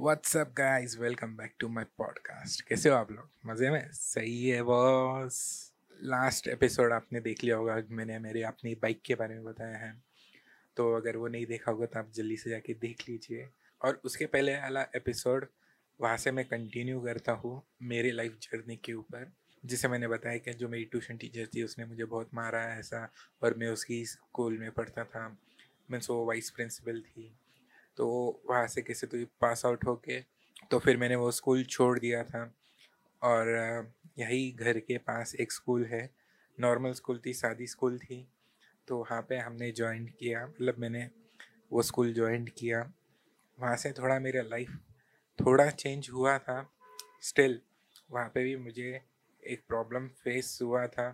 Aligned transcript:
What's up 0.00 0.52
guys 0.58 0.96
welcome 0.98 1.36
back 1.36 1.54
to 1.58 1.68
my 1.68 1.84
podcast 1.98 2.60
कैसे 2.68 2.88
हो 2.88 2.96
आप 2.96 3.10
लोग? 3.12 3.30
मज़े 3.46 3.70
में? 3.70 3.92
सही 3.92 4.48
है, 4.48 4.62
बॉस। 4.62 5.72
लास्ट 6.02 6.48
एपिसोड 6.48 6.92
आपने 6.92 7.20
देख 7.20 7.44
लिया 7.44 7.56
होगा, 7.56 7.82
मैंने 7.90 8.18
मेरे 8.18 8.42
अपनी 8.42 8.74
बाइक 8.74 9.00
के 9.06 9.14
बारे 9.14 9.34
में 9.34 9.44
बताया 9.44 9.76
है। 9.76 10.02
तो 10.76 10.96
अगर 10.96 11.16
वो 11.16 11.28
नहीं 11.28 11.46
देखा 11.46 11.72
होगा 11.72 11.86
तो 11.86 11.98
आप 11.98 12.12
जल्दी 12.14 12.36
से 12.36 12.50
जाके 12.50 12.74
देख 12.74 13.08
लीजिए। 13.08 13.48
और 13.82 14.00
उसके 14.04 14.26
पहले 14.26 14.56
वाला 14.56 14.82
एपिसोड 14.96 15.46
वहाँ 16.00 16.16
से 16.16 16.30
मैं 16.30 16.44
कंटिन्यू 16.44 17.00
करता 17.00 17.32
हूँ 17.32 17.62
मेरे 17.82 18.10
लाइफ 18.10 18.38
जर्नी 18.42 18.76
के 18.76 18.92
ऊपर। 18.92 19.32
जिसे 19.64 19.88
मैंने 19.88 20.08
बताया 20.08 20.38
कि 20.38 20.52
जो 20.52 20.68
मेरी 20.68 20.84
ट्यूशन 20.84 21.16
टीचर 21.16 21.46
थी, 21.46 21.62
उसने 21.62 21.84
मुझे 21.84 22.04
बहुत 22.04 22.30
मारा 22.34 22.64
ऐसा, 22.64 23.12
और 23.42 23.54
मैं 23.54 23.68
उसकी 23.68 24.04
स्कूल 24.06 24.58
में 24.58 24.70
पढ़ता 24.70 25.04
था। 25.04 25.38
मीन्स 25.90 26.10
वो 26.10 26.24
वाइस 26.26 26.50
प्रिंसिपल 26.50 27.00
थी। 27.00 27.36
तो 27.98 28.06
वहाँ 28.50 28.66
से 28.66 28.82
कैसे 28.82 29.06
तो 29.06 29.24
पास 29.40 29.64
आउट 29.66 29.84
होके 29.86 30.20
तो 30.70 30.78
फिर 30.78 30.96
मैंने 30.96 31.16
वो 31.16 31.30
स्कूल 31.30 31.64
छोड़ 31.64 31.98
दिया 31.98 32.22
था। 32.24 32.42
और 33.22 33.48
यही 34.18 34.50
घर 34.52 34.78
के 34.78 34.98
पास 34.98 35.34
एक 35.34 35.52
स्कूल 35.52 35.84
है। 35.84 36.08
नॉर्मल 36.58 36.92
स्कूल 36.92 37.20
थी 37.26 37.32
सादी 37.32 37.66
स्कूल 37.66 37.98
थी। 37.98 38.26
तो 38.88 38.98
वहाँ 38.98 39.20
पे 39.22 39.36
हमने 39.36 39.70
ज्वाइन 39.72 40.06
किया 40.20 40.46
मतलब 40.46 40.78
मैंने 40.78 41.08
वो 41.72 41.82
स्कूल 41.82 42.12
ज्वाइन 42.14 42.46
किया। 42.58 42.80
वहाँ 43.58 43.76
से 43.76 43.92
थोड़ा 43.92 44.18
मेरा 44.18 44.42
लाइफ 44.42 44.76
थोड़ा 45.38 45.68
चेंज 45.70 46.08
हुआ 46.12 46.38
था। 46.38 46.58
स्टिल 47.22 47.60
वहाँ 48.10 48.28
पे 48.34 48.44
भी 48.44 48.56
मुझे 48.56 49.00
एक 49.42 49.64
प्रॉब्लम 49.68 50.06
फेस 50.08 50.58
हुआ 50.62 50.86
था। 50.86 51.08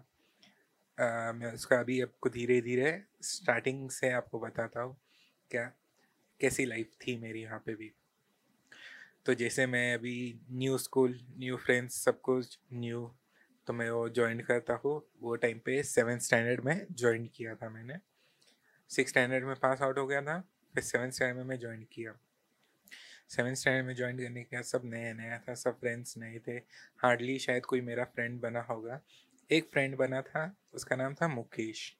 आ, 0.98 1.32
मैं 1.32 1.52
उसका 1.52 1.78
अभी 1.80 2.00
आपको 2.02 2.30
धीरे 2.30 2.60
धीरे 2.60 3.00
स्टार्टिंग 3.22 3.88
से 3.90 4.10
आपको 4.10 4.40
बताता 4.40 4.82
हूँ 4.82 4.96
क्या 5.50 5.70
कैसी 6.44 6.64
लाइफ 6.66 6.96
थी 7.00 7.16
मेरी 7.18 7.42
यहाँ 7.42 7.62
पे 7.66 7.74
भी। 7.74 7.92
तो 9.26 9.34
जैसे 9.34 9.66
मैं 9.66 9.94
अभी 9.94 10.16
न्यू 10.52 10.78
स्कूल 10.78 11.18
न्यू 11.38 11.56
फ्रेंड्स 11.58 11.94
सब 12.04 12.20
कुछ 12.20 12.58
न्यू 12.72 13.10
तो 13.66 13.72
मैं 13.72 13.88
वो 13.90 14.08
ज्वाइन 14.08 14.40
करता 14.42 14.74
हूँ। 14.74 15.00
वो 15.20 15.36
टाइम 15.36 15.58
पे 15.58 15.82
सेवन 15.82 16.18
स्टैंडर्ड 16.18 16.64
में 16.64 16.86
ज्वाइन 16.92 17.26
किया 17.36 17.54
था 17.54 17.68
मैंने। 17.68 17.94
सिक्स 18.90 19.10
स्टैंडर्ड 19.10 19.44
में 19.44 19.54
पास 19.56 19.82
आउट 19.82 19.98
हो 19.98 20.06
गया 20.06 20.20
था, 20.22 20.38
फिर 20.74 20.82
सेवन 20.82 21.10
स्टैंडर्ड 21.10 21.38
में 21.38 21.44
मैं 21.44 21.58
ज्वाइन 21.60 21.86
किया। 21.92 22.14
सेवन 23.28 23.54
स्टैंडर्ड 23.54 23.86
में 23.86 23.94
ज्वाइन 23.94 24.18
करने 24.18 24.42
के 24.42 24.56
बाद 24.56 24.64
सब 24.64 24.82
नया 24.84 25.12
नया 25.12 25.38
था, 25.38 25.54
सब 25.54 25.78
फ्रेंड्स 25.80 26.16
नए 26.18 26.38
थे। 26.48 26.56
हार्डली 26.98 27.38
शायद 27.38 27.64
कोई 27.64 27.80
मेरा 27.80 28.04
फ्रेंड 28.04 28.40
बना 28.40 28.60
होगा। 28.60 29.00
एक 29.50 29.70
फ्रेंड 29.72 29.96
बना 29.96 30.20
था, 30.22 30.44
उसका 30.74 30.96
नाम 30.96 31.14
था 31.14 31.28
मुकेश। 31.28 31.96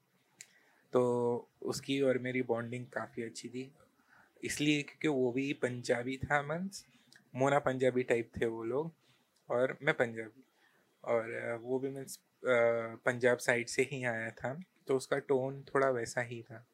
तो 0.93 1.03
उसकी 1.63 2.01
और 2.01 2.19
मेरी 2.19 2.43
बॉन्डिंग 2.43 2.87
काफ़ी 2.87 3.23
अच्छी 3.23 3.49
थी। 3.49 3.71
इसलिए 4.45 4.83
क्योंकि 4.83 5.09
वो 5.09 5.33
भी 5.33 5.53
पंजाबी 5.53 6.17
था 6.17 6.43
मीन्स 6.43 6.87
मोना 7.35 7.59
पंजाबी 7.59 8.03
टाइप 8.03 8.31
थे 8.41 8.47
वो 8.47 8.65
लोग 8.65 8.93
और 9.51 9.79
मैं 9.83 9.95
पंजाबी 9.95 10.45
और 11.05 11.59
वो 11.63 11.79
भी 11.79 11.89
मीन्स 11.89 12.19
पंजाब 12.45 13.39
साइड 13.39 13.67
से 13.67 13.83
ही 13.83 14.05
आया 14.05 14.31
था 14.31 14.63
तो 14.87 14.97
उसका 14.97 15.19
टोन 15.19 15.65
थोड़ा 15.75 15.91
वैसा 15.91 16.21
ही 16.21 16.43
था 16.43 16.67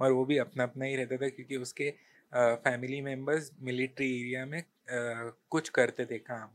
और 0.00 0.12
वो 0.12 0.24
भी 0.24 0.38
अपना 0.38 0.62
अपना 0.62 0.84
ही 0.84 0.96
रहता 0.96 1.16
था 1.16 1.28
क्योंकि 1.28 1.56
उसके 1.56 1.94
फैमिली 2.34 3.00
मेंबर्स 3.00 3.50
मिलिट्री 3.60 4.20
एरिया 4.20 4.46
में 4.46 4.58
आ, 4.58 5.30
कुछ 5.50 5.68
करते 5.68 6.06
थे 6.06 6.18
काम। 6.18 6.48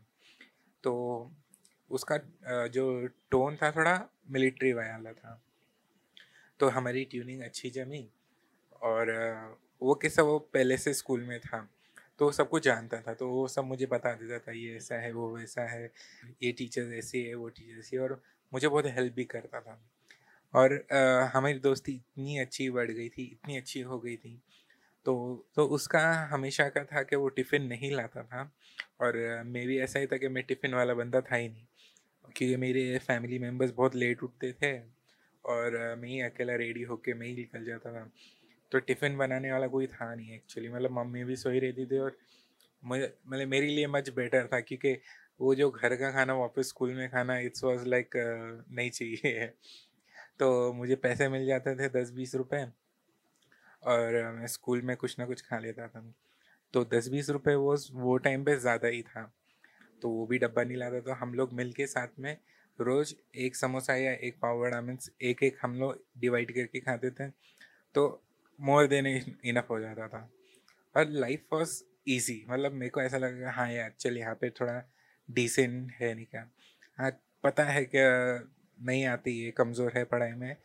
तो 0.83 0.93
उसका 1.89 2.15
आ, 2.15 2.67
जो 2.67 3.07
टोन 3.31 3.55
था 3.55 3.71
थोड़ा 3.71 4.09
मिलिट्री 4.29 4.73
वाला 4.73 5.13
था। 5.13 5.41
तो 6.59 6.69
हमारी 6.69 7.05
ट्यूनिंग 7.05 7.41
अच्छी 7.41 7.69
जमी 7.69 8.09
और 8.81 9.09
वो 9.83 9.95
कैसा 9.95 10.21
वो 10.23 10.39
पहले 10.39 10.77
से 10.77 10.93
स्कूल 10.93 11.21
में 11.21 11.39
था 11.39 11.69
तो 12.19 12.31
सब 12.31 12.49
कुछ 12.49 12.63
जानता 12.63 13.01
था 13.01 13.13
तो 13.13 13.29
वो 13.29 13.47
सब 13.47 13.65
मुझे 13.65 13.85
बता 13.85 14.13
देता 14.13 14.39
था 14.39 14.51
ये 14.51 14.75
ऐसा 14.75 14.95
है 14.95 15.11
वो 15.11 15.35
वैसा 15.35 15.61
है 15.61 15.91
ये 16.43 16.51
टीचर 16.51 16.93
ऐसे 16.93 17.19
है 17.19 17.33
वो 17.35 17.49
टीचर 17.49 17.79
ऐसी 17.79 17.97
और 17.97 18.21
मुझे 18.53 18.67
बहुत 18.67 18.85
हेल्प 18.85 19.13
भी 19.13 19.23
करता 19.23 19.59
था। 19.61 19.79
और 20.53 20.73
आ, 20.93 21.25
हमारी 21.25 21.59
दोस्ती 21.59 21.91
इतनी 21.91 22.37
अच्छी 22.37 22.69
बढ़ 22.69 22.91
गई 22.91 23.09
थी 23.09 23.23
इतनी 23.23 23.57
अच्छी 23.57 23.81
हो 23.81 23.99
गई 23.99 24.15
थी 24.17 24.41
तो 25.05 25.45
तो 25.55 25.65
उसका 25.65 26.27
हमेशा 26.31 26.69
का 26.69 26.83
था 26.83 27.03
कि 27.03 27.15
वो 27.15 27.29
टिफ़िन 27.29 27.63
नहीं 27.63 27.91
लाता 27.91 28.23
था 28.23 28.51
और 29.01 29.17
मैं 29.45 29.67
भी 29.67 29.79
ऐसा 29.79 29.99
ही 29.99 30.07
था 30.07 30.17
कि 30.17 30.27
मैं 30.27 30.43
टिफ़िन 30.43 30.73
वाला 30.73 30.93
बंदा 30.93 31.21
था 31.21 31.35
ही 31.35 31.49
नहीं 31.49 31.65
क्योंकि 32.23 32.55
मेरे 32.55 32.99
फैमिली 32.99 33.39
मेंबर्स 33.39 33.71
बहुत 33.71 33.95
लेट 33.95 34.23
उठते 34.23 34.53
थे 34.53 34.79
और 35.45 35.95
मैं 35.95 36.09
ही 36.09 36.21
अकेला 36.21 36.55
रेडी 36.55 36.83
होके 36.83 37.13
मैं 37.13 37.27
ही 37.27 37.35
निकल 37.35 37.65
जाता 37.65 37.93
था। 37.93 38.11
तो 38.73 38.79
टिफ़िन 38.81 39.17
बनाने 39.17 39.51
वाला 39.51 39.67
कोई 39.67 39.87
था 39.87 40.13
नहीं 40.15 40.35
एक्चुअली 40.35 40.69
मतलब 40.69 40.91
मम्मी 40.91 41.23
भी 41.23 41.35
सोई 41.35 41.59
रहती 41.59 41.85
थी 41.85 41.97
और 41.99 42.17
मतलब 42.83 43.47
मेरे 43.47 43.67
लिए 43.67 43.87
मच 43.87 44.09
बेटर 44.09 44.47
था 44.53 44.59
क्योंकि 44.61 44.93
वो 45.41 45.53
जो 45.55 45.69
घर 45.71 45.95
का 45.95 46.11
खाना 46.11 46.33
वापस 46.35 46.67
स्कूल 46.69 46.93
में 46.93 47.07
खाना 47.09 47.37
इट्स 47.39 47.63
वॉज़ 47.63 47.85
लाइक 47.87 48.15
नहीं 48.71 48.89
चाहिए। 48.91 49.47
तो 50.39 50.73
मुझे 50.73 50.95
पैसे 50.97 51.29
मिल 51.29 51.45
जाते 51.45 51.75
थे 51.75 51.89
दस 51.91 52.11
बीस 52.11 52.35
रुपये 52.35 52.65
और 53.83 54.13
मैं 54.33 54.47
स्कूल 54.47 54.81
में 54.81 54.95
कुछ 54.97 55.17
ना 55.19 55.25
कुछ 55.25 55.41
खा 55.41 55.59
लेता 55.59 55.87
था। 55.87 56.03
तो 56.73 56.83
दस 56.85 57.07
बीस 57.09 57.29
रुपये 57.29 57.55
वो 57.55 57.75
वो 57.93 58.17
टाइम 58.17 58.43
पे 58.45 58.55
ज़्यादा 58.59 58.87
ही 58.87 59.01
था। 59.03 59.31
तो 60.01 60.09
वो 60.09 60.25
भी 60.27 60.37
डब्बा 60.39 60.63
नहीं 60.63 60.77
लाता 60.77 60.99
तो 61.01 61.13
हम 61.13 61.33
लोग 61.33 61.53
मिल 61.53 61.71
के 61.73 61.87
साथ 61.87 62.19
में 62.19 62.37
रोज़ 62.79 63.13
एक 63.37 63.55
समोसा 63.55 63.95
या 63.95 64.11
एक 64.27 64.37
पाव 64.41 64.59
बड़ा 64.59 64.81
मीन्स 64.81 65.11
एक 65.23 65.43
एक 65.43 65.57
हम 65.61 65.75
लोग 65.75 66.03
डिवाइड 66.19 66.53
करके 66.55 66.79
खाते 66.79 67.11
थे। 67.11 67.29
तो 67.95 68.07
मोर 68.59 68.87
देन 68.87 69.07
इनफ 69.07 69.67
हो 69.69 69.79
जाता 69.79 70.07
था। 70.07 70.29
और 70.95 71.09
लाइफ 71.11 71.45
वॉज़ 71.53 71.81
ईजी 72.09 72.43
मतलब 72.49 72.71
मेरे 72.73 72.89
को 72.89 73.01
ऐसा 73.01 73.17
लगा 73.17 73.51
हाँ 73.51 73.71
यार, 73.71 73.93
चल 73.99 74.17
यहाँ 74.17 74.35
पे 74.35 74.49
थोड़ा 74.51 74.81
डिसेंट 75.29 75.91
है 75.93 76.13
नहीं 76.13 76.25
क्या। 76.25 76.47
हाँ 76.97 77.11
पता 77.43 77.63
है 77.65 77.83
कि 77.85 77.99
नहीं 78.79 79.05
आती 79.07 79.39
है 79.39 79.51
कमज़ोर 79.53 79.91
है 79.95 80.03
पढ़ाई 80.05 80.31
में। 80.33 80.55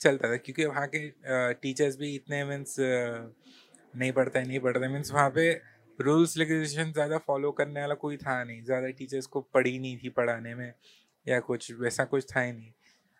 चलता 0.00 0.28
था, 0.28 0.36
क्योंकि 0.36 0.64
वहाँ 0.64 0.86
के 0.94 1.52
टीचर्स 1.54 1.96
भी 1.98 2.14
इतने 2.14 2.44
मीन्स 2.44 2.76
नहीं 2.78 4.10
पढ़ता 4.12 4.40
नहीं 4.42 4.60
पढ़ता। 4.60 4.88
मीन्स 4.88 5.12
वहाँ 5.12 5.30
पे 5.30 5.50
रूल्स 5.98 6.36
रेगुलेशन 6.38 6.92
ज़्यादा 6.92 7.18
फॉलो 7.20 7.50
करने 7.52 7.80
वाला 7.80 7.94
कोई 7.96 8.16
था 8.16 8.42
नहीं। 8.44 8.62
ज़्यादा 8.64 8.88
टीचर्स 8.90 9.26
को 9.26 9.40
पढ़ी 9.54 9.78
नहीं 9.78 9.96
थी 9.98 10.08
पढ़ाने 10.10 10.54
में, 10.54 10.72
या 11.26 11.40
कुछ, 11.40 11.70
वैसा 11.72 12.04
कुछ 12.04 12.26
था 12.26 12.40
ही 12.40 12.52
नहीं। 12.52 12.72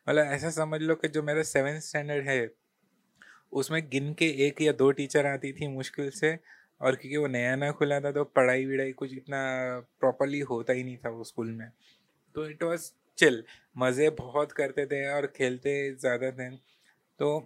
मतलब 0.06 0.32
ऐसा 0.32 0.50
समझ 0.52 0.80
लो 0.82 0.94
कि 0.94 1.08
जो 1.08 1.22
मेरा 1.22 1.42
सेवन 1.44 1.78
स्टैंडर्ड 1.80 2.28
है 2.28 2.44
उसमें 3.54 3.80
गिन 3.90 4.12
के 4.14 4.26
एक 4.46 4.62
या 4.62 4.72
दो 4.72 4.90
टीचर 4.92 5.26
आती 5.26 5.52
थी 5.52 5.68
मुश्किल 5.68 6.10
से 6.10 6.38
और 6.80 6.94
क्योंकि 6.96 7.16
वो 7.16 7.26
नया 7.26 7.54
नया 7.56 7.72
खुला 7.72 8.00
था 8.00 8.12
तो 8.12 8.24
पढ़ाई 8.36 8.64
विढ़ाई 8.66 8.92
कुछ 8.92 9.12
इतना 9.12 9.40
प्रॉपरली 10.00 10.40
होता 10.50 10.72
ही 10.72 10.84
नहीं 10.84 10.96
था 10.96 11.08
वो 11.10 11.24
स्कूल 11.24 11.50
में। 11.50 11.68
तो 12.36 12.46
इट 12.46 12.62
वॉज़ 12.62 12.90
चिल 13.18 13.42
मज़े 13.76 14.08
बहुत 14.10 14.52
करते 14.52 14.86
थे 14.86 15.06
और 15.10 15.26
खेलते 15.36 15.74
ज़्यादा 15.94 16.30
थे। 16.30 16.50
तो 17.20 17.38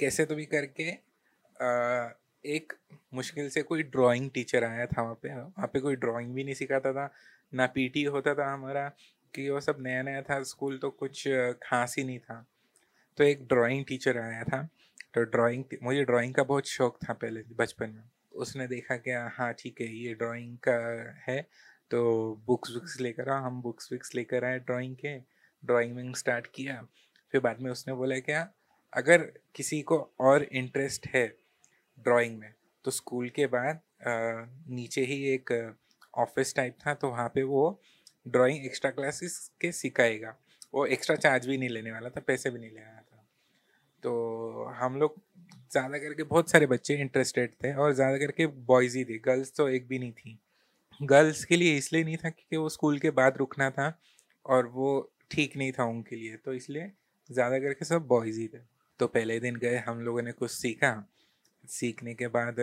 कैसे 0.00 0.24
तो 0.24 0.34
भी 0.34 0.44
करके 0.44 0.90
आ, 0.90 2.10
एक 2.44 2.72
मुश्किल 3.14 3.48
से 3.50 3.62
कोई 3.62 3.82
ड्राइंग 3.82 4.30
टीचर 4.30 4.64
आया 4.64 4.86
था 4.86 5.02
वहाँ 5.02 5.14
पे 5.22 5.34
वहाँ 5.34 5.66
पे 5.72 5.80
कोई 5.80 5.96
ड्राइंग 5.96 6.34
भी 6.34 6.44
नहीं 6.44 6.54
सिखाता 6.54 6.92
था 6.92 7.10
ना 7.52 7.66
पीटी 7.66 8.02
होता 8.04 8.34
था 8.34 8.52
हमारा 8.52 8.88
कि 9.34 9.48
वो 9.50 9.60
सब 9.60 9.76
नया 9.80 10.02
नया 10.02 10.22
था 10.22 10.42
स्कूल 10.42 10.78
तो 10.78 10.90
कुछ 10.90 11.22
खास 11.62 11.94
ही 11.98 12.04
नहीं 12.04 12.18
था। 12.18 12.44
तो 13.18 13.24
एक 13.24 13.46
ड्राइंग 13.48 13.84
टीचर 13.84 14.18
आया 14.18 14.42
था। 14.44 14.68
तो 15.16 15.22
ड्राइंग 15.24 15.64
मुझे 15.82 16.02
ड्राइंग 16.04 16.34
का 16.34 16.42
बहुत 16.44 16.66
शौक 16.68 16.98
था 17.02 17.12
पहले 17.12 17.42
बचपन 17.56 17.90
में। 17.90 18.02
उसने 18.34 18.66
देखा 18.68 18.96
कि 18.96 19.10
हाँ 19.36 19.52
ठीक 19.58 19.80
है, 19.80 19.86
ये 19.88 20.14
ड्राइंग 20.14 20.56
का 20.68 20.74
है 21.28 21.40
तो 21.90 22.00
बुक्स 22.46 22.74
वुक्स 22.74 23.00
लेकर 23.00 23.28
आ 23.28 23.38
हम 23.40 23.60
बुक्स 23.62 23.92
वुक्स 23.92 24.14
लेकर 24.14 24.44
आए 24.44 24.58
ड्राइंग 24.60 24.96
के 24.96 25.16
ड्राइंग 25.62 26.14
स्टार्ट 26.14 26.46
किया। 26.54 26.80
फिर 27.32 27.40
बाद 27.40 27.60
में 27.60 27.70
उसने 27.70 27.94
बोला 27.94 28.18
क्या 28.18 28.46
अगर 28.92 29.22
किसी 29.54 29.80
को 29.82 29.98
और 30.20 30.42
इंटरेस्ट 30.42 31.06
है 31.14 31.26
ड्राइंग 31.98 32.38
में 32.38 32.52
तो 32.84 32.90
स्कूल 32.90 33.28
के 33.36 33.46
बाद 33.46 33.80
नीचे 34.70 35.04
ही 35.04 35.22
एक 35.30 35.52
ऑफ़िस 36.18 36.54
टाइप 36.56 36.76
था 36.86 36.94
तो 36.94 37.08
वहाँ 37.10 37.28
पे 37.34 37.42
वो 37.44 37.64
ड्राइंग 38.28 38.66
एक्स्ट्रा 38.66 38.90
क्लासेस 38.90 39.38
के 39.60 39.72
सिखाएगा। 39.72 40.36
वो 40.74 40.86
एक्स्ट्रा 40.86 41.16
चार्ज 41.16 41.46
भी 41.46 41.58
नहीं 41.58 41.68
लेने 41.68 41.92
वाला 41.92 42.08
था, 42.08 42.20
पैसे 42.20 42.50
भी 42.50 42.58
नहीं 42.58 42.70
लेने 42.70 42.86
वाला 42.86 43.05
तो 44.06 44.72
हम 44.76 44.96
लोग 44.96 45.14
ज़्यादा 45.72 45.98
करके 45.98 46.22
बहुत 46.24 46.50
सारे 46.50 46.66
बच्चे 46.66 46.94
इंटरेस्टेड 46.94 47.52
थे 47.64 47.72
और 47.74 47.92
ज़्यादा 47.92 48.18
करके 48.18 48.46
बॉयज़ 48.66 48.96
ही 48.98 49.04
थे। 49.04 49.18
गर्ल्स 49.20 49.52
तो 49.56 49.68
एक 49.68 49.88
भी 49.88 49.98
नहीं 49.98 50.12
थी। 50.12 50.38
गर्ल्स 51.00 51.44
के 51.44 51.56
लिए 51.56 51.76
इसलिए 51.76 52.04
नहीं 52.04 52.16
था 52.16 52.30
क्योंकि 52.30 52.56
वो 52.56 52.68
स्कूल 52.68 52.98
के 52.98 53.10
बाद 53.12 53.36
रुकना 53.36 53.70
था 53.70 53.92
और 54.46 54.66
वो 54.66 54.90
ठीक 55.30 55.56
नहीं 55.56 55.72
था 55.72 55.84
उनके 55.84 56.16
लिए। 56.16 56.36
तो 56.36 56.52
इसलिए 56.54 56.90
ज़्यादा 57.30 57.58
करके 57.58 57.84
सब 57.84 58.06
बॉयज़ 58.06 58.40
ही 58.40 58.46
थे। 58.48 58.58
तो 59.00 59.06
पहले 59.08 59.38
दिन 59.40 59.56
गए, 59.56 59.76
हम 59.78 60.00
लोगों 60.00 60.22
ने 60.22 60.32
कुछ 60.32 60.50
सीखा। 60.50 60.92
सीखने 61.68 62.14
के 62.14 62.28
बाद 62.28 62.56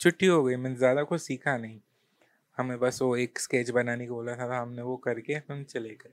छुट्टी 0.00 0.26
हो 0.26 0.42
गई, 0.44 0.56
मैंने 0.56 0.76
ज़्यादा 0.76 1.02
कुछ 1.02 1.20
सीखा 1.20 1.56
नहीं। 1.56 1.80
हमें 2.58 2.78
बस 2.78 2.98
वो 3.02 3.16
एक 3.16 3.38
स्केच 3.38 3.70
बनाने 3.70 4.06
को 4.06 4.14
बोला 4.14 4.36
था, 4.36 4.60
हमने 4.60 4.82
वो 4.82 4.96
करके 4.98 5.34
हम 5.50 5.62
चले 5.64 5.94
गए। 5.94 6.12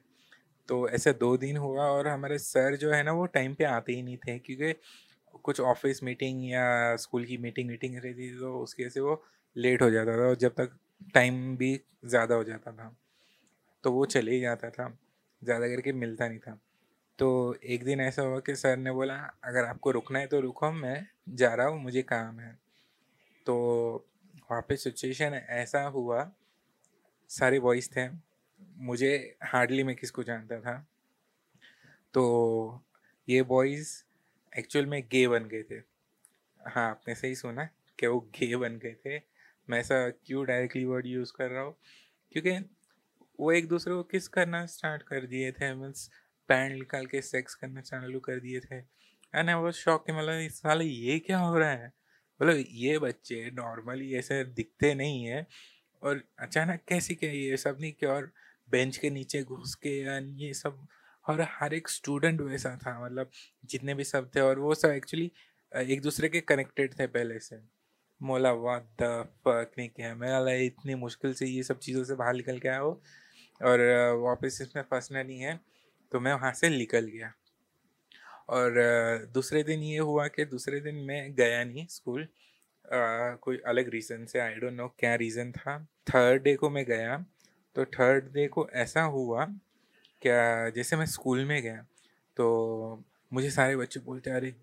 तो 0.70 0.88
ऐसे 0.90 1.14
दो 1.14 1.36
दिन 1.38 1.58
हुआ 1.58 1.84
और 1.86 2.08
हमारे 2.08 2.38
सर 2.40 2.76
जो 2.76 2.92
है 2.92 3.04
ना, 3.04 3.12
वो 3.12 3.26
टाइम 3.26 3.54
पे 3.54 3.64
आते 3.64 3.94
ही 3.94 4.02
नहीं 4.02 4.18
थे 4.18 4.38
क्योंकि 4.40 4.74
कुछ 5.44 5.60
ऑफ़िस 5.62 6.04
मीटिंग 6.04 6.44
या 6.52 6.96
स्कूल 6.96 7.26
की 7.26 7.38
मीटिंग 7.38 7.70
वीटिंग 7.70 7.96
रहती 7.96 8.32
थी 8.32 8.40
तो 8.40 8.58
उसकी 8.60 8.90
से 8.90 9.00
वो 9.00 9.24
लेट 9.56 9.82
हो 9.82 9.90
जाता 9.92 10.18
था 10.18 10.28
और 10.28 10.36
जब 10.36 10.54
तक 10.54 10.78
टाइम 11.14 11.56
भी 11.58 11.80
ज़्यादा 12.06 12.36
हो 12.36 12.44
जाता 12.44 12.72
था 12.72 12.96
तो 13.84 13.92
वो 13.92 14.06
चले 14.06 14.32
ही 14.32 14.40
जाता 14.42 14.70
था, 14.70 14.88
ज़्यादा 15.42 15.68
करके 15.68 15.92
मिलता 15.94 16.28
नहीं 16.28 16.40
था। 16.40 16.60
तो 17.20 17.28
एक 17.66 17.84
दिन 17.84 18.02
ऐसा 18.02 18.22
हुआ 18.22 18.40
कि 18.40 18.56
सर 18.56 18.78
ने 18.78 18.92
बोला, 18.92 19.16
अगर 19.44 19.66
आपको 19.66 19.92
रुकना 19.92 20.20
है 20.20 20.28
तो 20.28 20.40
रुको, 20.40 20.72
मैं 20.72 21.08
जा 21.30 21.54
रहा 21.54 21.68
हूँ, 21.68 21.82
मुझे 21.84 22.02
काम 22.02 22.40
है। 22.40 22.54
तो 23.46 23.56
वहाँ 24.52 24.62
पे 24.62 24.78
सिचुएशन 24.78 25.34
ऐसा 25.50 25.84
हुआ, 25.88 26.32
सारे 27.30 27.60
बॉयज़ 27.60 27.90
थे। 27.90 28.08
मुझे 28.78 29.38
हार्डली 29.44 29.84
मैं 29.84 29.96
किसको 29.96 30.24
जानता 30.24 30.60
था। 30.60 30.88
तो 32.14 32.86
ये 33.30 33.42
बॉयज़ 33.42 34.04
एक्चुअल 34.60 34.86
में 34.86 35.08
गे 35.12 35.28
बन 35.28 35.46
गए 35.46 35.64
थे। 35.64 35.76
हाँ 36.68 36.90
आपने 36.90 37.16
सही 37.16 37.36
सुना 37.36 37.70
कि 38.00 38.08
वो 38.08 38.20
गे 38.20 38.56
बन 38.56 38.78
गए 38.78 38.96
थे। 39.06 39.22
मैं 39.70 39.80
ऐसा 39.80 40.10
क्यों 40.10 40.46
डायरेक्टली 40.46 40.86
वर्ड 40.86 41.08
यूज़ 41.08 41.34
कर 41.38 41.50
रहा 41.50 41.62
हूँ? 41.62 41.76
क्योंकि 42.32 42.70
वो 43.40 43.52
एक 43.52 43.68
दूसरे 43.68 43.94
को 43.94 44.04
किस 44.04 44.28
करना 44.28 44.66
स्टार्ट 44.66 45.02
कर 45.02 45.26
दिए 45.26 45.52
थे 45.52 45.76
मीन्स 45.76 46.12
पैंट 46.48 46.74
निकाल 46.74 47.06
के 47.06 47.22
सेक्स 47.22 47.56
करना 47.56 47.82
चालू 47.82 48.20
कर 48.20 48.40
दिए 48.40 48.60
थे। 48.60 48.76
एंड 49.36 49.50
आई 49.50 49.56
वॉज़ 49.56 49.76
शॉक 49.76 50.06
मतलब 50.10 50.40
इस 50.40 50.60
साल 50.60 50.82
ये 50.82 51.20
क्या 51.20 51.38
हो 51.38 51.58
रहा 51.58 51.70
है? 51.70 51.94
मतलब 52.42 52.66
ये 52.70 53.00
बच्चे 53.00 53.52
नॉर्मली 53.52 54.16
ऐसे 54.16 54.44
दिखते 54.44 54.94
नहीं 54.94 55.26
है। 55.26 55.48
और 56.04 56.24
अचानक 56.40 56.80
कैसे 56.88 57.16
क्या 57.16 57.32
ये 57.32 57.58
सब 57.58 57.78
नहीं 57.82 57.94
क्या 57.94 58.14
और 58.14 58.32
बेंच 58.68 58.98
के 58.98 59.10
नीचे 59.10 59.42
घुस 59.44 59.76
के 59.86 59.98
ये 60.40 60.54
सब। 60.54 60.86
और 61.26 61.42
हर 61.52 61.74
एक 61.74 61.90
स्टूडेंट 61.90 62.42
वैसा 62.42 62.76
था 62.78 63.00
मतलब 63.04 63.30
जितने 63.70 63.94
भी 63.94 64.04
सब 64.04 64.30
थे 64.36 64.40
और 64.42 64.60
वो 64.60 64.74
सब 64.76 64.90
एक्चुअली 64.92 65.32
एक 65.72 66.02
दूसरे 66.02 66.30
के 66.30 66.42
कनेक्टेड 66.44 66.94
थे 67.00 67.08
पहले 67.08 67.40
से। 67.40 67.60
मोला 68.22 68.52
वाट 68.54 68.84
द 69.02 69.08
फक 69.40 69.72
नहीं 69.78 69.90
किया 69.90 70.14
मैं 70.16 70.58
इतनी 70.66 70.96
मुश्किल 70.96 71.34
से 71.34 71.46
ये 71.46 71.64
सब 71.64 71.80
चीज़ों 71.80 72.04
से 72.04 72.16
बाहर 72.16 72.34
निकल 72.34 72.60
के 72.60 72.68
आया 72.68 72.80
हो 72.80 72.92
और 73.62 73.80
वापस 74.20 74.60
इसमें 74.62 74.84
फंसना 74.84 75.24
नहीं 75.24 75.40
है 75.40 75.60
तो 76.12 76.20
मैं 76.20 76.34
वहाँ 76.34 76.54
से 76.54 76.70
निकल 76.70 77.06
गया। 77.08 77.34
और 78.50 78.74
दूसरे 79.34 79.64
दिन 79.64 79.84
ये 79.84 79.98
हुआ 80.00 80.28
कि 80.28 80.46
दूसरे 80.46 80.80
दिन 80.80 80.96
मैं 81.06 81.34
गया 81.36 81.64
नहीं 81.64 81.86
स्कूल 81.90 82.28
कोई 83.42 83.58
अलग 83.68 83.90
रीज़न 83.90 84.26
से 84.26 84.40
आई 84.40 84.54
डोंट 84.56 84.74
नो 84.74 84.88
क्या 85.00 85.14
रीज़न 85.16 85.52
था। 85.52 85.78
थर्ड 86.08 86.44
डे 86.44 86.56
को 86.56 86.70
मैं 86.70 86.86
गया। 86.86 87.24
तो 87.76 87.86
थर्ड 87.86 88.24
डे 88.34 88.48
को 88.48 88.70
ऐसा 88.70 89.02
हुआ, 89.02 89.46
क्या 90.22 90.70
जैसे 90.70 90.96
मैं 90.96 91.06
स्कूल 91.06 91.46
में 91.46 91.62
गया 91.62 91.86
तो 92.38 93.04
मुझे 93.34 93.50
सारे 93.50 93.76
बच्चे 93.76 94.00
बोलते, 94.00 94.32
अरे, 94.32 94.56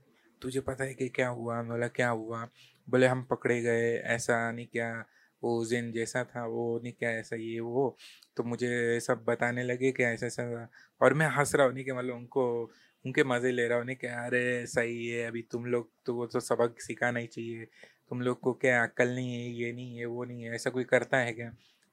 तुझे 0.42 0.60
पता 0.60 0.84
है 0.84 0.94
कि 0.94 1.08
क्या 1.08 1.28
हुआ? 1.28 1.62
बोला, 1.62 1.88
क्या 1.88 2.08
हुआ? 2.08 2.48
बोले, 2.90 3.06
हम 3.06 3.22
पकड़े 3.24 3.60
गए, 3.62 3.96
ऐसा 3.98 4.52
नहीं 4.52 4.66
क्या, 4.66 5.04
वो 5.42 5.64
जिन 5.64 5.92
जैसा 5.92 6.24
था, 6.24 6.46
वो 6.46 6.80
नहीं 6.82 6.92
क्या, 6.92 7.10
ऐसा 7.10 7.36
ये, 7.36 7.60
वो। 7.60 7.96
तो 8.36 8.42
मुझे 8.42 9.00
सब 9.00 9.24
बताने 9.24 9.62
लगे 9.64 9.92
कि 9.92 10.02
ऐसा 10.04 10.26
ऐसा 10.26 10.68
और 11.02 11.14
मैं 11.14 11.26
हंस 11.26 11.54
रहा 11.54 11.66
हूँ, 11.66 11.74
नहीं 11.74 11.84
कि 11.84 11.92
मतलब 11.92 12.14
उनको, 12.14 12.62
उनके 13.06 13.24
मज़े 13.24 13.52
ले 13.52 13.68
रहा 13.68 13.78
हूँ, 13.78 13.86
नहीं 13.86 13.96
कि, 13.96 14.06
अरे, 14.06 14.66
सही 14.66 15.08
है, 15.08 15.26
अभी 15.28 15.42
तुम 15.42 15.66
लोग 15.66 15.90
तो 16.06 16.14
वो 16.14 16.26
तो 16.26 16.40
सबक 16.40 16.80
सिखाना 16.80 17.20
ही 17.20 17.26
चाहिए, 17.26 17.64
तुम 18.10 18.20
लोग 18.20 18.40
को 18.40 18.52
क्या 18.52 18.82
अक्ल 18.82 19.08
नहीं 19.08 19.34
है, 19.34 19.50
ये 19.50 19.72
नहीं 19.72 19.98
है, 19.98 20.04
वो 20.04 20.24
नहीं 20.24 20.42
है, 20.42 20.54
ऐसा 20.54 20.70
कोई 20.70 20.84
करता 20.84 21.18
है 21.18 21.32
क्या? 21.32 21.52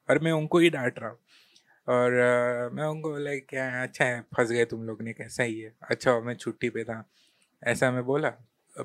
और 0.10 0.20
मैं 0.20 0.32
उनको 0.32 0.60
ही 0.60 0.70
डांट 0.70 1.00
रहा 1.00 1.10
हूँ। 1.10 1.18
और 1.88 2.20
आ, 2.20 2.70
मैं 2.70 2.84
उनको 2.86 3.10
बोला 3.12 3.36
क्या 3.50 3.84
अच्छा 3.84 4.06
है 4.06 4.22
फंस 4.36 4.52
गए 4.52 4.66
तुम 4.66 4.84
लोग 4.84 5.02
ने 5.02 5.14
कैसा 5.14 5.44
ही 5.44 5.60
है 5.60 5.74
अच्छा 5.90 6.20
मैं 6.20 6.36
छुट्टी 6.36 6.70
पे 6.70 6.84
था। 6.84 7.04
ऐसा 7.64 7.92
मैं 7.92 8.04
बोला। 8.06 8.34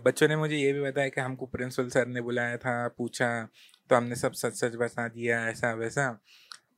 बच्चों 0.04 0.28
ने 0.28 0.36
मुझे 0.36 0.56
ये 0.56 0.72
भी 0.72 0.80
बताया 0.80 1.08
कि 1.08 1.20
हमको 1.20 1.46
प्रिंसिपल 1.46 1.88
सर 1.88 2.06
ने 2.06 2.20
बुलाया 2.20 2.56
था 2.56 2.76
पूछा 2.98 3.28
तो 3.90 3.96
हमने 3.96 4.14
सब 4.16 4.32
सच 4.32 4.54
सच 4.54 4.74
बता 4.76 5.06
दिया 5.08 5.46
ऐसा 5.48 5.72
वैसा। 5.74 6.08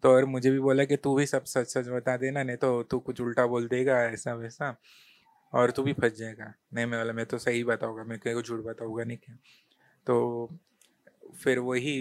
तो 0.02 0.12
और 0.12 0.24
मुझे 0.24 0.50
भी 0.50 0.58
बोला 0.60 0.84
कि 0.84 0.96
तू 0.96 1.14
भी 1.16 1.26
सब 1.26 1.44
सच 1.44 1.66
सच 1.68 1.88
बता 1.88 2.16
देना 2.16 2.42
नहीं 2.42 2.56
तो 2.56 2.82
तू 2.82 2.98
कुछ 2.98 3.20
उल्टा 3.20 3.46
बोल 3.46 3.68
देगा 3.68 4.02
ऐसा 4.04 4.34
वैसा। 4.34 4.76
और 5.52 5.70
तू 5.70 5.82
भी 5.82 5.92
फंस 5.92 6.16
जाएगा। 6.18 6.52
नहीं 6.74 6.86
मैं 6.86 6.98
वाला 6.98 7.12
मैं 7.12 7.26
तो 7.26 7.38
सही 7.38 7.62
बताऊँगा 7.64 8.04
मैं 8.04 8.18
कहीं 8.18 8.34
को 8.34 8.42
झूठ 8.42 8.64
बताऊँगा 8.64 9.04
नहीं 9.04 9.16
क्या? 9.16 9.36
तो 10.06 10.58
फिर 11.44 11.58
वही 11.58 11.96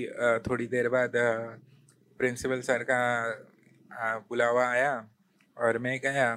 थोड़ी 0.47 0.67
देर 0.67 0.89
बाद 0.89 1.15
प्रिंसिपल 2.19 2.61
सर 2.61 2.83
का 2.83 2.99
बुलावा 4.29 4.67
आया 4.69 4.93
और 5.57 5.77
मैं 5.77 5.99
गया। 5.99 6.35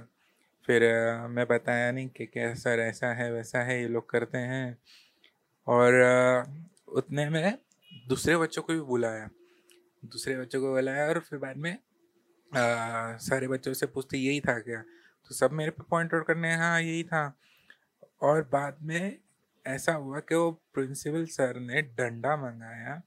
फिर 0.66 0.82
मैं 1.28 1.46
बताया 1.46 1.90
नहीं 1.92 2.08
कि 2.08 2.26
क्या 2.26 2.52
सर 2.54 2.80
ऐसा 2.80 3.12
है 3.14 3.32
वैसा 3.32 3.62
है 3.62 3.80
ये 3.80 3.88
लोग 3.88 4.08
करते 4.10 4.38
हैं। 4.38 4.78
और 5.66 5.94
उतने 6.88 7.28
में 7.30 7.58
दूसरे 8.08 8.36
बच्चों 8.36 8.62
को 8.62 8.72
भी 8.72 8.80
बुलाया। 8.80 9.28
दूसरे 10.04 10.36
बच्चों 10.38 10.60
को 10.60 10.72
बुलाया 10.72 11.06
और 11.08 11.19
फिर 11.20 11.38
बाद 11.38 11.56
में 11.56 11.72
आ, 11.72 13.16
सारे 13.19 13.48
बच्चों 13.48 13.72
से 13.75 13.86
पूछते 13.86 14.19
यही 14.19 14.40
था 14.40 14.58
क्या? 14.58 14.82
तो 15.26 15.34
सब 15.34 15.52
मेरे 15.52 15.70
पे 15.70 15.82
पॉइंट 15.90 16.14
आउट 16.14 16.26
करने 16.26 16.54
हाँ 16.56 16.80
यही 16.82 17.02
था। 17.04 17.38
और 18.22 18.42
बाद 18.52 18.76
में 18.82 19.19
ऐसा 19.66 19.92
हुआ 19.94 20.20
कि 20.20 20.34
वो 20.34 20.50
प्रिंसिपल 20.75 21.25
सर 21.26 21.58
ने 21.60 21.82
डंडा 21.82 22.36
मंगाया 22.36 23.00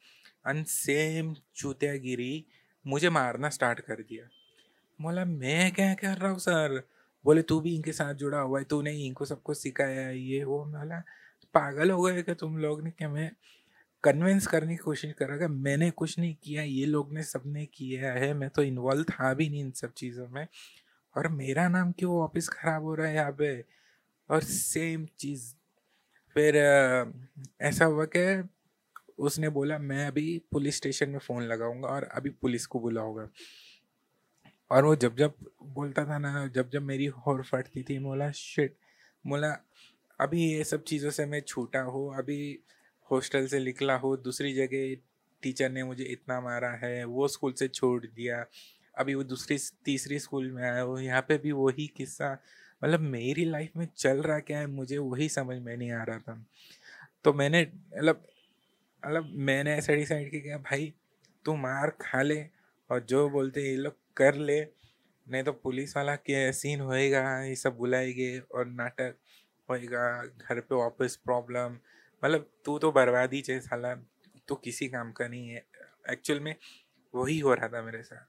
अन 0.45 0.63
सेम 0.63 1.33
चूतियागिरी 1.55 2.45
मुझे 2.87 3.09
मारना 3.09 3.49
स्टार्ट 3.49 3.79
कर 3.79 3.95
दिया। 3.95 4.25
बोला, 5.01 5.25
मैं 5.25 5.71
क्या 5.71 5.93
कर 5.93 6.17
रहा 6.17 6.31
हूँ 6.31 6.39
सर? 6.39 6.81
बोले, 7.25 7.41
तू 7.41 7.59
भी 7.59 7.75
इनके 7.75 7.91
साथ 7.91 8.13
जुड़ा 8.13 8.39
हुआ 8.39 8.59
है 8.59 8.65
तू 8.65 8.81
नहीं 8.81 9.07
इनको 9.07 9.25
सबको 9.25 9.53
सिखाया 9.53 10.01
है, 10.01 10.19
ये 10.19 10.43
वो। 10.43 10.65
बोला, 10.65 10.99
पागल 11.53 11.91
हो 11.91 12.01
गए 12.01 12.23
कि 12.23 12.33
तुम 12.33 12.57
लोग 12.57 12.83
ने? 12.83 12.91
क्या 12.91 13.09
मैं 13.09 13.31
कन्विंस 14.03 14.47
करने 14.47 14.71
की 14.71 14.77
कोशिश 14.77 15.13
कर 15.13 15.27
रहा 15.27 15.37
था 15.37 15.47
मैंने 15.47 15.91
कुछ 15.91 16.19
नहीं 16.19 16.35
किया? 16.43 16.63
ये 16.63 16.85
लोग 16.85 17.13
ने 17.13 17.23
सबने 17.23 17.65
किया 17.65 18.11
है। 18.13 18.33
मैं 18.33 18.49
तो 18.49 18.63
इन्वॉल्व 18.63 19.03
था 19.03 19.33
भी 19.33 19.49
नहीं 19.49 19.59
इन 19.59 19.71
सब 19.71 19.93
चीज़ों 19.93 20.27
में। 20.27 20.47
और 21.17 21.27
मेरा 21.27 21.67
नाम 21.69 21.91
क्यों 21.91 22.19
वापस 22.19 22.49
ख़राब 22.49 22.83
हो 22.83 22.95
रहा 22.95 23.07
है 23.07 23.15
यहाँ 23.15 23.31
पे? 23.31 23.65
और 24.29 24.43
सेम 24.43 25.07
चीज़। 25.19 25.55
फिर 26.33 26.55
ऐसा 27.61 27.85
हुआ 27.85 28.05
कि 28.05 28.49
उसने 29.21 29.49
बोला, 29.49 29.77
मैं 29.77 30.07
अभी 30.07 30.41
पुलिस 30.51 30.77
स्टेशन 30.77 31.09
में 31.09 31.19
फ़ोन 31.19 31.43
लगाऊँगा 31.43 31.87
और 31.87 32.03
अभी 32.03 32.29
पुलिस 32.29 32.65
को 32.65 32.79
बुलाऊँगा। 32.79 33.29
और 34.71 34.85
वो 34.85 34.95
जब 34.95 35.15
जब 35.15 35.33
बोलता 35.63 36.05
था 36.05 36.17
ना, 36.17 36.47
जब 36.47 36.69
जब 36.69 36.81
मेरी 36.81 37.05
होर 37.05 37.43
फटती 37.43 37.83
थी 37.83 37.99
मोला 37.99 38.31
शिट। 38.31 38.75
मोला 39.25 39.57
अभी 40.19 40.45
ये 40.51 40.63
सब 40.63 40.83
चीज़ों 40.83 41.11
से 41.11 41.25
मैं 41.25 41.41
छूटा 41.41 41.81
हो, 41.81 42.07
अभी 42.17 42.59
हॉस्टल 43.11 43.47
से 43.47 43.59
निकला 43.59 43.95
हो, 43.95 44.17
दूसरी 44.17 44.53
जगह 44.53 44.95
टीचर 45.43 45.69
ने 45.69 45.83
मुझे 45.83 46.03
इतना 46.03 46.41
मारा 46.41 46.69
है, 46.69 47.03
वो 47.05 47.27
स्कूल 47.27 47.53
से 47.53 47.67
छोड़ 47.67 48.05
दिया, 48.05 48.45
अभी 48.97 49.15
वो 49.15 49.23
दूसरी 49.23 49.57
तीसरी 49.85 50.19
स्कूल 50.19 50.51
में 50.51 50.63
आया 50.63 50.81
हो, 50.81 50.99
यहाँ 50.99 51.21
पे 51.21 51.37
भी 51.37 51.51
वही 51.51 51.87
किस्सा। 51.87 52.31
मतलब 52.83 52.99
मेरी 52.99 53.45
लाइफ 53.45 53.71
में 53.77 53.87
चल 53.97 54.21
रहा 54.21 54.39
क्या 54.39 54.59
है, 54.59 54.67
मुझे 54.67 54.97
वही 54.97 55.29
समझ 55.29 55.57
में 55.57 55.77
नहीं 55.77 55.91
आ 55.91 56.03
रहा 56.03 56.19
था। 56.19 56.45
तो 57.23 57.33
मैंने 57.33 57.61
मतलब 57.61 58.27
मतलब 59.03 59.29
मैंने 59.39 59.73
ऐसा 59.73 59.93
डिसाइड 59.93 60.29
किया 60.31 60.57
भाई, 60.59 60.93
तू 61.45 61.55
मार 61.57 61.89
खा 62.01 62.21
ले 62.21 62.41
और 62.89 62.99
जो 62.99 63.29
बोलते 63.29 63.61
ये 63.61 63.75
लोग 63.75 63.95
कर 64.17 64.35
ले। 64.35 64.61
नहीं 65.27 65.43
तो 65.43 65.51
पुलिस 65.53 65.95
वाला 65.97 66.15
के 66.15 66.51
सीन 66.53 66.79
होएगा, 66.81 67.21
ये 67.43 67.55
सब 67.55 67.77
बुलाएँगे 67.77 68.39
और 68.39 68.65
नाटक 68.67 69.15
होएगा, 69.69 70.23
घर 70.23 70.59
पे 70.59 70.75
वापस 70.75 71.15
प्रॉब्लम 71.15 71.77
मतलब 72.23 72.49
तू 72.65 72.77
तो 72.79 72.91
बर्बादी 72.91 73.41
चाहिए 73.41 73.61
साला 73.61 73.93
तो 74.47 74.55
किसी 74.55 74.87
काम 74.87 75.11
का 75.11 75.27
नहीं 75.27 75.47
है। 75.49 75.65
एक्चुअल 76.09 76.39
में 76.39 76.55
वही 77.13 77.39
हो 77.39 77.53
रहा 77.53 77.67
था 77.67 77.81
मेरे 77.81 78.01
साथ। 78.03 78.25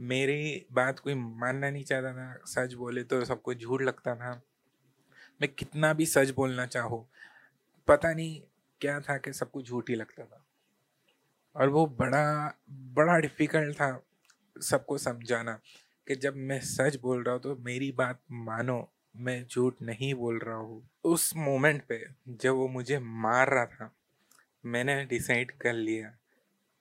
मेरी 0.00 0.66
बात 0.72 0.98
कोई 0.98 1.14
मानना 1.14 1.70
नहीं 1.70 1.84
चाहता 1.84 2.12
था, 2.12 2.34
सच 2.46 2.74
बोले 2.74 3.02
तो 3.04 3.24
सबको 3.24 3.54
झूठ 3.54 3.82
लगता 3.82 4.14
था। 4.16 4.40
मैं 5.40 5.48
कितना 5.48 5.92
भी 5.92 6.06
सच 6.06 6.30
बोलना 6.30 6.66
चाहूँ, 6.66 7.06
पता 7.88 8.12
नहीं 8.12 8.40
क्या 8.82 8.98
था 9.00 9.16
कि 9.16 9.32
सबको 9.32 9.62
झूठ 9.62 9.90
ही 9.90 9.94
लगता 9.94 10.24
था। 10.24 10.44
और 11.56 11.68
वो 11.68 11.86
बड़ा 11.98 12.54
बड़ा 12.94 13.18
डिफ़िकल्ट 13.18 13.74
था 13.76 14.02
सबको 14.56 14.98
समझाना 14.98 15.58
कि 16.06 16.14
जब 16.16 16.36
मैं 16.38 16.60
सच 16.60 16.96
बोल 17.00 17.22
रहा 17.22 17.34
हूँ 17.34 17.42
तो 17.42 17.56
मेरी 17.56 17.90
बात 17.92 18.20
मानो, 18.30 18.88
मैं 19.14 19.44
झूठ 19.46 19.82
नहीं 19.82 20.14
बोल 20.14 20.38
रहा 20.38 20.56
हूँ। 20.56 20.82
उस 21.04 21.32
मोमेंट 21.36 21.82
पे 21.88 22.04
जब 22.28 22.54
वो 22.54 22.68
मुझे 22.68 22.98
मार 22.98 23.50
रहा 23.50 23.66
था, 23.66 23.90
मैंने 24.64 25.04
डिसाइड 25.04 25.50
कर 25.52 25.72
लिया, 25.72 26.12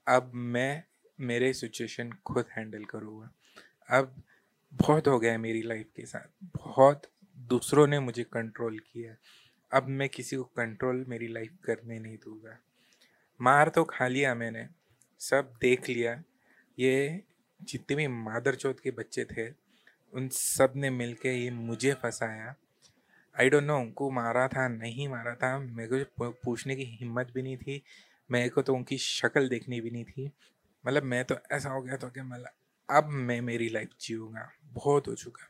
अब 0.08 0.32
मैं 0.34 0.84
मेरे 1.20 1.52
सिचुएशन 1.54 2.12
खुद 2.26 2.46
हैंडल 2.58 2.84
करूँगा। 2.86 3.32
अब 3.90 4.16
बहुत 4.74 5.08
हो 5.08 5.20
गया 5.20 5.38
मेरी 5.38 5.62
लाइफ 5.62 5.90
के 5.96 6.06
साथ, 6.06 6.28
बहुत 6.58 7.08
दूसरों 7.38 7.88
ने 7.88 8.00
मुझे 8.00 8.24
कंट्रोल 8.24 8.80
किया। 8.80 9.16
अब 9.72 9.88
मैं 9.88 10.08
किसी 10.10 10.36
को 10.36 10.44
कंट्रोल 10.44 11.06
मेरी 11.10 11.28
लाइफ 11.28 11.58
करने 11.64 12.00
नहीं 12.00 12.18
दूँगा। 12.18 12.58
मार 13.40 13.70
तो 13.70 13.84
खा 13.84 14.08
लिया 14.08 14.34
मैंने, 14.36 14.68
सब 15.20 15.54
देख 15.62 15.90
लिया। 15.90 16.22
ये 16.78 17.24
जितने 17.62 17.96
भी 17.96 18.08
मादर 18.08 18.56
चौथ 18.56 18.74
के 18.84 18.92
बच्चे 18.92 19.26
थे, 19.26 19.50
उन 20.14 20.28
सबने 20.30 20.90
मिल 20.90 21.14
के 21.14 21.34
ये 21.34 21.50
मुझे 21.52 21.94
फंसाया। 21.94 22.56
आई 23.36 23.50
डोंट 23.50 23.64
नो 23.64 23.78
उनको 23.80 24.10
मारा 24.12 24.48
था, 24.48 24.68
नहीं 24.68 25.08
मारा 25.08 25.36
था, 25.36 25.58
मेरे 25.60 26.04
को 26.04 26.30
पूछने 26.44 26.76
की 26.76 26.84
हिम्मत 26.84 27.32
भी 27.34 27.42
नहीं 27.42 27.58
थी, 27.58 27.82
मेरे 28.30 28.50
को 28.50 28.62
तो 28.62 28.76
उनकी 28.76 28.98
शक्ल 28.98 29.50
देखनी 29.50 29.82
भी 29.82 29.92
नहीं 29.92 30.06
थी। 30.06 30.32
मतलब 30.86 31.04
मैं 31.04 31.24
तो 31.26 31.36
ऐसा 31.52 31.70
हो 31.70 31.82
गया 31.82 31.98
था 31.98 32.10
कि 32.10 32.22
मतलब 32.22 32.50
अब 32.90 33.08
मैं 33.08 33.40
मेरी 33.42 33.70
लाइफ 33.70 33.90
जीऊँगा, 34.02 34.50
बहुत 34.64 35.08
हो 35.08 35.16
चुका। 35.16 35.48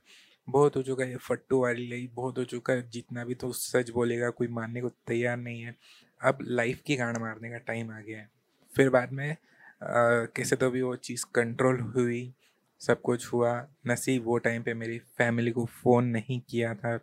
बहुत 0.47 0.75
हो 0.75 0.81
चुका 0.83 1.05
है 1.05 1.17
फट्टू 1.17 1.61
वाली 1.61 1.87
लाइफ 1.87 2.11
बहुत 2.13 2.37
हो 2.37 2.43
चुका 2.43 2.73
है 2.73 2.89
जितना 2.89 3.23
भी 3.25 3.35
तो 3.35 3.51
सच 3.51 3.89
बोलेगा 3.89 4.29
कोई 4.29 4.47
मानने 4.47 4.81
को 4.81 4.89
तैयार 5.07 5.37
नहीं 5.37 5.61
है। 5.61 5.75
अब 6.21 6.37
लाइफ 6.41 6.81
की 6.85 6.95
गांड 6.95 7.17
मारने 7.17 7.49
का 7.49 7.57
टाइम 7.57 7.91
आ 7.91 7.99
गया 7.99 8.19
है। 8.19 8.29
फिर 8.75 8.89
बाद 8.89 9.11
में 9.11 9.29
आ, 9.31 9.35
कैसे 9.81 10.55
तो 10.55 10.69
भी 10.71 10.81
वो 10.81 10.95
चीज़ 10.95 11.25
कंट्रोल 11.35 11.79
हुई 11.79 12.33
सब 12.81 13.01
कुछ 13.01 13.33
हुआ 13.33 13.53
नसीब 13.87 14.25
वो 14.25 14.37
टाइम 14.37 14.63
पे 14.63 14.73
मेरी 14.73 14.97
फैमिली 15.17 15.51
को 15.51 15.65
फ़ोन 15.65 16.05
नहीं 16.05 16.39
किया 16.49 16.73
था। 16.75 16.99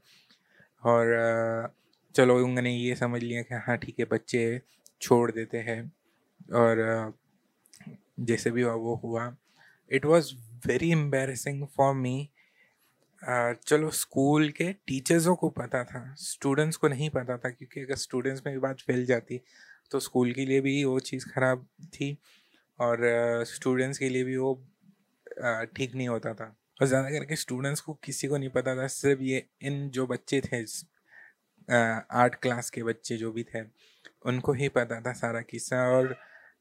और 0.83 1.15
आ, 1.15 1.69
चलो 2.15 2.37
उन्होंने 2.45 2.75
ये 2.77 2.95
समझ 2.95 3.23
लिया 3.23 3.43
कि 3.43 3.55
हाँ 3.55 3.77
ठीक 3.79 3.99
है 3.99 4.05
बच्चे 4.05 4.61
छोड़ 5.01 5.31
देते 5.33 5.59
हैं। 5.59 5.81
और 6.55 7.15
जैसे 8.21 8.51
भी 8.51 8.63
हुआ 8.63 8.75
वो 8.75 8.95
हुआ। 9.05 9.37
It 9.93 10.05
was 10.05 10.35
very 10.67 10.91
embarrassing 10.93 11.67
for 11.67 11.95
me 11.95 12.29
चलो 13.23 13.91
स्कूल 13.91 14.49
के 14.51 14.73
टीचर्सों 14.87 15.35
को 15.37 15.49
पता 15.51 15.83
था, 15.85 16.15
स्टूडेंट्स 16.19 16.77
को 16.77 16.89
नहीं 16.89 17.09
पता 17.11 17.37
था 17.39 17.51
क्योंकि 17.51 17.81
अगर 17.81 17.97
स्टूडेंट्स 17.97 18.43
में 18.47 18.55
भी 18.55 18.61
बात 18.61 18.81
फैल 18.81 19.05
जाती 19.07 19.41
तो 19.93 20.01
स्कूल 20.01 20.33
के 20.33 20.45
लिए 20.47 20.61
भी 20.61 20.83
वो 20.85 20.99
चीज़ 21.01 21.27
ख़राब 21.29 21.67
थी 21.95 22.17
और 22.79 22.99
स्टूडेंट्स 23.47 23.99
के 23.99 24.09
लिए 24.09 24.25
भी 24.25 24.37
वो 24.37 24.55
ठीक 25.77 25.95
नहीं 25.95 26.09
होता 26.09 26.35
था। 26.35 26.55
और 26.81 26.87
ज़्यादा 26.87 27.11
करके 27.11 27.37
स्टूडेंट्स 27.37 27.81
को 27.81 27.95
किसी 28.05 28.29
को 28.29 28.37
नहीं 28.37 28.51
पता 28.51 28.75
था, 28.77 28.87
सिर्फ़ 28.89 29.23
ये 29.23 29.45
इन 29.63 29.89
जो 29.91 30.07
बच्चे 30.07 30.41
थे 30.43 30.63
आर्ट 31.69 32.35
क्लास 32.43 32.71
के 32.71 32.83
बच्चे 32.83 33.17
जो 33.17 33.33
भी 33.33 33.43
थे, 33.45 33.63
उनको 34.27 34.53
ही 34.53 34.69
पता 34.71 35.01
था 35.01 35.13
सारा 35.15 35.41
किस्सा 35.43 35.83
और 35.89 36.15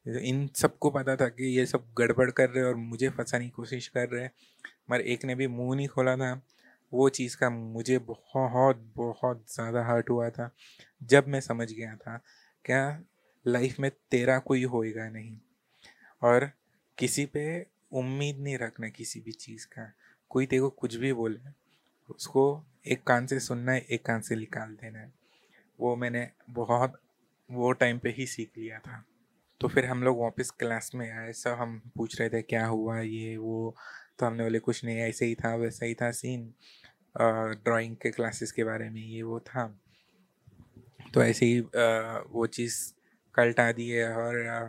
इन 0.07 0.49
सबको 0.55 0.89
पता 0.89 1.15
था 1.15 1.27
कि 1.29 1.45
ये 1.45 1.65
सब 1.65 1.87
गड़बड़ 1.97 2.31
कर 2.31 2.49
रहे 2.49 2.63
और 2.63 2.75
मुझे 2.75 3.09
फंसाने 3.09 3.45
की 3.45 3.49
कोशिश 3.49 3.87
कर 3.87 4.09
रहे 4.09 4.25
मगर 4.91 5.01
एक 5.01 5.25
ने 5.25 5.35
भी 5.35 5.47
मुँह 5.47 5.75
नहीं 5.75 5.87
खोला 5.87 6.15
था। 6.17 6.41
वो 6.93 7.09
चीज़ 7.09 7.37
का 7.37 7.49
मुझे 7.49 7.97
बहुत 7.97 8.93
बहुत 8.95 9.45
ज़्यादा 9.49 9.85
हर्ट 9.85 10.09
हुआ 10.09 10.29
था। 10.29 10.55
जब 11.03 11.27
मैं 11.27 11.41
समझ 11.41 11.71
गया 11.71 11.95
था, 11.95 12.21
क्या 12.65 13.03
लाइफ 13.47 13.79
में 13.79 13.91
तेरा 14.11 14.39
कोई 14.39 14.63
होएगा 14.63 15.09
नहीं। 15.09 15.37
और 16.23 16.51
किसी 16.97 17.25
पे 17.25 17.65
उम्मीद 17.91 18.39
नहीं 18.39 18.57
रखना 18.57 18.89
किसी 18.89 19.19
भी 19.19 19.31
चीज़ 19.31 19.67
का। 19.67 19.93
कोई 20.29 20.45
तेरे 20.45 20.61
को 20.61 20.69
कुछ 20.69 20.95
भी 20.95 21.13
बोले, 21.13 21.39
उसको 22.09 22.65
एक 22.87 23.03
कान 23.03 23.25
से 23.25 23.39
सुनना 23.39 23.71
है, 23.71 23.79
एक 23.79 24.05
कान 24.05 24.21
से 24.21 24.35
निकाल 24.35 24.69
देना 24.69 24.99
है। 24.99 25.13
वो 25.79 25.95
मैंने 25.95 26.29
बहुत, 26.49 27.01
वो 27.51 27.71
टाइम 27.71 27.99
पे 27.99 28.09
ही 28.09 28.27
सीख 28.27 28.51
लिया 28.57 28.79
था। 28.79 29.05
तो 29.59 29.67
फिर 29.67 29.85
हम 29.85 30.03
लोग 30.03 30.19
वापस 30.19 30.51
क्लास 30.51 30.91
में 30.95 31.11
आए 31.11 31.33
सब 31.33 31.49
हम 31.49 31.81
पूछ 31.95 32.19
रहे 32.19 32.29
थे 32.29 32.41
क्या 32.41 32.65
हुआ 32.67 32.99
ये 32.99 33.37
वो? 33.37 33.75
तो 34.19 34.25
हमने 34.25 34.43
बोले 34.43 34.59
कुछ 34.59 34.85
नहीं 34.85 34.97
ऐसे 34.97 35.25
ही 35.25 35.35
था 35.35 35.55
वैसा 35.55 35.85
ही 35.85 35.93
था 35.93 36.11
सीन 36.11 36.53
ड्राइंग 37.63 37.95
के 37.95 38.11
क्लासेस 38.11 38.51
के 38.51 38.63
बारे 38.63 38.89
में 38.89 39.01
ये 39.01 39.23
वो 39.23 39.39
था। 39.39 39.79
तो 41.13 41.23
ऐसे 41.23 41.45
ही 41.45 41.59
आ, 41.59 42.19
वो 42.29 42.45
चीज़ 42.47 42.93
कल्टा 43.35 43.71
दिए 43.71 44.07
और 44.09 44.47
आ, 44.47 44.65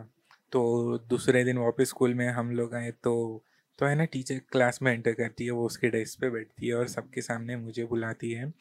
तो 0.51 0.97
दूसरे 0.97 1.43
दिन 1.43 1.57
वापस 1.57 1.89
स्कूल 1.89 2.13
में 2.13 2.27
हम 2.29 2.51
लोग 2.51 2.75
आए 2.75 2.91
तो 2.91 3.43
तो 3.79 3.85
है 3.85 3.95
ना 3.95 4.05
टीचर 4.05 4.41
क्लास 4.51 4.81
में 4.81 4.93
एंटर 4.93 5.11
करती 5.11 5.45
है 5.45 5.51
वो 5.51 5.65
उसके 5.65 5.89
डेस्क 5.89 6.21
पे 6.21 6.29
बैठती 6.29 6.67
है 6.67 6.73
और 6.73 6.87
सबके 6.87 7.21
सामने 7.21 7.55
मुझे 7.55 7.85
बुलाती 7.85 8.31
है 8.31 8.53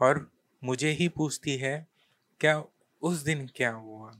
और 0.00 0.30
मुझे 0.64 0.90
ही 0.90 1.08
पूछती 1.08 1.56
है 1.56 1.86
क्या 2.40 2.64
उस 3.02 3.18
दिन 3.18 3.46
क्या 3.56 3.70
हुआ? 3.70 4.12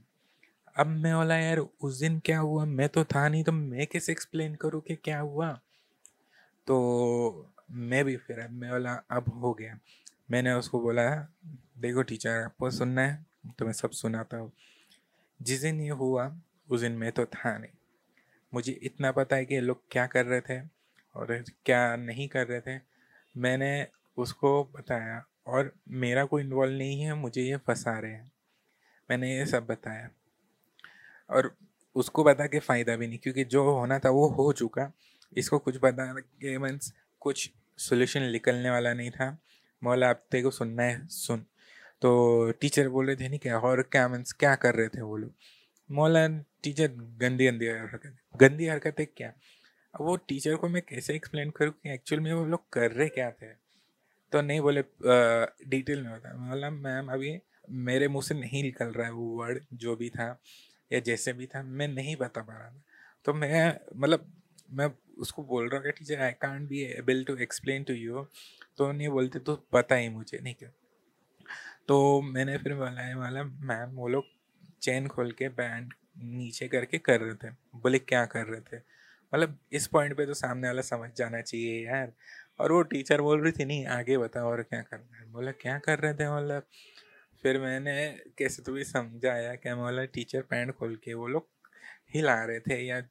अब 0.76 0.87
मैं 0.87 1.14
बोला, 1.17 1.37
यार, 1.37 1.59
उस 1.59 2.00
दिन 2.00 2.19
क्या 2.19 2.38
हुआ? 2.38 2.64
मैं 2.64 2.88
तो 2.88 3.05
था 3.05 3.29
नहीं 3.29 3.45
तो 3.45 3.52
मैं 3.52 3.87
कैसे 3.87 4.12
एक्सप्लेन 4.12 4.55
करूँ 4.55 4.81
कि 4.81 4.97
क्या 4.97 5.21
हुआ? 5.21 5.61
तो 6.67 7.55
मैं 7.71 8.05
भी 8.05 8.17
फिर, 8.17 8.38
अब 8.41 8.50
मैं 8.50 8.71
बोला, 8.71 8.93
अब 9.11 9.29
हो 9.29 9.52
गया। 9.55 9.79
मैंने 10.31 10.52
उसको 10.52 10.81
बोला, 10.81 11.29
देखो 11.79 12.02
टीचर 12.02 12.31
आपको 12.31 12.71
सुनना 12.71 13.02
है 13.02 13.26
तो 13.59 13.64
मैं 13.67 13.73
सब 13.73 13.91
सुनाता 13.91 14.37
हूँ। 14.37 14.52
जिस 15.43 15.61
दिन 15.61 15.81
ये 15.81 15.91
हुआ, 15.91 16.37
उस 16.71 16.81
दिन 16.81 16.93
मैं 16.93 17.12
तो 17.12 17.25
था 17.25 17.59
नहीं। 17.59 17.71
मुझे 18.55 18.73
इतना 18.73 19.12
पता 19.12 19.37
है 19.37 19.45
कि 19.45 19.61
लोग 19.61 19.83
क्या 19.91 20.07
कर 20.07 20.26
रहे 20.26 20.41
थे 20.41 20.61
और 21.14 21.45
क्या 21.67 21.97
नहीं 21.97 22.29
कर 22.29 22.47
रहे 22.47 22.61
थे। 22.61 22.81
मैंने 23.37 23.87
उसको 24.17 24.64
बताया, 24.64 25.25
और 25.47 25.73
मेरा 25.88 26.25
कोई 26.25 26.43
इन्वॉल्व 26.43 26.79
नहीं 26.79 27.00
है, 27.02 27.14
मुझे 27.14 27.43
ये 27.43 27.57
फंसा 27.57 27.99
रहे 27.99 28.12
हैं। 28.12 28.33
मैंने 29.11 29.37
ये 29.37 29.47
सब 29.47 29.67
बताया। 29.67 30.11
और 31.33 31.55
उसको 31.97 32.25
बता 32.25 32.47
के 32.47 32.59
फ़ायदा 32.61 32.97
भी 32.97 33.07
नहीं, 33.07 33.19
क्योंकि 33.19 33.45
जो 33.45 33.62
होना 33.71 33.99
था 33.99 34.11
वो 34.11 34.29
हो 34.31 34.53
चुका। 34.53 34.93
इसको 35.37 35.59
कुछ 35.59 35.77
बता 35.83 36.12
के 36.15 36.57
मीन्स 36.59 36.93
कुछ 37.23 37.51
सोल्यूशन 37.79 38.23
निकलने 38.33 38.71
वाला 38.71 38.93
नहीं 38.95 39.11
था। 39.11 39.37
मौला, 39.83 40.09
आप 40.11 40.25
तेरे 40.31 40.43
को 40.43 40.51
सुनना 40.51 40.83
है, 40.83 41.07
सुन। 41.09 41.45
तो 42.03 42.51
टीचर 42.61 42.89
बोल 42.89 43.07
रहे 43.07 43.17
थे, 43.17 43.29
नहीं, 43.29 43.39
क्या, 43.39 43.59
और 43.61 43.83
क्या 43.83 44.07
मीन्स 44.09 44.33
क्या 44.33 44.55
कर 44.57 44.75
रहे 44.75 44.89
थे 44.89 45.01
वो 45.03 45.17
लोग? 45.17 45.33
मौला 45.91 46.27
टीचर 46.62 46.89
गंदी 47.21 47.47
गंदी 47.47 47.67
हरकत, 47.69 48.17
गंदी 48.35 48.67
हरकतें 48.67 49.07
क्या? 49.07 49.33
अब 49.95 50.03
वो 50.03 50.17
टीचर 50.19 50.55
को 50.57 50.69
मैं 50.69 50.83
कैसे 50.83 51.15
एक्सप्लेन 51.15 51.51
करूँ 51.51 51.73
कि 51.73 51.93
एक्चुअल 51.95 52.21
में 52.21 52.33
वो 52.33 52.45
लोग 52.47 52.69
कर 52.73 52.91
रहे 52.91 53.09
क्या 53.09 53.31
थे? 53.33 53.47
तो 54.33 54.41
नहीं 54.43 54.61
बोले 54.61 54.83
डिटेल 55.67 56.03
में 56.03 56.11
होता 56.11 56.37
मौला, 56.39 56.71
मैम, 56.71 57.09
अभी 57.09 57.39
मेरे 57.71 58.09
मुँह 58.09 58.23
से 58.23 58.35
नहीं 58.35 58.62
निकल 58.62 58.87
रहा 58.89 59.07
है 59.07 59.12
वो 59.12 59.27
वर्ड 59.39 59.65
जो 59.75 59.97
भी 59.97 60.09
था। 60.11 60.29
या 60.93 61.01
जैसे 61.01 61.33
भी 61.33 61.47
था, 61.47 61.63
मैं 61.63 61.89
नहीं 61.89 62.17
बता 62.17 62.43
पा 62.43 62.53
रहा 62.53 62.71
था। 62.71 62.83
तो 63.25 63.35
मैं 63.35 63.79
मतलब 63.97 64.33
मैं 64.71 64.91
उसको 65.19 65.43
बोल 65.43 65.69
रहा 65.69 65.81
हूँ 65.81 65.91
teacher 65.91 66.21
I 66.21 66.31
can't 66.31 66.69
be 66.69 66.83
able 66.83 67.25
to 67.25 67.37
explain 67.37 67.85
to 67.85 67.95
you 67.95 68.27
तो 68.77 68.93
नहीं 68.93 69.09
बोलते 69.09 69.39
तो 69.39 69.57
पता 69.73 69.95
ही 69.95 70.09
मुझे, 70.09 70.39
नहीं 70.43 70.55
क्या? 70.55 70.71
तो 71.89 72.23
मैंने 72.23 72.59
फिर 72.59 72.75
बोला 72.75 73.19
वाला 73.19 73.43
मैम, 73.43 73.91
वो 73.91 74.09
लोग 74.09 74.25
चैन 74.83 75.09
खोल 75.09 75.33
के 75.33 75.49
बैंड 75.49 75.93
नीचे 76.19 76.69
करके 76.69 76.99
कर 76.99 77.21
रहे 77.21 77.35
थे। 77.35 77.51
बोले, 77.75 77.99
क्या 77.99 78.25
कर 78.27 78.47
रहे 78.47 78.61
थे? 78.61 78.83
मतलब 79.35 79.59
इस 79.73 79.87
पॉइंट 79.87 80.17
पे 80.17 80.27
तो 80.27 80.35
सामने 80.35 80.67
वाला 80.67 80.83
समझ 80.83 81.11
जाना 81.17 81.41
चाहिए 81.41 81.87
यार। 81.87 82.13
और 82.61 82.73
वो 82.73 82.83
टीचर 82.83 83.21
बोल 83.21 83.43
रही 83.43 83.53
थी, 83.53 83.65
नहीं, 83.65 83.87
आगे 83.87 84.19
बताओ 84.19 84.51
और 84.51 84.63
क्या 84.63 84.83
करना 84.83 85.17
है? 85.17 85.33
बोला, 85.33 85.53
क्या 85.53 85.79
कर 85.79 85.99
रहे 85.99 86.15
थे? 86.15 86.37
मतलब 86.37 86.67
फिर 87.43 87.61
मैंने 87.61 87.95
कैसे 88.39 88.63
तो 88.63 88.73
भी 88.73 88.85
समझाया 88.85 89.55
क्या 89.55 89.75
बोला 89.77 90.05
टीचर 90.05 90.43
पैंट 90.43 90.73
खोल 90.73 90.97
के 90.97 91.15
वो 91.15 91.27
लोग 91.29 91.47
हिला 92.15 92.45
रहे 92.45 92.61
थे 92.61 92.81
या 92.87 93.03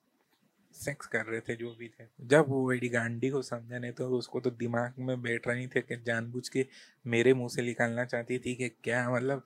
सेक्स 0.75 1.07
कर 1.07 1.25
रहे 1.25 1.39
थे 1.41 1.55
जो 1.55 1.75
भी 1.79 1.87
थे। 1.89 2.05
जब 2.21 2.45
वो 2.49 2.71
एडी 2.73 2.89
गांडी 2.89 3.29
को 3.29 3.41
समझा 3.41 3.79
नहीं 3.79 3.91
तो 3.91 4.09
उसको 4.09 4.39
तो 4.39 4.51
दिमाग 4.51 4.93
में 4.99 5.21
बैठ 5.21 5.47
रही 5.47 5.67
थे 5.67 5.81
कि 5.81 5.97
जानबूझ 5.97 6.49
के 6.49 6.65
मेरे 7.07 7.33
मुँह 7.33 7.49
से 7.49 7.61
निकालना 7.61 8.05
चाहती 8.05 8.39
थी 8.39 8.55
कि 8.55 8.69
क्या 8.69 9.09
मतलब 9.11 9.43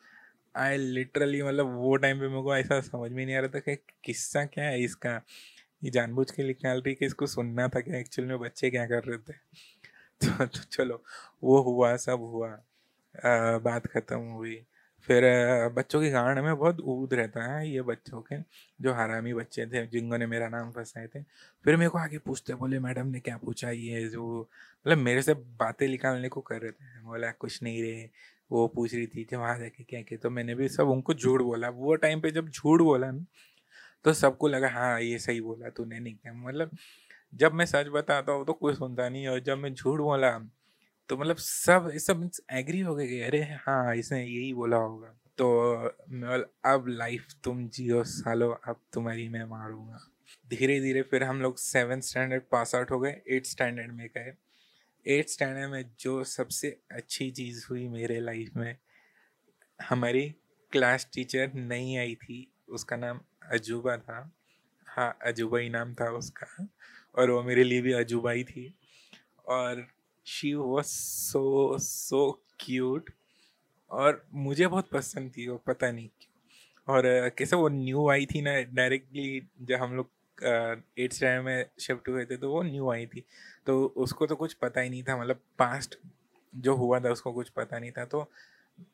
आई 0.56 0.78
लिटरली 0.78 1.44
मतलब 1.44 1.74
वो 1.76 1.96
टाइम 1.96 2.20
पे 2.20 2.28
मेरे 2.28 2.42
को 2.44 2.56
ऐसा 2.58 2.82
समझ 2.82 3.12
में 3.12 3.26
नहीं 3.26 3.36
आ 3.36 3.40
रहा 3.40 3.50
था 3.50 3.60
कि 3.60 3.76
किस्सा 4.04 4.46
क्या 4.46 4.66
है 4.66 4.82
इसका। 4.84 5.22
ये 5.84 5.92
जानबूझ 5.92 6.32
के 6.32 6.44
निकाल 6.44 6.82
रही 6.82 6.96
कि 6.96 7.06
इसको 7.06 7.28
सुनना 7.28 7.68
था 7.68 7.80
कि 7.82 7.98
एक्चुअल 8.00 8.28
में 8.28 8.40
बच्चे 8.40 8.70
क्या 8.70 8.86
कर 8.88 9.04
रहे 9.04 9.18
थे। 9.18 9.34
तो, 10.22 10.46
तो 10.46 10.60
चलो 10.72 11.04
वो 11.44 11.62
हुआ 11.62 11.98
सब 11.98 12.20
हुआ। 12.20 12.50
आ, 13.26 13.58
बात 13.60 13.88
ख़त्म 13.88 14.18
हुई। 14.20 14.66
फिर 15.08 15.24
बच्चों 15.76 16.02
की 16.02 16.10
गांड 16.10 16.40
में 16.40 16.56
बहुत 16.58 16.80
ऊद 16.84 17.14
रहता 17.14 17.44
है 17.46 17.70
ये 17.70 17.82
बच्चों 17.82 18.22
के, 18.22 18.38
जो 18.82 18.94
हरामी 18.94 19.34
बच्चे 19.34 19.66
थे, 19.66 19.86
जिन्होंने 19.88 20.26
मेरा 20.28 20.48
नाम 20.50 20.72
फंसाए 20.72 21.08
थे। 21.08 21.22
फिर 21.66 21.78
मेरे 21.78 21.90
को 21.90 21.98
आगे 21.98 22.18
पूछते 22.18 22.54
बोले, 22.54 22.80
मैडम 22.80 23.08
ने 23.08 23.20
क्या 23.20 23.38
पूछा 23.38 23.70
ये 23.72 24.08
जो? 24.10 24.42
मतलब 24.86 24.98
मेरे 25.00 25.22
से 25.22 25.34
बातें 25.60 25.88
निकालने 25.88 26.30
को 26.30 26.42
कर 26.42 26.62
रहे 26.62 26.72
थे। 26.72 27.02
बोला, 27.04 27.32
कुछ 27.32 27.62
नहीं 27.64 27.82
रहे 27.84 28.10
वो 28.52 28.68
पूछ 28.68 28.94
रही 28.94 29.08
थी 29.08 29.24
कि 29.24 29.36
वहाँ 29.36 29.58
जाके 29.60 29.84
क्या 29.84 30.02
किया? 30.02 30.20
तो 30.24 30.30
मैंने 30.30 30.56
भी 30.56 30.68
सब 30.70 30.90
उनको 30.90 31.14
झूठ 31.14 31.42
बोला। 31.42 31.70
वो 31.70 31.96
टाइम 31.96 32.22
पे 32.22 32.32
जब 32.32 32.50
झूठ 32.50 32.82
बोला 32.82 33.12
ना 33.12 33.26
तो 34.06 34.14
सबको 34.14 34.48
लगा 34.48 34.70
हाँ 34.70 35.00
ये 35.02 35.20
सही 35.20 35.42
बोला 35.42 35.70
तूने, 35.70 36.00
नहीं 36.00 36.14
किया? 36.16 36.34
मतलब 36.34 36.72
जब 37.36 37.54
मैं 37.54 37.66
सच 37.66 37.88
बताता 37.94 38.32
हूँ 38.32 38.46
तो 38.46 38.54
कोई 38.54 38.74
सुनता 38.76 39.10
नहीं 39.10 39.28
और 39.28 39.40
जब 39.42 39.58
मैं 39.58 39.74
झूठ 39.74 40.00
बोला 40.00 40.38
तो 41.10 41.18
मतलब 41.18 41.38
सब 41.38 41.90
सब 42.00 42.30
एग्री 42.54 42.80
हो 42.80 42.96
गए 42.96 43.20
अरे 43.22 43.42
हाँ 43.62 43.96
इसने 43.96 44.24
यही 44.24 44.54
बोला 44.54 44.78
होगा। 44.78 45.08
तो 45.38 45.48
अब 46.66 46.86
लाइफ 46.90 47.28
तुम 47.44 47.68
जियो 47.70 48.04
सालो, 48.04 48.50
अब 48.50 48.80
तुम्हारी 48.94 49.28
मैं 49.30 49.44
मारूँगा। 49.46 50.00
धीरे 50.48 50.80
धीरे 50.82 51.02
फिर 51.02 51.24
हम 51.24 51.42
लोग 51.42 51.58
सेवन 51.58 52.02
स्टैंडर्ड 52.02 52.44
पास 52.52 52.76
आउट 52.76 52.92
हो 52.92 53.00
गए 53.00 53.22
एट 53.30 53.46
स्टैंडर्ड 53.46 53.92
में 53.92 54.08
गए। 54.18 54.34
एट 55.06 55.30
स्टैंडर्ड 55.30 55.72
में 55.72 55.86
जो 56.00 56.24
सबसे 56.24 56.70
अच्छी 56.92 57.30
चीज़ 57.32 57.66
हुई 57.70 57.88
मेरे 57.90 58.20
लाइफ 58.22 58.56
में, 58.58 58.78
हमारी 59.80 60.28
क्लास 60.74 61.08
टीचर 61.14 61.54
नहीं 61.56 61.98
आई 61.98 62.16
थी, 62.16 62.48
उसका 62.70 62.96
नाम 62.98 63.20
अजूबा 63.52 63.98
था। 63.98 64.32
हाँ 64.88 65.18
अजूबा 65.26 65.60
ही 65.60 65.70
नाम 65.70 65.94
था 65.94 66.10
उसका, 66.12 66.68
और 67.16 67.30
वो 67.32 67.42
मेरे 67.44 67.64
लिए 67.64 67.82
भी 67.82 67.94
अजूबा 67.94 68.32
ही 68.32 68.44
थी। 68.44 68.74
और 69.48 69.86
she 70.26 70.54
was 70.54 70.86
so 70.86 71.78
so 71.80 72.30
cute 72.60 73.10
और 73.92 74.26
मुझे 74.34 74.68
बहुत 74.68 74.90
पसंद 74.90 75.32
थी 75.38 75.48
वो, 75.48 75.58
पता 75.68 75.92
नहीं 75.92 76.08
क्यों। 76.22 76.34
और 76.88 77.30
कैसे 77.38 77.56
वो 77.56 77.68
न्यू 77.70 78.08
आई 78.10 78.26
थी 78.26 78.42
ना 78.42 78.54
डायरेक्टली 78.74 79.42
जब 79.62 79.80
हम 79.82 79.96
लोग 79.96 80.10
एट 81.00 81.14
स्टैंडर्ड 81.14 81.46
में 81.46 81.66
शिफ्ट 81.80 82.10
हुए 82.10 82.26
थे 82.26 82.38
तो 82.38 82.50
वो 82.52 82.62
न्यू 82.64 82.90
आई 82.92 83.06
थी। 83.06 83.24
तो 83.68 83.86
उसको 83.98 84.26
तो 84.28 84.36
कुछ 84.36 84.54
पता 84.54 84.82
ही 84.82 84.90
नहीं 84.90 85.04
था 85.04 85.18
मतलब 85.22 85.40
पास्ट 85.60 85.98
जो 86.54 86.76
हुआ 86.76 87.00
था 87.00 87.12
उसको 87.12 87.32
कुछ 87.34 87.50
पता 87.50 87.80
नहीं 87.80 87.92
था। 87.92 88.06
तो 88.06 88.30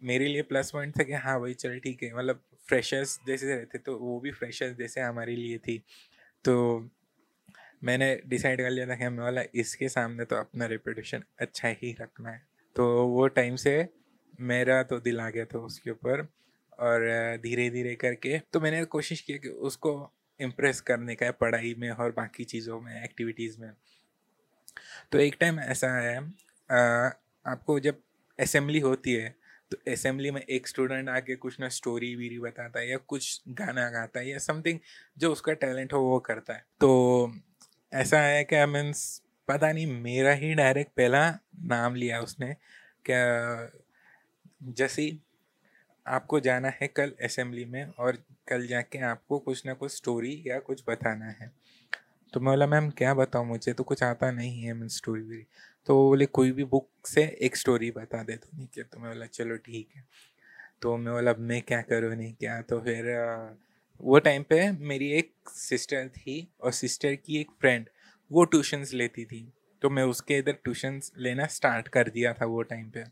मेरे 0.03 0.27
लिए 0.27 0.41
प्लस 0.43 0.71
पॉइंट 0.71 0.97
था 0.99 1.03
कि 1.03 1.13
हाँ 1.13 1.39
भाई, 1.41 1.53
चल 1.53 1.79
ठीक 1.79 2.03
है 2.03 2.13
मतलब 2.15 2.41
फ्रेशर्स 2.67 3.19
जैसे 3.27 3.55
रहते 3.55 3.77
तो 3.77 3.97
वो 3.97 4.19
भी 4.19 4.31
फ्रेशर्स 4.31 4.77
जैसे 4.77 5.01
हमारे 5.01 5.35
लिए 5.35 5.57
थी। 5.57 5.77
तो 6.45 6.89
मैंने 7.81 8.15
डिसाइड 8.27 8.61
कर 8.61 8.69
लिया 8.69 8.87
था 8.87 8.95
कि 8.95 9.03
हमें 9.03 9.23
वाला 9.23 9.41
इसके 9.55 9.89
सामने 9.89 10.25
तो 10.25 10.35
अपना 10.35 10.65
रेपुटेशन 10.65 11.23
अच्छा 11.39 11.67
ही 11.81 11.95
रखना 12.01 12.29
है। 12.29 12.41
तो 12.75 12.85
वो 13.07 13.27
टाइम 13.29 13.55
से 13.55 13.73
मेरा 14.41 14.81
तो 14.83 14.99
दिल 14.99 15.19
आ 15.19 15.29
गया 15.29 15.45
था 15.45 15.59
उसके 15.59 15.91
ऊपर 15.91 16.27
और 16.79 17.05
धीरे 17.43 17.69
धीरे 17.69 17.95
करके 17.95 18.39
तो 18.53 18.59
मैंने 18.59 18.83
कोशिश 18.87 19.21
की 19.21 19.37
कि 19.37 19.49
उसको 19.49 19.91
इम्प्रेस 20.39 20.81
करने 20.81 21.15
का 21.15 21.25
है 21.25 21.31
पढ़ाई 21.31 21.73
में 21.77 21.89
और 21.89 22.11
बाकी 22.11 22.43
चीज़ों 22.43 22.79
में 22.81 23.03
एक्टिविटीज़ 23.03 23.59
में। 23.61 23.71
तो 25.11 25.19
एक 25.19 25.35
टाइम 25.39 25.59
ऐसा 25.59 25.91
है 25.99 26.17
आपको 27.45 27.79
जब 27.79 28.01
असेंबली 28.39 28.79
होती 28.79 29.13
है 29.13 29.35
तो 29.71 29.77
असेंबली 29.91 30.31
में 30.31 30.41
एक 30.41 30.67
स्टूडेंट 30.67 31.09
आके 31.09 31.35
कुछ 31.35 31.59
ना 31.59 31.69
स्टोरी 31.69 32.15
वीरी 32.15 32.39
बताता 32.39 32.79
है 32.79 32.89
या 32.89 32.97
कुछ 32.97 33.41
गाना 33.49 33.89
गाता 33.89 34.19
है 34.19 34.29
या 34.29 34.37
समथिंग 34.39 34.79
जो 35.17 35.31
उसका 35.31 35.53
टैलेंट 35.55 35.93
हो, 35.93 35.99
वो 35.99 36.19
करता 36.19 36.53
है। 36.53 36.65
तो 36.81 37.33
ऐसा 37.93 38.19
है 38.21 38.43
क्या 38.43 38.67
मीन्स 38.67 39.21
पता 39.47 39.71
नहीं, 39.71 39.87
मेरा 39.87 40.31
ही 40.31 40.53
डायरेक्ट 40.53 40.91
पहला 40.91 41.29
नाम 41.65 41.95
लिया 41.95 42.21
उसने। 42.21 42.55
क्या 43.05 43.71
जैसे 44.63 45.17
आपको 46.07 46.39
जाना 46.39 46.69
है 46.81 46.87
कल 46.87 47.11
असेंबली 47.23 47.65
में 47.65 47.85
और 47.99 48.17
कल 48.47 48.67
जाके 48.67 48.99
आपको 48.99 49.39
कुछ 49.39 49.65
ना 49.65 49.73
कुछ 49.73 49.91
स्टोरी 49.91 50.43
या 50.47 50.59
कुछ 50.59 50.83
बताना 50.87 51.25
है। 51.25 51.51
तो 52.33 52.39
मैं 52.39 52.51
बोला, 52.51 52.67
मैम, 52.67 52.89
क्या 52.89 53.13
बताऊँ? 53.13 53.45
मुझे 53.47 53.73
तो 53.73 53.83
कुछ 53.83 54.03
आता 54.03 54.31
नहीं 54.31 54.61
है 54.61 54.73
मीन 54.73 54.87
स्टोरी 54.87 55.21
वीरी 55.21 55.45
तो 55.85 55.95
बोले, 56.09 56.25
कोई 56.25 56.51
भी 56.51 56.63
बुक 56.63 56.89
से 57.07 57.23
एक 57.41 57.55
स्टोरी 57.55 57.91
बता 57.91 58.23
दे 58.23 58.35
तो 58.35 58.49
नहीं 58.57 58.67
क्या? 58.73 58.83
तो 58.83 58.99
मैं 58.99 59.13
बोला, 59.13 59.25
चलो 59.25 59.57
ठीक 59.57 59.89
है। 59.95 60.03
तो 60.81 60.97
मैं 60.97 61.13
बोला 61.13 61.33
मैं 61.39 61.61
क्या 61.61 61.81
करूँ? 61.81 62.15
नहीं 62.15 62.33
क्या? 62.33 62.61
तो 62.61 62.79
फिर 62.79 63.05
वो 64.03 64.19
टाइम 64.19 64.43
पे 64.43 64.71
मेरी 64.71 65.11
एक 65.11 65.33
सिस्टर 65.49 66.07
थी 66.07 66.47
और 66.61 66.71
सिस्टर 66.71 67.15
की 67.15 67.39
एक 67.41 67.51
फ्रेंड 67.61 67.89
वो 68.31 68.43
ट्यूशन्स 68.43 68.93
लेती 68.93 69.25
थी। 69.25 69.47
तो 69.81 69.89
मैं 69.89 70.03
उसके 70.03 70.37
इधर 70.37 70.51
ट्यूशन्स 70.51 71.11
लेना 71.17 71.45
स्टार्ट 71.47 71.87
कर 71.87 72.09
दिया 72.09 72.33
था 72.33 72.45
वो 72.45 72.61
टाइम 72.61 72.89
पे। 72.89 73.03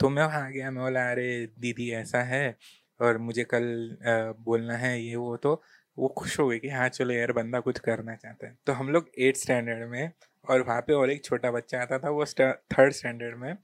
तो 0.00 0.08
मैं 0.08 0.24
वहाँ 0.24 0.52
गया 0.52 0.70
मैं 0.70 0.84
बोला 0.84 1.10
अरे 1.10 1.28
दीदी 1.58 1.90
ऐसा 1.90 2.22
है 2.22 2.56
और 3.00 3.18
मुझे 3.18 3.44
कल 3.44 3.64
आ, 4.06 4.32
बोलना 4.44 4.76
है 4.76 5.02
ये 5.02 5.16
वो। 5.16 5.36
तो 5.36 5.62
वो 5.98 6.08
खुश 6.08 6.38
हो 6.40 6.48
गई 6.48 6.58
कि 6.58 6.68
हाँ 6.68 6.88
चलो 6.88 7.14
यार 7.14 7.32
बंदा 7.32 7.60
कुछ 7.60 7.78
करना 7.78 8.14
चाहता 8.16 8.46
है। 8.46 8.56
तो 8.66 8.72
हम 8.72 8.88
लोग 8.88 9.10
एट 9.18 9.36
स्टैंडर्ड 9.36 9.88
में 9.88 10.10
और 10.50 10.62
वहाँ 10.62 10.80
पे 10.80 10.92
और 10.92 11.10
एक 11.10 11.24
छोटा 11.24 11.50
बच्चा 11.50 11.82
आता 11.82 11.98
था 11.98 12.10
वो 12.10 12.24
थर्ड 12.40 12.92
स्टैंडर्ड 12.92 13.36
में 13.36 13.56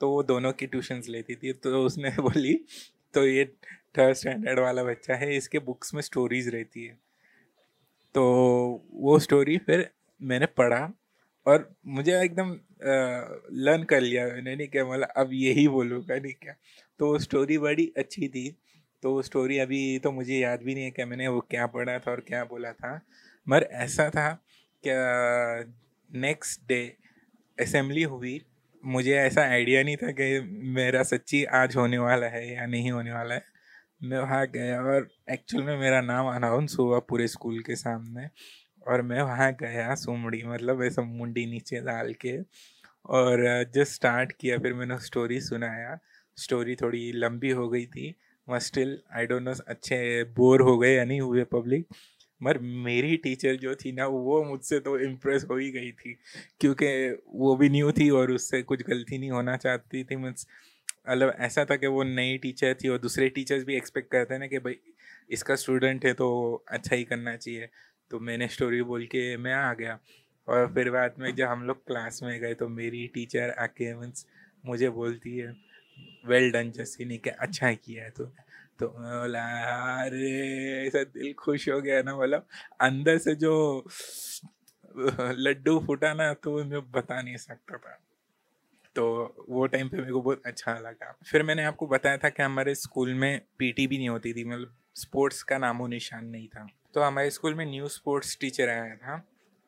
तो 0.00 0.10
वो 0.10 0.22
दोनों 0.22 0.52
की 0.52 0.66
ट्यूशन्स 0.66 1.08
लेती 1.08 1.34
थी। 1.34 1.52
तो 1.52 1.84
उसने 1.84 2.10
बोली 2.20 2.54
तो 3.14 3.26
ये 3.26 3.44
थर्ड 3.94 4.16
स्टैंडर्ड 4.16 4.58
वाला 4.60 4.84
बच्चा 4.84 5.14
है, 5.14 5.36
इसके 5.36 5.58
बुक्स 5.60 5.94
में 5.94 6.00
स्टोरीज 6.02 6.48
रहती 6.48 6.84
है। 6.84 6.96
तो 8.14 8.22
वो 8.94 9.18
स्टोरी 9.18 9.56
फिर 9.58 9.88
मैंने 10.20 10.46
पढ़ा 10.56 10.88
और 11.46 11.68
मुझे 11.88 12.20
एकदम 12.22 12.50
लर्न 13.58 13.82
कर 13.84 14.00
लिया 14.00 14.26
मैंने, 14.26 14.54
नहीं 14.56 14.68
क्या 14.68 14.84
मतलब 14.84 15.08
अब 15.16 15.30
यही 15.32 15.66
बोलूँगा, 15.68 16.14
नहीं 16.16 16.32
क्या। 16.34 16.54
तो 17.00 17.06
वो 17.06 17.18
स्टोरी 17.18 17.58
बड़ी 17.58 17.92
अच्छी 17.98 18.28
थी 18.28 18.54
तो 19.02 19.12
वो 19.12 19.22
स्टोरी 19.22 19.58
अभी 19.58 19.98
तो 19.98 20.10
मुझे 20.12 20.34
याद 20.34 20.62
भी 20.62 20.74
नहीं 20.74 20.84
है 20.84 20.90
कि 20.90 21.04
मैंने 21.04 21.28
वो 21.28 21.40
क्या 21.50 21.66
पढ़ा 21.68 21.98
था 21.98 22.10
और 22.10 22.20
क्या 22.28 22.44
बोला 22.44 22.72
था। 22.72 23.00
मगर 23.46 23.68
ऐसा 23.74 24.08
था 24.10 24.28
क्या 24.84 25.64
नेक्स्ट 26.10 26.60
डे 26.68 26.80
असेंबली 27.58 28.02
हुई, 28.04 28.40
मुझे 28.84 29.14
ऐसा 29.16 29.42
आइडिया 29.42 29.82
नहीं 29.82 29.96
था 29.96 30.10
कि 30.12 30.40
मेरा 30.74 31.02
सच्ची 31.04 31.44
आज 31.54 31.76
होने 31.76 31.98
वाला 31.98 32.26
है 32.28 32.46
या 32.52 32.66
नहीं 32.66 32.90
होने 32.90 33.12
वाला 33.12 33.34
है। 33.34 33.42
मैं 34.04 34.18
वहाँ 34.18 34.46
गया 34.48 34.80
और 34.84 35.08
एक्चुअल 35.32 35.62
में 35.64 35.76
मेरा 35.78 36.00
नाम 36.02 36.26
अनाउंस 36.28 36.76
हुआ 36.80 36.98
पूरे 37.08 37.26
स्कूल 37.28 37.58
के 37.62 37.76
सामने 37.76 38.28
और 38.86 39.02
मैं 39.02 39.22
वहाँ 39.22 39.50
गया 39.60 39.94
सुमड़ी 39.96 40.42
मतलब 40.46 40.82
ऐसा 40.84 41.02
मुंडी 41.04 41.46
नीचे 41.46 41.80
डाल 41.82 42.12
के 42.20 42.36
और 43.10 43.42
जस्ट 43.74 43.92
स्टार्ट 43.94 44.32
किया, 44.32 44.58
फिर 44.58 44.74
मैंने 44.74 44.98
स्टोरी 45.00 45.40
सुनाया। 45.40 45.98
स्टोरी 46.38 46.74
थोड़ी 46.76 47.10
लंबी 47.14 47.50
हो 47.52 47.68
गई 47.68 47.86
थी 47.86 48.14
मगर 48.48 48.58
स्टिल 48.60 48.98
आई 49.16 49.26
डोंट 49.26 49.42
नो 49.42 49.52
अच्छे 49.68 49.98
बोर 50.36 50.62
हो 50.62 50.76
गए 50.78 50.94
या 50.94 51.04
नहीं 51.04 51.20
हुए 51.20 51.44
पब्लिक 51.52 51.86
मगर 52.40 52.58
मेरी 52.60 53.16
टीचर 53.16 53.56
जो 53.56 53.74
थी 53.76 53.92
ना, 53.92 54.06
वो 54.06 54.42
मुझसे 54.44 54.78
तो 54.80 54.98
इम्प्रेस 55.00 55.46
हो 55.50 55.56
ही 55.56 55.70
गई 55.72 55.90
थी, 55.92 56.16
क्योंकि 56.60 56.88
वो 57.34 57.54
भी 57.56 57.68
न्यू 57.70 57.92
थी 57.92 58.08
और 58.12 58.32
उससे 58.32 58.62
कुछ 58.64 58.82
गलती 58.88 59.18
नहीं 59.18 59.30
होना 59.30 59.56
चाहती 59.56 60.04
थी 60.04 60.16
मीन्स 60.16 60.46
मतलब 61.10 61.34
ऐसा 61.38 61.64
था 61.64 61.76
कि 61.76 61.86
वो 61.86 62.02
नई 62.02 62.38
टीचर 62.38 62.74
थी 62.74 62.88
और 62.88 62.98
दूसरे 62.98 63.28
टीचर्स 63.28 63.64
भी 63.64 63.76
एक्सपेक्ट 63.76 64.10
करते 64.12 64.34
हैं 64.34 64.40
ना 64.40 64.46
कि 64.46 64.58
भाई, 64.58 64.76
इसका 65.30 65.56
स्टूडेंट 65.56 66.04
है 66.06 66.12
तो 66.14 66.64
अच्छा 66.68 66.96
ही 66.96 67.04
करना 67.04 67.36
चाहिए। 67.36 67.68
तो 68.10 68.20
मैंने 68.20 68.48
स्टोरी 68.48 68.82
बोल 68.82 69.06
के 69.06 69.36
मैं 69.36 69.54
आ 69.54 69.74
गया। 69.74 69.98
और 70.48 70.72
फिर 70.74 70.90
बाद 70.90 71.14
में 71.18 71.34
जब 71.34 71.46
हम 71.46 71.62
लोग 71.62 71.86
क्लास 71.86 72.22
में 72.22 72.40
गए 72.40 72.54
तो 72.54 72.68
मेरी 72.68 73.06
टीचर 73.06 73.50
आके 73.50 73.94
मीन्स 73.94 74.26
मुझे 74.66 74.90
बोलती 74.90 75.36
है 75.38 75.56
वेल 76.26 76.50
डन 76.52 76.70
जैसी 76.70 77.04
नहीं 77.04 77.18
क्या 77.18 77.34
अच्छा 77.38 77.72
किया 77.72 78.04
है 78.04 78.10
तो 78.10 78.24
तो 78.80 78.88
बोला, 78.88 79.44
अरे, 80.02 80.86
ऐसा 80.86 81.02
दिल 81.04 81.32
खुश 81.32 81.68
हो 81.68 81.80
गया 81.80 82.02
ना। 82.02 82.16
मतलब 82.16 82.46
अंदर 82.80 83.18
से 83.18 83.34
जो 83.34 83.54
लड्डू 85.38 85.78
फूटा 85.86 86.14
ना 86.14 86.34
तो 86.34 86.64
मैं 86.64 86.90
बता 86.90 87.22
नहीं 87.22 87.36
सकता 87.36 87.76
था। 87.76 88.03
तो 88.96 89.46
वो 89.48 89.66
टाइम 89.66 89.88
पे 89.88 89.96
मेरे 89.96 90.12
को 90.12 90.20
बहुत 90.20 90.42
अच्छा 90.46 90.78
लगा। 90.78 91.16
फिर 91.26 91.42
मैंने 91.42 91.64
आपको 91.64 91.86
बताया 91.86 92.16
था 92.16 92.28
कि 92.28 92.42
हमारे 92.42 92.74
स्कूल 92.74 93.14
में 93.14 93.40
पीटी 93.58 93.86
भी 93.86 93.98
नहीं 93.98 94.08
होती 94.08 94.32
थी 94.32 94.44
मतलब 94.44 94.74
स्पोर्ट्स 94.96 95.42
का 95.42 95.58
नामो 95.58 95.86
निशान 95.86 96.26
नहीं 96.26 96.48
था। 96.48 96.66
तो 96.94 97.00
हमारे 97.00 97.30
स्कूल 97.30 97.54
में 97.54 97.64
न्यू 97.66 97.88
स्पोर्ट्स 97.88 98.36
टीचर 98.40 98.68
आया 98.68 98.94
था। 98.96 99.16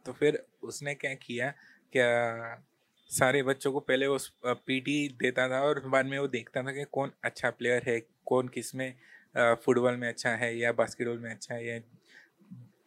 तो 0.07 0.13
फिर 0.13 0.43
उसने 0.63 0.95
क्या 0.95 1.13
किया 1.17 1.53
क्या 1.93 2.63
सारे 3.11 3.43
बच्चों 3.43 3.73
को 3.73 3.81
पहले 3.81 4.07
वो 4.07 4.19
पीटी 4.47 5.09
देता 5.21 5.49
था 5.49 5.61
और 5.63 5.81
बाद 5.89 6.07
में 6.07 6.19
वो 6.19 6.27
देखता 6.29 6.63
था 6.63 6.73
कि 6.73 6.85
कौन 6.93 7.11
अच्छा 7.25 7.51
प्लेयर 7.51 7.83
है, 7.87 8.01
कौन 8.27 8.49
किसमें 8.49 8.93
फुटबॉल 9.65 9.97
में 9.97 10.09
अच्छा 10.09 10.31
है 10.31 10.57
या 10.59 10.73
बास्केटबॉल 10.73 11.19
में 11.19 11.31
अच्छा 11.31 11.55
है 11.55 11.67
या 11.67 11.81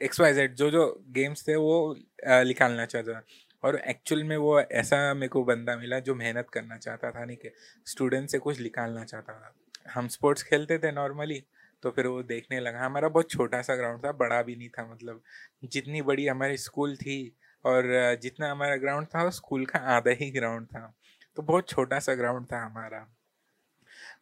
एक्स 0.02 0.19
वाई 0.19 0.34
जेड 0.34 0.56
जो 0.56 0.69
जो 0.71 0.86
गेम्स 1.10 1.47
थे 1.47 1.56
वो 1.56 1.95
निकालना 2.28 2.86
चाहता 2.86 3.13
था। 3.13 3.23
और 3.63 3.80
एक्चुअल 3.80 4.24
में 4.24 4.36
वो 4.38 4.60
ऐसा 4.62 5.13
मेरे 5.13 5.28
को 5.28 5.43
बंदा 5.43 5.76
मिला 5.78 6.00
जो 6.00 6.15
मेहनत 6.15 6.50
करना 6.54 6.78
चाहता 6.78 7.12
था, 7.12 7.26
नहीं 7.26 7.38
कि 7.38 7.52
स्टूडेंट 7.86 8.30
से 8.30 8.39
कुछ 8.39 8.62
निकालना 8.62 9.04
चाहता 9.06 9.34
था। 9.34 9.54
हम 9.91 10.08
स्पोर्ट्स 10.08 10.43
खेलते 10.43 10.78
थे 10.78 10.91
नॉर्मली 10.91 11.43
तो 11.84 11.91
फिर 11.91 12.08
वो 12.08 12.22
देखने 12.24 12.60
लगा। 12.60 12.86
हमारा 12.86 13.08
बहुत 13.10 13.30
छोटा 13.32 13.62
सा 13.62 13.76
ग्राउंड 13.76 14.04
था, 14.06 14.12
बड़ा 14.13 14.41
भी 14.41 14.56
नहीं 14.56 14.69
था 14.69 14.86
मतलब 14.86 15.22
जितनी 15.65 16.02
बड़ी 16.02 16.28
हमारी 16.28 16.58
स्कूल 16.58 16.95
थी 16.98 17.36
और 17.65 17.84
जितना 18.22 18.52
हमारा 18.52 18.76
ग्राउंड 18.76 19.08
था 19.08 19.24
वो 19.24 19.32
स्कूल 19.32 19.65
का 19.65 19.80
आधा 19.95 20.12
ही 20.19 20.30
ग्राउंड 20.32 20.67
था। 20.67 20.93
तो 21.36 21.41
बहुत 21.41 21.69
छोटा 21.69 22.00
सा 22.00 22.13
ग्राउंड 22.15 22.45
था 22.45 22.65
हमारा। 22.65 23.08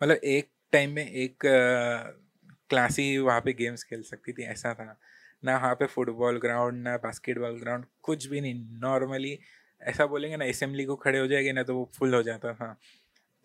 मतलब 0.03 0.15
एक 0.15 0.49
टाइम 0.71 0.91
में 0.91 1.05
एक 1.05 1.43
क्लास 2.69 2.97
ही 2.99 3.17
वहाँ 3.17 3.41
पे 3.41 3.53
गेम्स 3.53 3.83
खेल 3.83 4.01
सकती 4.03 4.33
थी, 4.33 4.43
ऐसा 4.43 4.73
था। 4.73 4.97
ना 5.43 5.57
वहाँ 5.57 5.75
पे 5.75 5.85
फुटबॉल 5.85 6.37
ग्राउंड, 6.39 6.83
ना 6.83 6.97
बास्केटबॉल 6.97 7.59
ग्राउंड, 7.59 7.85
कुछ 8.03 8.27
भी 8.27 8.41
नहीं। 8.41 8.79
नॉर्मली 8.79 9.39
ऐसा 9.81 10.05
बोलेंगे 10.05 10.37
ना, 10.37 10.45
असेंबली 10.45 10.85
को 10.85 10.95
खड़े 10.95 11.19
हो 11.19 11.27
जाएँगे 11.27 11.51
ना 11.51 11.63
तो 11.63 11.75
वो 11.75 11.91
फुल 11.93 12.15
हो 12.15 12.23
जाता 12.23 12.53
था। 12.53 12.79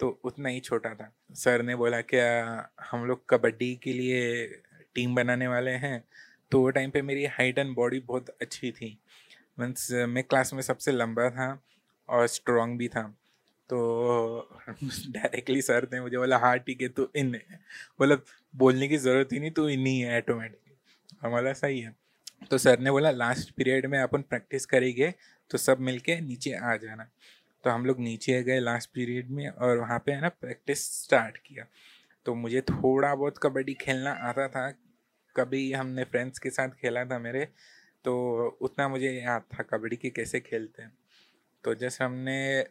तो 0.00 0.20
उतना 0.24 0.48
ही 0.48 0.60
छोटा 0.60 0.94
था। 0.94 1.12
सर 1.34 1.62
ने 1.62 1.76
बोला, 1.76 2.00
क्या 2.00 2.70
हम 2.90 3.04
लोग 3.06 3.24
कबड्डी 3.30 3.74
के 3.76 3.92
लिए 3.92 4.46
टीम 4.94 5.14
बनाने 5.14 5.48
वाले 5.48 5.70
हैं? 5.70 6.04
तो 6.50 6.60
वो 6.60 6.70
टाइम 6.70 6.90
पे 6.90 7.02
मेरी 7.02 7.24
हाइट 7.26 7.58
एंड 7.58 7.74
बॉडी 7.74 8.00
बहुत 8.00 8.28
अच्छी 8.28 8.72
थी। 8.72 8.98
मीन्स 9.60 9.92
मैं 9.92 10.24
क्लास 10.24 10.54
में 10.54 10.62
सबसे 10.62 10.92
लंबा 10.92 11.30
था 11.30 11.62
और 12.08 12.26
स्ट्रॉन्ग 12.26 12.78
भी 12.78 12.88
था। 12.88 13.02
तो 13.70 14.48
डायरेक्टली 15.08 15.62
सर 15.62 15.88
ने 15.92 16.00
मुझे 16.00 16.18
बोला 16.18 16.38
हाँ 16.38 16.58
ठीक 16.58 16.82
है 16.82 16.88
तो 16.88 17.10
इन 17.16 17.40
मतलब 18.02 18.24
बोलने 18.56 18.88
की 18.88 18.96
ज़रूरत 18.96 19.28
ही 19.32 19.40
नहीं 19.40 19.50
तो 19.50 19.68
इन 19.70 19.86
ही 19.86 20.00
है 20.00 20.16
ऑटोमेटिकली 20.18 20.71
हमारा 21.22 21.52
सही 21.54 21.80
है 21.80 21.94
तो 22.50 22.58
सर 22.58 22.78
ने 22.78 22.90
बोला 22.90 23.10
लास्ट 23.10 23.50
पीरियड 23.56 23.86
में 23.86 23.98
अपन 23.98 24.22
प्रैक्टिस 24.22 24.66
करेंगे 24.66 25.12
तो 25.50 25.58
सब 25.58 25.80
मिलके 25.80 26.20
नीचे 26.20 26.52
आ 26.52 26.76
जाना। 26.76 27.08
तो 27.64 27.70
हम 27.70 27.84
लोग 27.86 28.00
नीचे 28.00 28.42
गए 28.42 28.58
लास्ट 28.60 28.90
पीरियड 28.94 29.30
में 29.30 29.48
और 29.48 29.76
वहाँ 29.78 29.98
पे 30.06 30.12
है 30.12 30.20
ना 30.20 30.28
प्रैक्टिस 30.30 30.80
स्टार्ट 31.02 31.36
किया। 31.38 31.66
तो 32.26 32.34
मुझे 32.34 32.60
थोड़ा 32.62 33.14
बहुत 33.14 33.38
कबड्डी 33.42 33.74
खेलना 33.74 34.10
आता 34.22 34.48
था, 34.48 34.70
कभी 35.36 35.72
हमने 35.72 36.04
फ्रेंड्स 36.04 36.38
के 36.38 36.50
साथ 36.50 36.68
खेला 36.80 37.04
था 37.04 37.18
मेरे 37.18 37.44
तो 38.04 38.58
उतना 38.60 38.88
मुझे 38.88 39.10
याद 39.12 39.42
था 39.52 39.62
कबड्डी 39.62 39.96
के 39.96 40.10
कैसे 40.10 40.40
खेलते 40.40 40.82
हैं। 40.82 40.92
तो 41.64 41.74
जैसे 41.74 42.04
हमने 42.04 42.64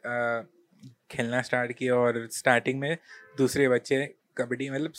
खेलना 1.11 1.41
स्टार्ट 1.41 1.71
किया 1.71 1.95
और 1.95 2.27
स्टार्टिंग 2.31 2.79
में 2.79 2.97
दूसरे 3.37 3.67
बच्चे 3.69 4.05
कबड्डी 4.37 4.69
मतलब 4.69 4.93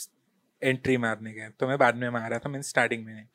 एंट्री 0.63 0.97
मारने 0.97 1.33
गए। 1.33 1.49
तो 1.59 1.67
मैं 1.67 1.77
बाद 1.77 1.95
में 1.95 2.09
मारा 2.09 2.39
था, 2.39 2.49
मैंने 2.49 2.63
स्टार्टिंग 2.63 3.05
में 3.05 3.27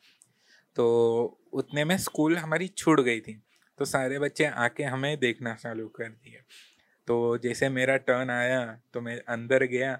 तो 0.76 1.40
उतने 1.52 1.84
में 1.84 1.96
स्कूल 1.98 2.36
हमारी 2.36 2.68
छूट 2.68 3.00
गई 3.00 3.20
थी। 3.20 3.40
तो 3.78 3.84
सारे 3.84 4.18
बच्चे 4.18 4.44
आके 4.44 4.84
हमें 4.84 5.18
देखना 5.18 5.54
चालू 5.54 5.86
कर 5.88 6.08
दिए। 6.08 6.40
तो 7.08 7.38
जैसे 7.38 7.68
मेरा 7.68 7.96
टर्न 7.96 8.30
आया 8.30 8.60
तो 8.92 9.00
मैं 9.00 9.18
अंदर 9.28 9.64
गया 9.64 9.98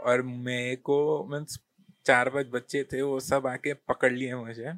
और 0.00 0.22
मेरे 0.22 0.76
को 0.76 0.96
मीन्स 1.30 1.58
चार 2.06 2.28
पाँच 2.30 2.46
बच्चे 2.46 2.82
थे, 2.84 3.02
वो 3.02 3.18
सब 3.20 3.46
आके 3.46 3.74
पकड़ 3.88 4.12
लिए 4.12 4.34
मुझे 4.34 4.72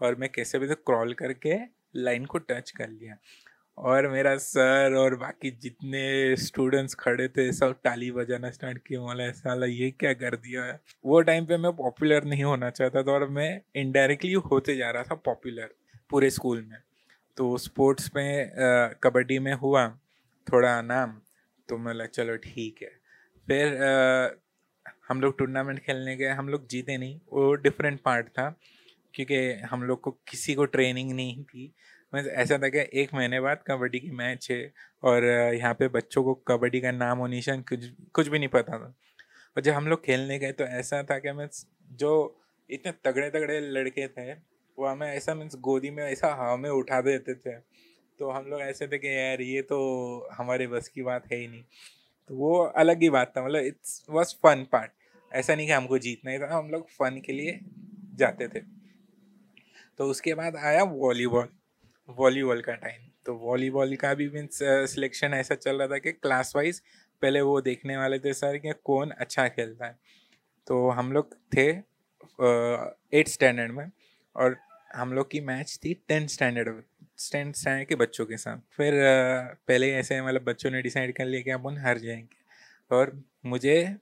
और 0.00 0.14
मैं 0.14 0.28
कैसे 0.28 0.58
भी 0.58 0.68
तो 0.68 0.74
क्रॉल 0.74 1.12
करके 1.14 1.56
लाइन 1.96 2.24
को 2.24 2.38
टच 2.38 2.70
कर 2.70 2.88
लिया। 2.88 3.16
और 3.78 4.06
मेरा 4.08 4.36
सर 4.38 4.94
और 4.98 5.14
बाकी 5.16 5.50
जितने 5.62 6.36
स्टूडेंट्स 6.36 6.94
खड़े 6.94 7.28
थे 7.28 7.50
सब 7.52 7.72
ताली 7.84 8.10
बजाना 8.10 8.50
स्टार्ट 8.50 8.78
किए। 8.86 8.98
बोला 8.98 9.30
साला 9.32 9.66
ये 9.66 9.90
क्या 9.90 10.12
कर 10.14 10.36
दिया 10.36 10.64
है? 10.64 10.80
वो 11.04 11.20
टाइम 11.20 11.46
पे 11.46 11.56
मैं 11.56 11.72
पॉपुलर 11.76 12.24
नहीं 12.24 12.44
होना 12.44 12.70
चाहता 12.70 13.02
था 13.02 13.12
और 13.12 13.28
मैं 13.30 13.60
इनडायरेक्टली 13.76 14.32
होते 14.32 14.76
जा 14.76 14.90
रहा 14.90 15.02
था 15.02 15.14
पॉपुलर 15.24 15.74
पूरे 16.10 16.30
स्कूल 16.30 16.60
में। 16.62 16.78
तो 17.36 17.56
स्पोर्ट्स 17.58 18.10
में 18.16 18.50
कबड्डी 19.02 19.38
में 19.38 19.52
हुआ 19.54 19.86
थोड़ा 20.46 20.80
नाम 20.82 21.20
तो 21.68 21.78
मैं 21.78 22.06
चलो 22.06 22.36
ठीक 22.38 22.82
है। 22.82 22.90
फिर 23.48 23.82
आ, 23.82 24.30
हम 25.08 25.20
लोग 25.20 25.38
टूर्नामेंट 25.38 25.78
खेलने 25.78 26.16
गए। 26.16 26.28
हम 26.28 26.48
लोग 26.48 26.66
जीते 26.68 26.96
नहीं 26.98 27.18
वो 27.32 27.54
डिफरेंट 27.56 28.00
पार्ट 28.00 28.28
था 28.28 28.48
क्योंकि 29.14 29.38
हम 29.70 29.82
लोग 29.82 30.00
को 30.00 30.10
किसी 30.28 30.54
को 30.54 30.64
ट्रेनिंग 30.66 31.12
नहीं 31.12 31.42
थी। 31.44 31.72
मैं 32.14 32.24
ऐसा 32.24 32.58
था 32.58 32.68
कि 32.68 33.00
एक 33.00 33.14
महीने 33.14 33.40
बाद 33.40 33.62
कबड्डी 33.66 34.00
की 34.00 34.10
मैच 34.10 34.50
है 34.50 34.72
और 35.02 35.24
यहाँ 35.54 35.74
पे 35.74 35.88
बच्चों 35.88 36.24
को 36.24 36.34
कबड्डी 36.34 36.80
का 36.80 36.90
नाम 36.90 37.20
और 37.20 37.28
निशान 37.28 37.60
कुछ 37.62 37.88
कुछ 38.12 38.28
भी 38.28 38.38
नहीं 38.38 38.48
पता 38.48 38.78
था। 38.78 38.94
और 39.56 39.62
जब 39.62 39.72
हम 39.72 39.86
लोग 39.86 40.04
खेलने 40.04 40.38
गए 40.38 40.52
तो 40.52 40.64
ऐसा 40.64 41.02
था 41.02 41.18
कि 41.18 41.32
मैं 41.32 41.48
जो 41.92 42.40
इतने 42.70 42.92
तगड़े 43.04 43.30
तगड़े 43.30 43.60
लड़के 43.60 44.08
थे, 44.08 44.32
वो 44.78 44.86
हमें 44.86 45.06
ऐसा 45.08 45.34
मीन्स 45.34 45.56
गोदी 45.56 45.90
में, 45.90 46.04
ऐसा 46.04 46.34
हवा 46.34 46.56
में 46.56 46.70
उठा 46.70 47.00
देते 47.00 47.34
थे। 47.34 47.52
तो 48.18 48.30
हम 48.30 48.46
लोग 48.46 48.60
ऐसे 48.60 48.86
थे 48.88 48.98
कि 48.98 49.08
यार, 49.08 49.40
ये 49.40 49.62
तो 49.62 50.28
हमारे 50.32 50.66
बस 50.66 50.88
की 50.88 51.02
बात 51.02 51.32
है 51.32 51.38
ही 51.38 51.48
नहीं। 51.48 51.64
तो 52.28 52.34
वो 52.34 52.58
अलग 52.58 53.02
ही 53.02 53.10
बात 53.10 53.32
था 53.36 53.44
मतलब 53.46 53.62
इट्स, 53.62 54.06
वॉज़ 54.10 54.34
फन 54.34 54.66
पार्ट। 54.72 54.90
ऐसा 55.32 55.54
नहीं 55.54 55.66
कि 55.66 55.72
हमको 55.72 55.98
जीतना 55.98 56.30
ही 56.30 56.38
था, 56.38 56.56
हम 56.56 56.70
लोग 56.70 56.88
फन 56.88 57.22
के 57.26 57.32
लिए 57.32 57.60
जाते 58.14 58.48
थे। 58.48 58.60
तो 59.98 60.04
उसके 60.04 60.34
बाद 60.34 60.56
आया 60.56 60.82
वॉलीबॉल। 60.82 61.48
वॉलीबॉल 62.08 62.60
का 62.62 62.74
टाइम 62.74 63.06
तो 63.26 63.34
वॉलीबॉल 63.36 63.94
का 63.96 64.12
भी 64.14 64.28
मीन्स 64.30 64.58
सिलेक्शन 64.92 65.34
ऐसा 65.34 65.54
चल 65.54 65.78
रहा 65.78 65.88
था 65.88 65.98
कि 65.98 66.12
क्लास 66.12 66.52
वाइज 66.56 66.80
पहले 67.22 67.40
वो 67.40 67.60
देखने 67.60 67.96
वाले 67.96 68.18
थे 68.18 68.32
सर 68.34 68.58
कि 68.58 68.72
कौन 68.84 69.10
अच्छा 69.10 69.46
खेलता 69.48 69.86
है. 69.86 69.98
तो 70.66 70.88
हम 70.90 71.12
लोग 71.12 71.34
थे 71.56 71.68
एट 73.18 73.28
स्टैंडर्ड 73.28 73.72
में 73.72 73.90
और 74.36 74.56
हम 74.94 75.12
लोग 75.12 75.30
की 75.30 75.40
मैच 75.40 75.78
थी 75.84 75.94
टेंथ 76.08 76.28
स्टैंडर्ड 76.28 76.82
टेंथ 77.32 77.52
स्टैंडर्ड 77.52 77.88
के 77.88 77.94
बच्चों 77.94 78.26
के 78.26 78.36
साथ. 78.36 78.58
फिर 78.76 78.94
पहले 79.68 79.92
ऐसे 79.94 80.20
मतलब 80.22 80.44
बच्चों 80.44 80.70
ने 80.70 80.82
डिसाइड 80.82 81.16
कर 81.16 81.26
लिया 81.26 81.42
कि 81.42 81.50
अपन 81.50 81.76
हार 81.78 81.98
जाएँगे. 81.98 82.36
और 82.90 83.12
मुझे 83.46 83.96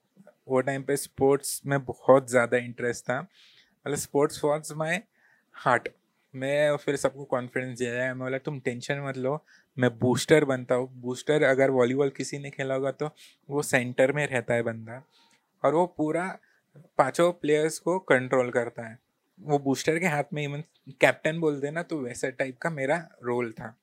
वो 0.49 0.61
टाइम 0.61 0.83
पे 0.83 0.97
स्पोर्ट्स 0.97 1.61
में 1.67 1.79
बहुत 1.85 2.31
ज़्यादा 2.31 2.57
इंटरेस्ट 2.59 3.05
था. 3.05 3.21
मतलब 3.21 3.97
स्पोर्ट्स 3.99 4.45
वॉज़ 4.45 4.73
माई 4.75 4.99
हार्ट 5.55 5.89
मैं 6.37 6.77
फिर 6.77 6.97
सबको 6.97 7.25
कॉन्फिडेंस 7.27 7.79
दिया 7.79 7.93
है। 7.95 8.09
मैं 8.09 8.19
बोला 8.19 8.39
तुम 8.41 8.59
टेंशन 8.61 9.01
मत 9.01 9.17
लो 9.19 9.39
मैं 9.77 9.91
बूस्टर 9.99 10.45
बनता 10.45 10.75
हूँ। 10.75 10.89
बूस्टर 11.01 11.43
अगर 11.45 11.71
वॉलीबॉल 11.71 12.11
किसी 12.17 12.39
ने 12.39 12.51
खेला 12.51 12.75
होगा 12.75 12.91
तो 12.93 13.11
वो 13.49 13.63
सेंटर 13.65 14.13
में 14.13 14.27
रहता 14.27 14.55
है 14.55 14.63
बंदा 14.63 15.03
और 15.63 15.75
वो 15.75 15.87
पूरा 15.97 16.27
पाँचों 16.99 17.31
प्लेयर्स 17.33 17.79
को 17.79 17.99
कंट्रोल 18.09 18.51
करता 18.51 18.89
है। 18.89 18.99
वो 19.41 19.59
बूस्टर 19.59 19.99
के 19.99 20.07
हाथ 20.07 20.33
में 20.33 20.43
इवन 20.43 20.63
कैप्टन 21.01 21.41
बोल 21.41 21.61
देना 21.61 21.83
तो 21.83 22.01
वैसा 22.01 22.29
टाइप 22.31 22.59
का 22.59 22.71
मेरा 22.71 22.97
रोल 23.25 23.51
था। 23.53 23.75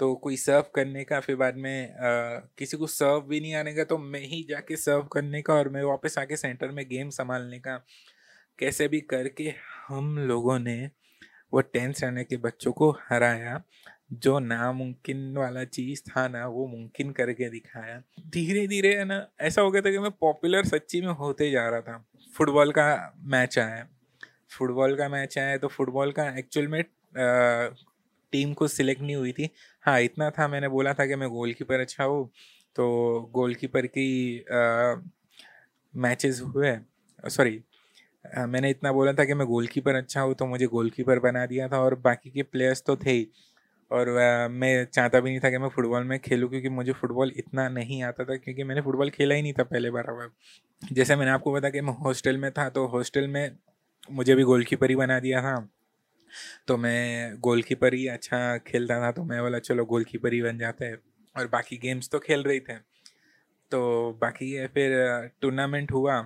तो 0.00 0.14
कोई 0.14 0.36
सर्व 0.36 0.64
करने 0.74 1.02
का 1.04 1.18
फिर 1.20 1.36
बाद 1.36 1.56
में 1.56 1.90
आ, 1.90 2.38
किसी 2.58 2.76
को 2.76 2.86
सर्व 2.86 3.20
भी 3.20 3.40
नहीं 3.40 3.54
आने 3.54 3.74
का 3.74 3.84
तो 3.84 3.98
मैं 3.98 4.20
ही 4.22 4.42
जाके 4.48 4.76
सर्व 4.76 5.02
करने 5.12 5.40
का 5.42 5.54
और 5.54 5.68
मैं 5.68 5.82
वापस 5.84 6.18
आके 6.18 6.36
सेंटर 6.36 6.68
में 6.68 6.84
गेम 6.88 7.10
संभालने 7.10 7.58
का 7.58 7.76
कैसे 8.58 8.88
भी 8.88 9.00
करके 9.10 9.52
हम 9.88 10.16
लोगों 10.18 10.58
ने 10.58 10.78
वो 11.52 11.60
टेंथ 11.62 11.92
स्टैंडर्ड 11.94 12.26
के 12.26 12.36
बच्चों 12.38 12.72
को 12.72 12.90
हराया, 13.02 13.62
जो 14.14 14.38
नामुमकिन 14.38 15.36
वाला 15.36 15.64
चीज़ 15.66 16.02
था 16.02 16.26
ना, 16.28 16.46
वो 16.46 16.66
मुमकिन 16.66 17.10
करके 17.12 17.48
दिखाया। 17.50 18.02
धीरे 18.28 18.66
धीरे 18.66 18.94
है 18.96 19.04
ना, 19.04 19.26
ऐसा 19.40 19.62
हो 19.62 19.70
गया 19.70 19.82
था 19.82 19.90
कि 19.90 19.98
मैं 19.98 20.10
पॉपुलर 20.20 20.64
सच्ची 20.66 21.00
में 21.00 21.12
होते 21.14 21.50
जा 21.50 21.68
रहा 21.68 21.80
था। 21.80 22.04
फुटबॉल 22.34 22.72
का 22.72 23.14
मैच 23.26 23.58
आया। 23.58 23.86
फुटबॉल 24.50 24.96
का 24.96 25.08
मैच 25.08 25.38
आया 25.38 25.56
तो 25.58 25.68
फुटबॉल 25.68 26.12
का 26.12 26.28
एक्चुअल 26.38 26.68
में 26.68 26.82
टीम 28.32 28.52
को 28.54 28.68
सिलेक्ट 28.68 29.02
नहीं 29.02 29.16
हुई 29.16 29.32
थी। 29.32 29.48
हाँ 29.84 30.00
इतना 30.00 30.30
था, 30.30 30.48
मैंने 30.48 30.68
बोला 30.68 30.92
था 30.94 31.06
कि 31.06 31.16
मैं 31.16 31.28
गोलकीपर 31.30 31.80
अच्छा 31.80 32.04
हूँ 32.04 32.28
तो 32.76 33.20
गोलकीपर 33.34 33.86
की 33.88 34.44
मैचेस 35.94 36.40
हुए। 36.46 36.76
सॉरी 37.24 37.60
मैंने 38.48 38.70
इतना 38.70 38.92
बोला 38.92 39.12
था 39.12 39.24
कि 39.24 39.34
मैं 39.34 39.46
गोलकीपर 39.46 39.94
अच्छा 39.94 40.20
हूँ 40.20 40.34
तो 40.34 40.46
मुझे 40.46 40.66
गोलकीपर 40.66 41.18
बना 41.20 41.44
दिया 41.46 41.68
था 41.68 41.80
और 41.80 41.94
बाकी 42.00 42.30
के 42.30 42.42
प्लेयर्स 42.42 42.82
तो 42.86 42.96
थे 42.96 43.10
ही। 43.10 43.26
और 43.90 44.08
मैं 44.52 44.84
चाहता 44.86 45.20
भी 45.20 45.30
नहीं 45.30 45.40
था 45.40 45.50
कि 45.50 45.58
मैं 45.58 45.68
फुटबॉल 45.68 46.04
में 46.04 46.18
खेलूँ, 46.20 46.48
क्योंकि 46.50 46.68
मुझे 46.68 46.92
फुटबॉल 46.92 47.32
इतना 47.36 47.68
नहीं 47.68 48.02
आता 48.02 48.24
था, 48.24 48.36
क्योंकि 48.36 48.64
मैंने 48.64 48.80
फुटबॉल 48.80 49.10
खेला 49.10 49.34
ही 49.34 49.42
नहीं 49.42 49.52
था 49.52 49.62
पहले 49.64 49.90
बार 49.90 50.12
बार 50.12 50.30
जैसे 50.82 51.16
मैंने 51.16 51.30
आपको 51.30 51.52
बताया 51.52 51.70
कि 51.70 51.80
मैं 51.80 51.92
हॉस्टल 51.94 52.36
में 52.36 52.50
था 52.52 52.68
तो 52.70 52.86
हॉस्टल 52.86 53.26
में 53.28 53.50
मुझे 54.10 54.34
भी 54.34 54.42
गोलकीपर 54.42 54.90
ही 54.90 54.96
बना 54.96 55.18
दिया 55.20 55.42
था। 55.42 55.58
तो 56.68 56.76
मैं 56.76 57.34
गोलकीपर 57.40 57.94
ही 57.94 58.06
अच्छा 58.08 58.56
खेलता 58.66 59.00
था 59.02 59.10
तो 59.12 59.24
मैं 59.24 59.40
बोला, 59.42 59.58
चलो, 59.58 59.84
गोलकीपर 59.84 60.32
ही 60.32 60.42
बन 60.42 60.58
जाते 60.58 60.84
हैं। 60.84 60.98
और 61.36 61.46
बाकी 61.46 61.76
गेम्स 61.76 62.08
तो 62.10 62.18
खेल 62.18 62.42
रही 62.42 62.60
थे। 62.60 62.74
तो 63.72 63.80
बाकी 64.20 64.50
है 64.52 64.66
फिर 64.66 65.30
टूर्नामेंट 65.42 65.92
हुआ। 65.92 66.20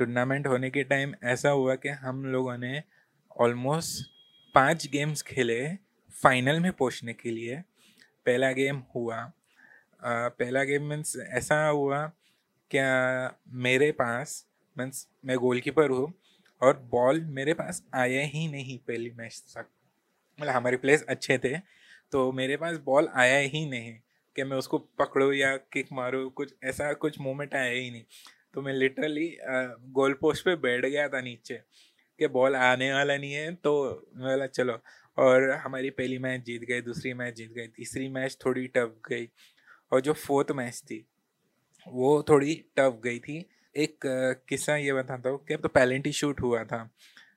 टूर्नामेंट 0.00 0.46
होने 0.46 0.70
के 0.70 0.82
टाइम 0.84 1.14
ऐसा 1.24 1.50
हुआ 1.50 1.74
कि 1.76 1.88
हम 2.00 2.24
लोगों 2.26 2.56
ने 2.58 2.82
ऑलमोस्ट 3.40 4.06
पाँच 4.54 4.86
गेम्स 4.92 5.22
खेले 5.22 5.60
फाइनल 6.12 6.60
में 6.60 6.72
पहुँचने 6.72 7.12
के 7.14 7.30
लिए। 7.30 7.56
पहला 8.26 8.50
गेम 8.52 8.82
हुआ। 8.94 9.20
पहला 10.02 10.62
गेम 10.64 10.84
मीन्स 10.84 11.16
ऐसा 11.18 11.66
हुआ, 11.66 12.04
क्या 12.70 13.36
मेरे 13.64 13.90
पास 13.92 14.44
मीन्स 14.76 15.06
मैं 15.24 15.36
गोलकीपर 15.38 15.90
हूँ 15.90 16.12
और 16.62 16.78
बॉल 16.90 17.20
मेरे 17.30 17.54
पास 17.54 17.82
आया 17.94 18.22
ही 18.26 18.46
नहीं 18.48 18.78
पहली 18.78 19.10
मैच 19.10 19.42
तक। 19.56 19.66
मतलब 20.38 20.52
हमारे 20.52 20.76
प्लेयर्स 20.76 21.04
अच्छे 21.04 21.38
थे 21.38 21.56
तो 22.12 22.30
मेरे 22.32 22.56
पास 22.56 22.76
बॉल 22.84 23.08
आया 23.14 23.38
ही 23.38 23.64
नहीं 23.70 23.94
कि 24.36 24.44
मैं 24.44 24.56
उसको 24.56 24.78
पकड़ूँ 24.98 25.32
या 25.34 25.56
किक 25.72 25.92
मारूँ, 25.92 26.30
कुछ 26.30 26.54
ऐसा 26.64 26.92
कुछ 26.94 27.18
मोमेंट 27.20 27.54
आया 27.54 27.70
ही 27.70 27.90
नहीं। 27.90 28.04
तो 28.54 28.62
मैं 28.62 28.72
लिटरली 28.72 29.26
गोल 29.92 30.12
पोस्ट 30.20 30.44
पे 30.44 30.54
बैठ 30.58 30.84
गया 30.84 31.08
था 31.08 31.20
नीचे 31.20 31.60
कि 32.18 32.26
बॉल 32.28 32.56
आने 32.56 32.92
वाला 32.92 33.16
नहीं 33.16 33.32
है 33.32 33.54
तो 33.56 33.72
बोला, 34.16 34.46
चलो। 34.46 34.78
और 35.18 35.50
हमारी 35.64 35.90
पहली 35.90 36.18
मैच 36.18 36.44
जीत 36.44 36.62
गई 36.68 36.80
दूसरी 36.82 37.12
मैच 37.14 37.34
जीत 37.36 37.52
गई 37.52 37.66
तीसरी 37.68 38.08
मैच 38.08 38.36
थोड़ी 38.44 38.66
टफ 38.68 38.94
गई। 39.08 39.28
और 39.92 40.00
जो 40.00 40.12
फोर्थ 40.14 40.50
मैच 40.52 40.82
थी, 40.90 41.04
वो 41.86 42.22
थोड़ी 42.28 42.54
टफ 42.78 43.00
गई 43.04 43.18
थी। 43.18 43.38
एक 43.74 44.00
किस्सा 44.48 44.76
ये 44.76 44.92
बताता 44.92 45.30
हूँ 45.30 45.44
कि 45.48 45.54
अब 45.54 45.60
तो 45.60 45.68
पेलेंटी 45.70 46.12
शूट 46.12 46.40
हुआ 46.42 46.62
था। 46.64 46.82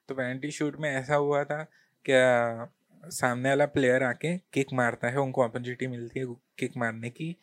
तो 0.08 0.15
पेलेंटी 0.15 0.52
शूट 0.52 0.76
में 0.80 0.89
ऐसा 0.91 1.15
हुआ 1.15 1.43
था 1.43 1.63
क्या 2.06 2.69
सामने 3.04 3.49
वाला 3.49 3.65
प्लेयर 3.67 4.04
आके 4.04 4.38
किक 4.54 4.73
मारता 4.73 5.08
है, 5.08 5.17
उनको 5.17 5.41
अपॉर्चुनिटी 5.43 5.88
मिलती 5.88 6.19
है 6.19 6.26
किक 6.60 6.78
मारने 6.78 7.10
की 7.10 7.36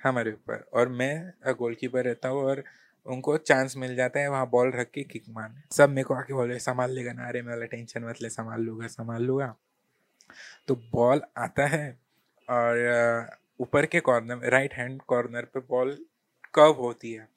हमारे 0.00 0.32
ऊपर। 0.32 0.68
और 0.72 0.88
मैं 0.90 1.54
गोलकीपर 1.58 2.04
रहता 2.04 2.28
हूँ 2.28 2.42
और 2.44 2.62
उनको 3.08 3.36
चांस 3.38 3.76
मिल 3.76 3.94
जाता 3.96 4.20
है, 4.20 4.28
वहाँ 4.30 4.48
बॉल 4.50 4.70
रख 4.72 4.90
के 4.90 5.02
किक 5.04 5.24
मारने। 5.30 5.62
सब 5.72 5.90
मेरे 5.90 6.04
को 6.04 6.14
आके 6.14 6.34
बोले 6.34 6.58
संभाल 6.58 6.90
लेगा 6.90 7.12
ना, 7.12 7.28
अरे 7.28 7.42
मैं 7.42 7.52
वाला 7.52 7.66
टेंशन 7.66 8.04
मत 8.04 8.22
ले, 8.22 8.28
संभाल 8.28 8.60
लूँगा 8.60 8.86
संभाल 8.88 9.22
लूँगा। 9.22 9.54
तो 10.68 10.74
बॉल 10.92 11.20
आता 11.38 11.66
है 11.66 11.90
और 12.48 13.30
ऊपर 13.60 13.86
के 13.86 14.00
कॉर्नर 14.00 14.50
राइट 14.50 14.74
हैंड 14.74 15.00
कॉर्नर 15.08 15.44
पे 15.44 15.60
बॉल 15.68 15.96
कव 16.54 16.72
होती 16.80 17.12
है? 17.12 17.28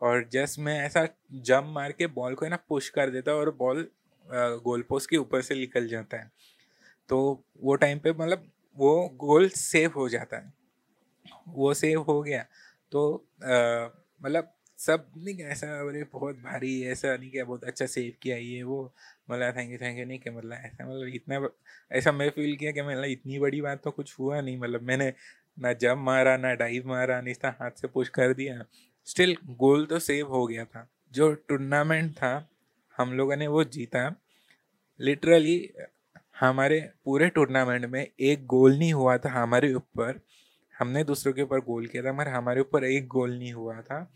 और 0.00 0.24
जस्ट 0.32 0.58
मैं 0.58 0.78
ऐसा 0.80 1.06
जम 1.42 1.70
मार 1.74 1.92
के 1.92 2.06
बॉल 2.08 2.34
को 2.34 2.44
है 2.44 2.50
ना 2.50 2.58
पुश 2.68 2.88
कर 2.88 3.10
देता 3.10 3.32
और 3.34 3.50
बॉल 3.58 3.86
गोल 4.26 4.82
पोस्ट 4.82 5.10
के 5.10 5.16
ऊपर 5.16 5.42
से 5.42 5.54
निकल 5.54 5.86
जाता 5.88 6.16
है। 6.16 6.30
तो 7.10 7.18
वो 7.62 7.74
टाइम 7.76 7.98
पे 7.98 8.12
मतलब 8.12 8.46
वो 8.76 9.08
गोल 9.20 9.48
सेव 9.48 9.92
हो 9.96 10.08
जाता 10.08 10.36
है। 10.36 10.52
वो 11.48 11.72
सेव 11.74 12.00
हो 12.02 12.20
गया। 12.22 12.44
तो 12.92 13.24
मतलब 13.42 14.53
सब, 14.86 15.06
नहीं, 15.16 15.42
ऐसा 15.44 15.66
अरे 15.88 16.04
बहुत 16.12 16.36
भारी, 16.36 16.82
ऐसा 16.84 17.16
नहीं 17.16 17.30
क्या 17.30 17.44
बहुत 17.44 17.64
अच्छा 17.64 17.86
सेव 17.86 18.12
किया 18.22 18.36
ये 18.36 18.62
वो। 18.62 18.94
मतलब 19.30 19.56
थैंक 19.56 19.70
यू 19.72 19.78
थैंक 19.78 19.98
यू 19.98 20.06
नहीं 20.06 20.18
क्या 20.18 20.32
मतलब 20.32 20.52
ऐसा 20.52 20.86
मतलब 20.86 21.08
इतना 21.08 21.48
ऐसा 21.92 22.12
मैं 22.12 22.30
फील 22.30 22.56
किया 22.56 22.72
कि 22.72 22.82
मतलब 22.82 23.04
इतनी 23.04 23.38
बड़ी 23.38 23.60
बात 23.60 23.82
तो 23.84 23.90
कुछ 23.90 24.18
हुआ 24.18 24.40
नहीं। 24.40 24.58
मतलब 24.58 24.82
मैंने 24.82 25.12
ना 25.58 25.72
जब 25.72 25.96
मारा, 25.96 26.36
ना 26.36 26.54
डाइव 26.54 26.88
मारा, 26.88 27.20
नहीं 27.20 27.34
था, 27.34 27.56
हाथ 27.60 27.70
से 27.70 27.88
पुश 27.88 28.08
कर 28.08 28.34
दिया। 28.34 28.64
स्टिल 29.04 29.36
गोल 29.46 29.86
तो 29.86 29.98
सेव 29.98 30.28
हो 30.28 30.46
गया 30.46 30.64
था। 30.64 30.88
जो 31.12 31.34
टूर्नामेंट 31.34 32.12
था, 32.12 32.48
हम 32.96 33.12
लोगों 33.12 33.36
ने 33.36 33.46
वो 33.46 33.64
जीता। 33.64 34.14
लिटरली 35.00 35.72
हमारे 36.40 36.90
पूरे 37.04 37.28
टूर्नामेंट 37.28 37.84
में 37.84 38.06
एक 38.20 38.46
गोल 38.46 38.78
नहीं 38.78 38.92
हुआ 38.92 39.18
था 39.18 39.30
हमारे 39.30 39.74
ऊपर। 39.74 40.20
हमने 40.78 41.04
दूसरों 41.04 41.32
के 41.32 41.42
ऊपर 41.42 41.58
गोल 41.58 41.86
किया 41.86 42.02
था, 42.02 42.12
मगर 42.12 42.28
हमारे 42.28 42.60
ऊपर 42.60 42.84
एक 42.84 43.06
गोल 43.06 43.38
नहीं 43.38 43.52
हुआ 43.52 43.80
था। 43.80 44.12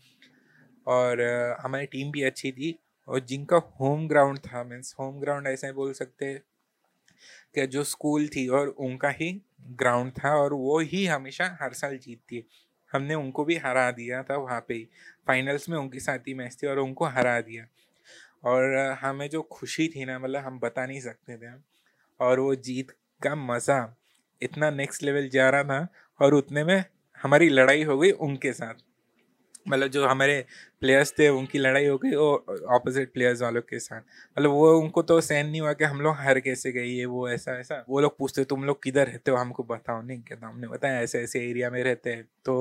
और 0.89 1.21
हमारी 1.61 1.85
टीम 1.85 2.11
भी 2.11 2.23
अच्छी 2.23 2.51
थी 2.51 2.77
और 3.07 3.19
जिनका 3.19 3.57
होम 3.79 4.07
ग्राउंड 4.07 4.39
था 4.39 4.63
मीन्स 4.63 4.95
होम 4.99 5.19
ग्राउंड 5.19 5.47
ऐसे 5.47 5.71
बोल 5.71 5.93
सकते 5.93 6.33
कि 7.55 7.65
जो 7.67 7.83
स्कूल 7.83 8.27
थी 8.27 8.47
और 8.47 8.67
उनका 8.67 9.09
ही 9.09 9.31
ग्राउंड 9.79 10.11
था 10.13 10.35
और 10.35 10.53
वो 10.53 10.79
ही 10.79 11.05
हमेशा 11.05 11.57
हर 11.61 11.73
साल 11.73 11.97
जीतती 11.97 12.43
हमने 12.91 13.15
उनको 13.15 13.43
भी 13.45 13.55
हरा 13.55 13.89
दिया 13.91 14.21
था 14.23 14.35
वहाँ 14.37 14.59
पे 14.67 14.73
ही। 14.73 14.87
फाइनल्स 15.27 15.67
में 15.69 15.77
उनके 15.77 15.99
साथ 15.99 16.27
ही 16.27 16.33
मैच 16.33 16.57
थी 16.63 16.67
और 16.67 16.79
उनको 16.79 17.05
हरा 17.05 17.39
दिया। 17.41 17.65
और 18.43 18.75
हमें 19.01 19.29
जो 19.29 19.41
खुशी 19.41 19.87
थी 19.87 20.05
ना 20.05 20.17
मतलब 20.19 20.43
हम 20.43 20.59
बता 20.59 20.85
नहीं 20.85 20.99
सकते 20.99 21.37
थे। 21.37 21.51
और 22.19 22.39
वो 22.39 22.55
जीत 22.55 22.91
का 23.21 23.35
मज़ा 23.35 23.79
इतना 24.41 24.69
नेक्स्ट 24.69 25.03
लेवल 25.03 25.29
जा 25.29 25.49
रहा 25.49 25.63
था 25.63 25.87
और 26.19 26.33
उतने 26.33 26.63
में 26.63 26.83
हमारी 27.19 27.49
लड़ाई 27.49 27.83
हो 27.83 27.97
गई 27.99 28.11
उनके 28.11 28.53
साथ। 28.53 28.73
मतलब 29.65 29.87
जो 29.87 30.05
हमारे 30.07 30.45
प्लेयर्स 30.81 31.13
थे, 31.19 31.27
उनकी 31.29 31.59
लड़ाई 31.59 31.85
हो 31.85 31.97
गई 31.97 32.15
वो 32.15 32.31
ऑपोजिट 32.69 33.11
प्लेयर्स 33.13 33.41
वालों 33.41 33.61
के 33.61 33.79
साथ। 33.79 34.01
मतलब 34.37 34.51
वो, 34.51 34.71
उनको 34.79 35.01
तो 35.01 35.19
सहन 35.21 35.47
नहीं 35.47 35.61
हुआ 35.61 35.73
कि 35.73 35.83
हम 35.83 36.01
लोग 36.01 36.15
हार 36.15 36.39
कैसे 36.39 36.71
गए, 36.71 36.83
ये, 36.83 37.05
वो, 37.05 37.29
ऐसा 37.29 37.59
ऐसा। 37.59 37.83
वो 37.89 37.99
लोग 37.99 38.17
पूछते, 38.17 38.43
तुम 38.43 38.63
लोग 38.63 38.83
किधर 38.83 39.07
रहते 39.07 39.31
हो? 39.31 39.37
हमको 39.37 39.63
बताओ। 39.63 40.01
नहीं, 40.01 40.19
कहता 40.19 40.47
हमने 40.47 40.67
बताया, 40.67 41.01
ऐसे 41.01 41.21
ऐसे 41.23 41.39
एरिया 41.49 41.69
में 41.69 41.83
रहते 41.83 42.09
हैं। 42.09 42.23
तो 42.45 42.55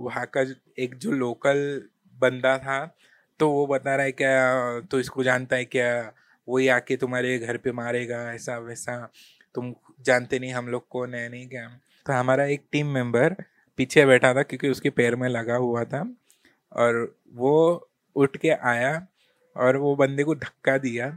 वहाँ 0.00 0.26
का 0.36 0.44
एक 0.78 0.94
जो 0.94 1.12
लोकल 1.12 1.82
बंदा 2.18 2.58
था 2.58 2.96
तो 3.40 3.50
वो 3.50 3.66
बता 3.66 3.94
रहा 3.96 4.04
है, 4.06 4.12
क्या 4.12 4.80
तो 4.80 5.00
इसको 5.00 5.22
जानता 5.22 5.56
है 5.56 5.64
क्या? 5.64 6.12
वही 6.48 6.68
आके 6.68 6.96
तुम्हारे 6.96 7.38
घर 7.38 7.56
पे 7.56 7.72
मारेगा, 7.72 8.20
ऐसा, 8.32 8.58
वैसा। 8.58 9.12
तुम 9.54 9.74
जानते 10.00 10.38
नहीं 10.38 10.52
हम 10.52 10.68
लोग 10.68 10.86
है, 11.14 11.28
नहीं 11.28 11.48
क्या? 11.48 11.66
तो 12.06 12.12
हमारा 12.12 12.44
एक 12.44 12.64
टीम 12.72 12.86
मेंबर 12.86 13.34
पीछे 13.78 14.04
बैठा 14.06 14.34
था, 14.34 14.42
क्योंकि 14.42 14.68
उसके 14.68 14.90
पैर 14.90 15.16
में 15.16 15.28
लगा 15.28 15.56
हुआ 15.56 15.84
था। 15.84 16.02
और 16.72 17.16
वो 17.34 17.88
उठ 18.16 18.36
के 18.36 18.50
आया 18.50 19.06
और 19.56 19.76
वो 19.76 19.94
बंदे 19.96 20.24
को 20.24 20.34
धक्का 20.34 20.76
दिया। 20.78 21.08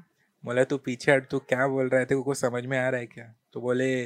बोला, 0.44 0.64
तू 0.64 0.78
पीछे 0.78 1.12
हट, 1.12 1.28
तू 1.30 1.40
क्या 1.40 1.68
बोल 1.68 1.90
रहा 1.90 2.00
है? 2.00 2.06
तेरे 2.06 2.22
को 2.22 2.34
समझ 2.34 2.66
में 2.66 2.78
आ 2.80 2.90
रहा 2.90 3.00
है 3.00 3.06
क्या? 3.08 3.34
तो 3.54 3.62
बोले, 3.62 4.06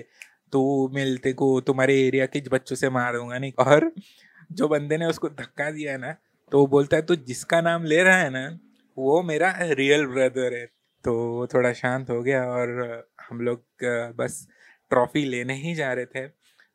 तू 0.54 0.90
मिलते 0.94 1.34
को 1.34 1.60
तुम्हारे 1.62 2.00
एरिया 2.02 2.26
के 2.26 2.42
बच्चों 2.52 2.76
से 2.76 2.90
मार 2.90 3.18
दूँगा 3.18 3.38
नहीं? 3.38 3.54
और 3.60 3.92
जो 4.52 4.68
बंदे 4.68 4.98
ने 4.98 5.06
उसको 5.06 5.30
धक्का 5.32 5.70
दिया 5.72 5.98
ना 5.98 6.16
तो 6.52 6.60
वो 6.60 6.68
बोलता 6.68 6.98
है, 6.98 7.02
तू 7.04 7.16
जिसका 7.18 7.60
नाम 7.62 7.84
ले 7.84 8.02
रहा 8.04 8.18
है 8.18 8.30
ना, 8.30 8.60
वो 8.98 9.22
मेरा 9.24 9.54
रियल 9.62 10.06
ब्रदर 10.06 10.54
है। 10.54 10.66
तो 11.06 11.48
थोड़ा 11.54 11.72
शांत 11.74 12.10
हो 12.10 12.22
गया 12.24 12.44
और 12.46 13.08
हम 13.30 13.42
लोग, 13.42 13.64
बस 14.18 14.48
ट्रॉफी 14.90 15.24
लेने 15.26 15.54
ही 15.54 15.74
जा 15.76 15.92
रहे 15.94 16.06
थे। 16.06 16.28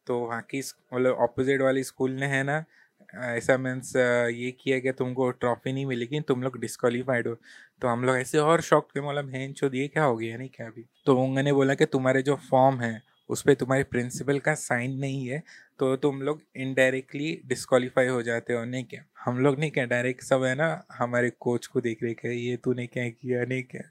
तो 0.06 0.18
वहाँ 0.18 0.40
की 0.50 0.58
मतलब 0.94 1.14
ऑपोजिट 1.16 1.62
वाली 1.62 1.82
स्कूल 1.84 2.12
ने 2.12 2.26
है 2.26 2.42
ना 2.42 2.64
ऐसा 3.08 3.56
मीन्स 3.58 3.94
ये 3.96 4.50
किया 4.60 4.78
कि 4.78 4.92
तुमको 4.92 5.30
ट्रॉफी 5.32 5.72
नहीं 5.72 5.86
मिलेगी, 5.86 6.20
तुम 6.20 6.42
लोग 6.42 6.58
डिस्कालीफाइड 6.60 7.28
हो। 7.28 7.34
तो 7.82 7.88
हम 7.88 8.04
लोग 8.04 8.16
ऐसे 8.16 8.38
और 8.38 8.60
शॉक 8.60 8.88
थे 8.96 9.00
मतलब 9.00 9.30
हैन 9.34 9.52
चो 9.52 9.68
दिए 9.68 9.88
क्या 9.88 10.04
हो 10.04 10.16
गया 10.16 10.36
नहीं 10.36 10.48
क्या 10.54 10.66
अभी? 10.66 10.84
तो 11.06 11.16
उन्होंने 11.18 11.52
बोला 11.52 11.74
कि, 11.74 11.86
तुम्हारे 11.86 12.22
जो 12.22 12.36
फॉर्म 12.50 12.80
है, 12.80 13.00
उस 13.30 13.42
पर 13.42 13.54
तुम्हारे 13.54 13.84
प्रिंसिपल 13.84 14.38
का 14.38 14.54
साइन 14.56 14.96
नहीं 14.98 15.26
है 15.28 15.42
तो 15.78 15.94
तुम 15.96 16.20
लोग 16.22 16.40
इनडायरेक्टली 16.56 17.32
डिस्कालीफाई 17.46 18.06
हो 18.06 18.22
जाते 18.22 18.52
हो, 18.52 18.64
नहीं 18.64 18.84
क्या? 18.84 19.04
हम 19.24 19.38
लोग 19.38 19.58
नहीं 19.58 19.70
क्या 19.70 19.84
डायरेक्ट 19.86 20.22
सब 20.24 20.44
है 20.44 20.54
ना, 20.54 20.68
हमारे 20.92 21.30
कोच 21.40 21.66
को 21.66 21.80
देख 21.80 22.02
रहे 22.02 22.14
क्या 22.14 22.32
ये 22.32 22.56
तूने 22.56 22.86
क्या 22.86 23.08
किया, 23.10 23.44
नहीं 23.44 23.62
क्या? 23.62 23.82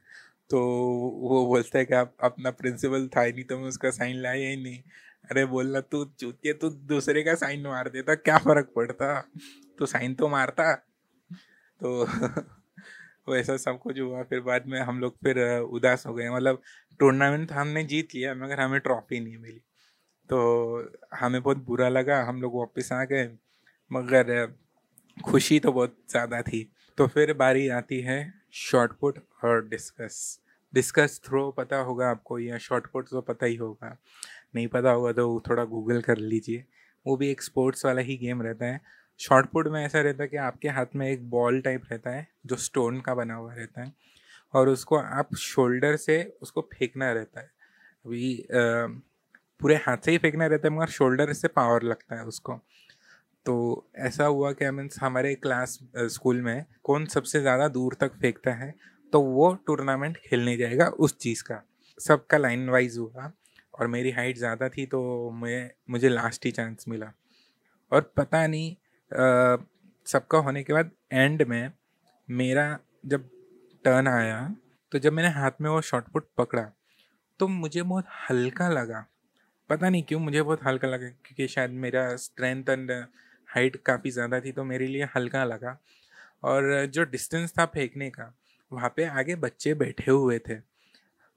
तो 0.50 0.60
वो 1.22 1.46
बोलता 1.48 1.80
है 1.80 1.86
कि, 1.86 1.94
आप, 1.94 2.16
अपना 2.24 2.52
प्रिंसिपल 2.52 3.08
था 3.08 3.22
ही 3.22 3.32
नहीं 3.34 3.44
तो 3.44 3.58
मैं 3.60 3.68
उसका 3.68 3.90
साइन 3.92 4.22
लाया 4.22 4.50
ही 4.50 4.58
नहीं। 4.64 4.82
अरे 5.32 5.46
बोलना 5.46 5.80
तू 5.82 6.04
चूतिया 6.20 6.54
तू 6.54 6.70
दूसरे 6.70 7.24
का 7.24 7.36
साइन 7.36 7.68
मार 7.68 7.90
देता 7.90 8.16
क्या 8.16 8.38
फ़र्क 8.38 8.72
पड़ता? 8.76 9.22
तो 9.80 9.86
साइन 9.86 10.14
तो 10.14 10.28
मारता. 10.28 10.74
तो 11.82 12.06
वैसा 13.30 13.58
सब 13.58 13.80
कुछ 13.80 14.00
हुआ, 14.00 14.24
फिर 14.24 14.40
बाद 14.42 14.66
में 14.68 14.80
हम 14.82 15.00
लोग 15.00 15.18
फिर 15.18 15.40
उदास 15.60 16.06
हो 16.08 16.14
गए। 16.14 16.30
मतलब 16.30 16.62
टूर्नामेंट 17.00 17.52
हमने 17.52 17.84
जीत 17.84 18.16
लिया, 18.16 18.34
मगर 18.36 18.60
हमें 18.60 18.80
ट्रॉफी 18.80 19.20
नहीं 19.20 19.38
मिली। 19.38 19.62
तो 20.30 20.40
हमें 21.16 21.42
बहुत 21.44 21.58
बुरा 21.58 21.90
लगा, 21.90 22.24
हम 22.24 22.42
लोग 22.42 22.60
वापस 22.60 22.92
आ 22.92 23.04
गए, 23.04 23.30
मगर 23.92 24.48
खुशी 25.26 25.60
तो 25.60 25.72
बहुत 25.72 25.98
ज़्यादा 26.10 26.42
थी। 26.42 26.72
तो 26.98 27.08
फिर 27.08 27.34
बारी 27.34 27.68
आती 27.70 28.02
है 28.02 28.20
शॉर्ट 28.54 28.92
पुट 28.92 29.20
और 29.44 29.68
डिस्कस 29.68 30.40
डिस्कस 30.74 31.22
थ्रो 31.26 31.52
पता 31.52 31.78
होगा 31.78 32.10
आपको 32.10 32.40
या 32.40 32.58
शॉर्ट 32.58 32.88
पुट 32.88 33.10
तो 33.10 33.22
पता 33.22 33.46
ही 33.46 33.56
होगा। 33.56 33.98
नहीं 34.58 34.68
पता 34.70 34.92
होगा 34.92 35.12
तो 35.14 35.42
थोड़ा 35.42 35.64
गूगल 35.66 36.02
कर 36.02 36.18
लीजिए। 36.20 36.64
वो 37.06 37.16
भी 37.18 37.30
एक 37.32 37.42
स्पोर्ट्स 37.44 37.86
वाला 37.86 38.02
ही 38.02 38.18
गेम 38.18 38.42
रहता 38.42 38.66
है। 38.66 38.82
शॉर्ट 39.20 39.50
पुट 39.52 39.68
में 39.68 39.84
ऐसा 39.84 40.02
रहता 40.02 40.24
है 40.24 40.30
कि 40.30 40.38
आपके 40.40 40.70
हाथ 40.70 40.96
में 40.96 41.08
एक 41.08 41.30
बॉल 41.30 41.60
टाइप 41.62 41.84
रहता 41.92 42.10
है, 42.10 42.28
जो 42.46 42.56
स्टोन 42.58 43.00
का 43.02 43.16
बना 43.16 43.34
हुआ 43.36 43.54
रहता 43.54 43.82
है, 43.82 43.94
और 44.54 44.70
उसको 44.70 44.98
आप 44.98 45.36
शोल्डर 45.38 45.96
से 45.98 46.24
उसको 46.42 46.62
फेंकना 46.74 47.12
रहता 47.14 47.40
है। 47.40 47.50
अभी 48.06 48.48
पूरे 49.62 49.76
हाथ 49.78 49.98
से 49.98 50.12
ही 50.12 50.18
फेंकना 50.18 50.46
रहता 50.48 50.68
है, 50.68 50.74
मगर 50.76 50.90
शोल्डर 50.90 51.34
से 51.34 51.48
पावर 51.50 51.84
लगता 51.84 52.16
है 52.16 52.26
उसको। 52.26 52.60
तो 53.46 53.56
ऐसा 53.98 54.26
हुआ 54.26 54.52
कि 54.52 54.70
मीन्स 54.72 55.00
हमारे 55.02 55.34
क्लास 55.38 55.78
स्कूल 55.98 56.42
में 56.42 56.66
कौन 56.84 57.06
सबसे 57.08 57.42
ज़्यादा 57.42 57.68
दूर 57.70 57.94
तक 57.94 58.16
फेंकता 58.22 58.54
है 58.56 58.74
तो 59.14 59.22
वो 59.22 59.54
टूर्नामेंट 59.68 60.18
खेलने 60.20 60.56
जाएगा 60.58 60.88
उस 61.00 61.18
चीज़ 61.18 61.44
का। 61.44 61.62
सबका 62.00 62.38
लाइन 62.38 62.70
वाइज 62.70 62.98
हुआ 62.98 63.32
और 63.78 63.88
मेरी 63.88 64.12
हाइट 64.12 64.38
ज़्यादा 64.38 64.70
थी 64.70 64.86
तो 64.86 65.30
मैं, 65.32 65.70
मुझे 65.90 66.10
लास्ट 66.10 66.46
ही 66.46 66.52
चांस 66.52 66.86
मिला। 66.88 67.12
और 67.92 68.12
पता 68.18 68.46
नहीं 68.48 68.76
सबका 70.08 70.38
होने 70.40 70.64
के 70.64 70.74
बाद 70.74 70.92
एंड 71.14 71.42
में 71.44 71.72
मेरा 72.30 72.78
जब 73.06 73.30
टर्न 73.86 74.08
आया 74.08 74.40
तो 74.92 75.00
जब 75.00 75.14
मैंने 75.14 75.30
हाथ 75.32 75.62
में 75.62 75.70
वो 75.70 75.82
शॉर्ट 75.84 76.06
पुट 76.08 76.28
पकड़ा 76.38 76.62
तो 77.40 77.48
मुझे 77.48 77.82
बहुत 77.84 78.06
हल्का 78.30 78.68
लगा। 78.70 79.06
पता 79.70 79.90
नहीं 79.90 80.04
क्यों 80.04 80.20
मुझे 80.20 80.42
बहुत 80.42 80.64
हल्का 80.66 80.88
लगा, 80.88 81.08
क्योंकि 81.08 81.48
शायद 81.48 81.72
मेरा 81.74 82.16
स्ट्रेंथ 82.18 82.70
एंड 82.70 82.92
हाइट 83.50 83.76
काफ़ी 83.86 84.12
ज़्यादा 84.12 84.40
थी 84.42 84.52
तो 84.52 84.64
मेरे 84.64 84.88
लिए 84.88 85.08
हल्का 85.16 85.44
लगा। 85.46 85.78
और 86.44 86.86
जो 86.88 87.04
डिस्टेंस 87.06 87.54
था 87.60 87.66
फेंकने 87.68 88.10
का, 88.10 88.34
वहाँ 88.72 88.94
पे 88.96 89.06
आगे 89.06 89.36
बच्चे 89.38 89.74
बैठे 89.76 90.12
हुए 90.12 90.40
थे। 90.40 90.56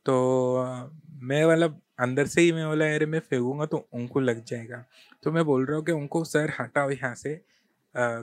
तो 0.07 0.15
मैं 1.23 1.45
मतलब 1.47 1.81
अंदर 2.01 2.27
से 2.27 2.41
ही 2.41 2.53
मैं 2.53 2.67
बोला, 2.67 2.95
अरे, 2.95 3.07
मैं 3.07 3.21
फेंकूँगा 3.21 3.67
तो 3.67 3.89
उनको 3.93 4.21
लग 4.21 4.45
जाएगा। 4.45 4.85
तो 5.23 5.33
मैं 5.33 5.45
बोल 5.45 5.67
रहा 5.67 5.77
हूँ 5.77 5.85
कि 5.85 5.93
उनको, 5.93 6.25
सर, 6.25 6.53
हटाओ 6.61 6.91
यहाँ 6.91 7.15
से। 7.15 7.35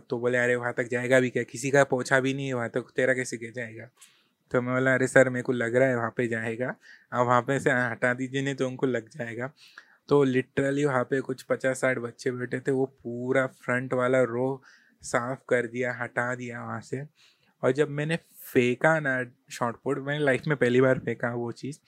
तो 0.09 0.19
बोले, 0.19 0.37
अरे, 0.37 0.55
वहाँ 0.55 0.73
तक 0.73 0.87
जाएगा 0.87 1.19
भी 1.19 1.29
क्या? 1.29 1.43
किसी 1.43 1.71
का 1.71 1.83
पहुँचा 1.83 2.19
भी 2.19 2.33
नहीं 2.33 2.47
है, 2.47 2.53
वहाँ 2.53 2.69
तक 2.69 2.81
तेरा 2.95 3.13
कैसे 3.13 3.37
क्या 3.37 3.51
जाएगा? 3.51 3.89
तो 4.51 4.61
मैं 4.61 4.73
बोला, 4.75 4.93
अरे, 4.93 5.07
सर, 5.07 5.29
मेरे 5.29 5.43
को 5.43 5.51
लग 5.53 5.75
रहा 5.75 5.87
है 5.87 5.95
वहाँ 5.97 6.13
पे 6.17 6.27
जाएगा। 6.27 6.75
आप 7.13 7.27
वहाँ 7.27 7.41
पे 7.41 7.59
से 7.59 7.69
हटा 7.71 8.13
दीजिए, 8.13 8.41
नहीं 8.41 8.55
तो 8.55 8.67
उनको 8.67 8.87
लग 8.87 9.09
जाएगा। 9.09 9.51
तो 10.09 10.23
लिटरली 10.23 10.85
वहाँ 10.85 11.03
पे 11.03 11.21
कुछ 11.21 11.43
पचास 11.43 11.81
साठ 11.81 11.97
बच्चे 11.97 12.31
बैठे 12.31 12.59
थे, 12.59 12.71
वो 12.71 12.85
पूरा 12.85 13.47
फ्रंट 13.47 13.93
वाला 13.93 14.21
रो 14.23 14.63
साफ़ 15.01 15.39
कर 15.49 15.67
दिया, 15.67 15.93
हटा 15.93 16.35
दिया 16.35 16.63
वहाँ 16.63 16.81
से। 16.81 17.03
और 17.63 17.71
जब 17.71 17.89
मैंने 17.89 18.15
फेंका 18.53 18.99
ना 18.99 19.23
शॉर्ट 19.51 19.77
पुट, 19.83 19.99
मैंने 19.99 20.25
लाइफ 20.25 20.41
में 20.47 20.57
पहली 20.57 20.81
बार 20.81 20.99
फेंका 20.99 21.33
वो 21.33 21.51
चीज़ 21.51 21.79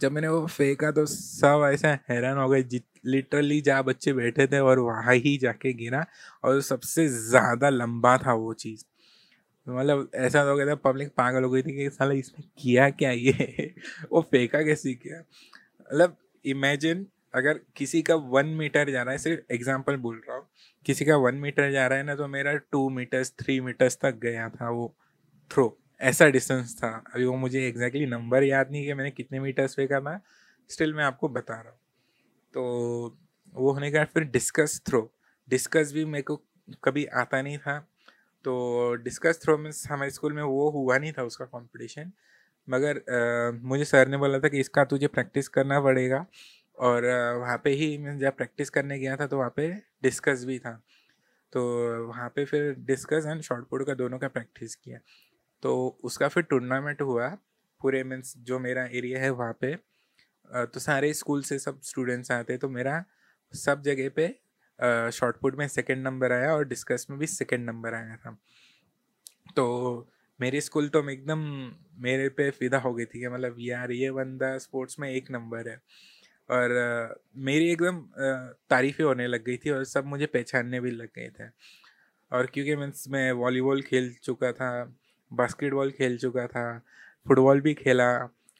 जब 0.00 0.12
मैंने 0.12 0.28
वो 0.28 0.46
फेंका 0.48 0.90
तो 0.92 1.04
सब 1.06 1.68
ऐसा 1.72 1.98
हैरान 2.10 2.38
हो 2.38 2.48
गए। 2.48 2.62
जित 2.64 2.84
लिटरली 3.06 3.60
जहाँ 3.62 3.84
बच्चे 3.84 4.12
बैठे 4.12 4.46
थे 4.46 4.58
और 4.60 4.78
वहाँ 4.80 5.14
ही 5.16 5.36
जाके 5.38 5.72
गिरा 5.74 6.04
और 6.44 6.60
सबसे 6.62 7.06
ज़्यादा 7.08 7.68
लंबा 7.70 8.16
था 8.18 8.32
वो 8.34 8.52
चीज़। 8.54 8.84
मतलब 9.66 10.10
ऐसा 10.16 10.40
हो 10.42 10.56
गया 10.56 10.66
था 10.66 10.74
पब्लिक 10.84 11.08
पागल 11.16 11.44
हो 11.44 11.50
गई 11.50 11.62
थी 11.62 11.72
कि 11.76 11.88
साला 11.90 12.14
इसने 12.14 12.44
किया 12.58 12.88
क्या 12.92 13.10
ये? 13.12 13.74
वो 14.12 14.20
फेंका 14.22 14.62
कैसे 14.62 14.94
किया? 14.94 15.20
मतलब 15.60 16.16
इमेजिन 16.44 17.06
अगर 17.34 17.60
किसी 17.76 18.02
का 18.02 18.14
वन 18.30 18.46
मीटर 18.58 18.90
जा 18.90 19.02
रहा 19.02 19.12
है, 19.12 19.18
सिर्फ़ 19.18 19.52
एग्ज़ाम्पल 19.54 19.96
बोल 19.98 20.20
रहा 20.28 20.36
हूँ। 20.36 20.46
किसी 20.86 21.04
का 21.04 21.16
वन 21.18 21.34
मीटर 21.36 21.70
जा 21.72 21.86
रहा 21.86 21.98
है 21.98 22.04
ना 22.04 22.14
तो 22.16 22.28
मेरा 22.28 22.54
टू 22.72 22.88
मीटर्स 22.90 23.32
थ्री 23.40 23.60
मीटर्स 23.60 23.98
तक 24.02 24.18
गया 24.22 24.48
था 24.50 24.70
वो 24.70 24.94
थ्रो 25.50 25.68
ऐसा 26.00 26.26
डिस्टेंस 26.28 26.76
था। 26.76 26.88
अभी 27.14 27.24
वो 27.24 27.36
मुझे 27.36 27.66
एग्जैक्टली 27.66 28.00
exactly 28.00 28.20
नंबर 28.20 28.42
याद 28.44 28.70
नहीं 28.70 28.84
कि 28.86 28.94
मैंने 28.94 29.10
कितने 29.10 29.40
मीटर्स 29.40 29.74
फेंका 29.76 30.00
था 30.00 30.20
स्टिल 30.70 30.94
मैं 30.94 31.04
आपको 31.04 31.28
बता 31.28 31.54
रहा 31.54 31.70
हूँ। 31.70 31.78
तो 32.54 33.16
वो 33.54 33.72
होने 33.72 33.90
के 33.90 33.98
बाद 33.98 34.06
फिर 34.06 34.24
डिस्कस 34.24 34.80
थ्रो 34.86 35.00
डिस्कस 35.48 35.92
भी 35.94 36.04
मेरे 36.04 36.22
को 36.22 36.36
कभी 36.84 37.04
आता 37.16 37.42
नहीं 37.42 37.58
था। 37.58 37.78
तो 38.44 38.94
डिस्कस 39.04 39.40
थ्रो 39.42 39.56
में 39.58 39.70
हमारे 39.90 40.10
स्कूल 40.10 40.32
में 40.32 40.42
वो 40.42 40.70
हुआ 40.70 40.98
नहीं 40.98 41.12
था 41.12 41.22
उसका 41.22 41.44
कंपटीशन 41.44 42.12
मगर 42.68 42.96
आ, 42.98 43.58
मुझे 43.68 43.84
सर 43.84 44.08
ने 44.08 44.16
बोला 44.16 44.38
था 44.38 44.48
कि 44.48 44.60
इसका 44.60 44.84
तुझे 44.84 45.06
प्रैक्टिस 45.08 45.48
करना 45.48 45.80
पड़ेगा। 45.80 46.24
और 46.78 47.04
वहाँ 47.38 47.56
पे 47.64 47.70
ही 47.70 47.96
मैं 47.98 48.18
जब 48.18 48.36
प्रैक्टिस 48.36 48.70
करने 48.70 48.98
गया 48.98 49.16
था 49.16 49.26
तो 49.26 49.38
वहाँ 49.38 49.52
पे 49.56 49.68
डिस्कस 50.02 50.44
भी 50.44 50.58
था। 50.58 50.72
तो 51.52 51.62
वहाँ 52.06 52.28
पे 52.36 52.44
फिर 52.44 52.74
डिस्कस 52.86 53.24
एंड 53.26 53.40
शॉर्ट 53.42 53.68
पुट 53.68 53.86
का 53.86 53.94
दोनों 53.94 54.18
का 54.18 54.28
प्रैक्टिस 54.28 54.74
किया। 54.76 54.98
तो 55.62 55.98
उसका 56.04 56.28
फिर 56.28 56.42
टूर्नामेंट 56.42 57.00
हुआ 57.02 57.28
पूरे 57.80 58.02
मीन्स 58.04 58.34
जो 58.38 58.58
मेरा 58.58 58.84
एरिया 58.92 59.20
है 59.20 59.30
वहाँ 59.30 59.56
पे। 59.60 59.74
तो 60.50 60.80
सारे 60.80 61.12
स्कूल 61.14 61.42
से 61.42 61.58
सब 61.58 61.80
स्टूडेंट्स 61.84 62.30
आते 62.32 62.56
तो 62.58 62.68
मेरा 62.68 63.04
सब 63.54 63.82
जगह 63.82 64.08
पे 64.16 64.28
शॉर्टपुट 65.12 65.56
में 65.58 65.66
सेकंड 65.68 66.04
नंबर 66.04 66.32
आया 66.32 66.52
और 66.54 66.64
डिस्कस 66.68 67.06
में 67.10 67.18
भी 67.18 67.26
सेकंड 67.26 67.66
नंबर 67.66 67.94
आया 67.94 68.16
था। 68.16 68.36
तो 69.56 70.08
मेरी 70.40 70.60
स्कूल 70.60 70.88
तो 70.88 71.08
एकदम 71.10 71.38
मेरे 72.02 72.28
पे 72.28 72.50
फिदा 72.50 72.78
हो 72.78 72.92
गई 72.94 73.04
थी 73.04 73.20
कि 73.20 73.28
मतलब 73.28 73.56
यार 73.60 73.90
ये 73.92 74.10
बंदा 74.12 74.56
स्पोर्ट्स 74.58 74.98
में 75.00 75.08
एक 75.10 75.30
नंबर 75.30 75.68
है। 75.68 75.76
और 76.48 76.70
मेरी 77.36 77.70
एकदम 77.70 78.00
तारीफ़ें 78.70 79.04
होने 79.06 79.26
लग 79.26 79.44
गई 79.44 79.56
थी 79.56 79.70
और 79.70 79.84
सब 79.84 80.06
मुझे 80.06 80.26
पहचानने 80.26 80.80
भी 80.80 80.90
लग 80.90 81.08
गए 81.16 81.28
थे। 81.40 81.48
और 82.32 82.46
क्योंकि 82.46 82.76
मीन्स 82.76 83.08
मैं 83.08 83.30
वॉलीबॉल 83.32 83.82
खेल 83.82 84.14
चुका 84.22 84.52
था 84.52 84.70
बास्केटबॉल 85.30 85.90
खेल 85.90 86.16
चुका 86.18 86.46
था 86.46 86.66
फुटबॉल 87.26 87.60
भी 87.60 87.74
खेला 87.74 88.08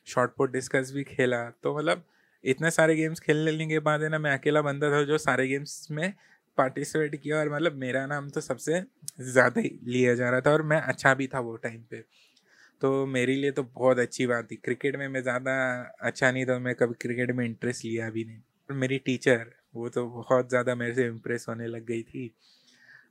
शॉर्ट 0.07 0.31
पुट 0.37 0.52
डिस्कस 0.52 0.92
भी 0.94 1.04
खेला। 1.04 1.42
तो 1.62 1.76
मतलब 1.78 2.04
इतने 2.44 2.70
सारे 2.70 2.96
गेम्स 2.96 3.20
खेल 3.20 3.37
लेने 3.38 3.66
के 3.66 3.78
बाद 3.81 4.02
है 4.02 4.09
ना, 4.09 4.18
मैं 4.18 4.33
अकेला 4.33 4.62
बंदा 4.62 4.90
था 4.92 5.02
जो 5.04 5.18
सारे 5.18 5.46
गेम्स 5.48 5.87
में 5.90 6.12
पार्टिसिपेट 6.59 7.14
किया 7.16 7.38
और 7.38 7.52
मतलब 7.54 7.74
मेरा 7.76 8.04
नाम 8.07 8.28
तो 8.31 8.40
सबसे 8.40 8.83
ज़्यादा 9.22 9.61
ही 9.61 9.78
लिया 9.85 10.14
जा 10.14 10.31
रहा 10.31 10.40
था 10.40 10.50
और 10.52 10.62
मैं 10.64 10.81
अच्छा 10.83 11.14
भी 11.14 11.26
था 11.26 11.40
वो 11.40 11.57
टाइम 11.57 11.81
पे। 11.90 12.02
तो 12.81 13.07
मेरे 13.09 13.35
लिए 13.35 13.50
तो 13.50 13.62
बहुत 13.64 13.98
अच्छी 13.98 14.26
बात 14.26 14.50
थी। 14.50 14.57
क्रिकेट 14.57 14.96
में 14.96 15.07
मैं 15.09 15.22
ज़्यादा 15.22 15.52
अच्छा 16.00 16.31
नहीं 16.31 16.44
था, 16.46 16.59
मैं 16.59 16.74
कभी 16.74 16.94
क्रिकेट 17.00 17.31
में 17.31 17.44
इंटरेस्ट 17.44 17.85
लिया 17.85 18.11
भी 18.11 18.24
नहीं। 18.24 18.38
और 18.70 18.76
मेरी 18.76 18.98
टीचर 18.98 19.46
वो 19.74 19.88
तो 19.88 20.07
बहुत 20.09 20.48
ज़्यादा 20.48 20.74
मेरे 20.74 20.94
से 20.94 21.07
इम्प्रेस 21.07 21.46
होने 21.48 21.66
लग 21.66 21.85
गई 21.87 22.02
थी 22.02 22.31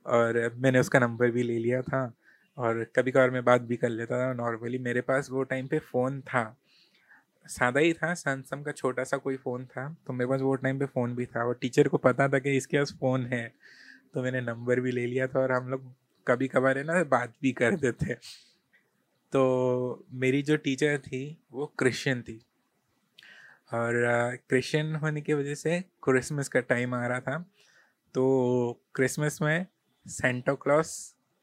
और 0.08 0.40
मैंने 0.58 0.78
उसका 0.78 0.98
नंबर 0.98 1.30
भी 1.30 1.42
ले 1.42 1.58
लिया 1.58 1.82
था। 1.82 2.04
और 2.58 2.82
कभी 2.96 3.10
कभार 3.10 3.30
मैं 3.30 3.44
बात 3.44 3.60
भी 3.62 3.76
कर 3.76 3.88
लेता 3.88 4.18
था, 4.18 4.32
नॉर्मली 4.34 4.78
मेरे 4.80 5.00
पास 5.00 5.28
वो 5.30 5.42
टाइम 5.44 5.66
पे 5.68 5.78
फ़ोन 5.80 6.20
था। 6.22 6.56
सादा 7.46 7.80
ही 7.80 7.92
था, 7.92 8.12
सैमसंग 8.14 8.64
का 8.64 8.72
छोटा 8.72 9.04
सा 9.04 9.16
कोई 9.16 9.36
फ़ोन 9.36 9.64
था 9.66 9.88
तो 10.06 10.12
मेरे 10.12 10.28
पास 10.30 10.40
वो 10.40 10.54
टाइम 10.54 10.78
पे 10.78 10.86
फ़ोन 10.86 11.14
भी 11.16 11.26
था। 11.26 11.44
और 11.44 11.58
टीचर 11.60 11.88
को 11.88 11.98
पता 11.98 12.28
था 12.28 12.38
कि 12.38 12.56
इसके 12.56 12.78
पास 12.78 12.92
फ़ोन 13.00 13.26
है 13.26 13.46
तो 14.14 14.22
मैंने 14.22 14.40
नंबर 14.40 14.80
भी 14.80 14.92
ले 14.92 15.06
लिया 15.06 15.26
था 15.26 15.40
और 15.40 15.52
हम 15.52 15.68
लोग 15.68 15.92
कभी 16.26 16.48
कभार 16.48 16.78
है 16.78 16.84
ना, 16.84 17.02
बात 17.04 17.34
भी 17.42 17.52
कर 17.52 17.76
देते। 17.76 18.14
तो 19.32 20.06
मेरी 20.12 20.42
जो 20.42 20.56
टीचर 20.56 20.98
थी, 20.98 21.38
वो 21.52 21.66
क्रिश्चियन 21.78 22.22
थी। 22.22 22.40
और 23.74 23.92
क्रिश्चियन 24.48 24.94
होने 24.96 25.20
की 25.20 25.34
वजह 25.34 25.54
से 25.54 25.80
क्रिसमस 26.02 26.48
का 26.48 26.60
टाइम 26.60 26.94
आ 26.94 27.06
रहा 27.06 27.20
था 27.20 27.38
तो 28.14 28.80
क्रिसमस 28.94 29.38
में 29.42 29.66
सेंटा 30.06 30.54
क्लॉस 30.54 30.92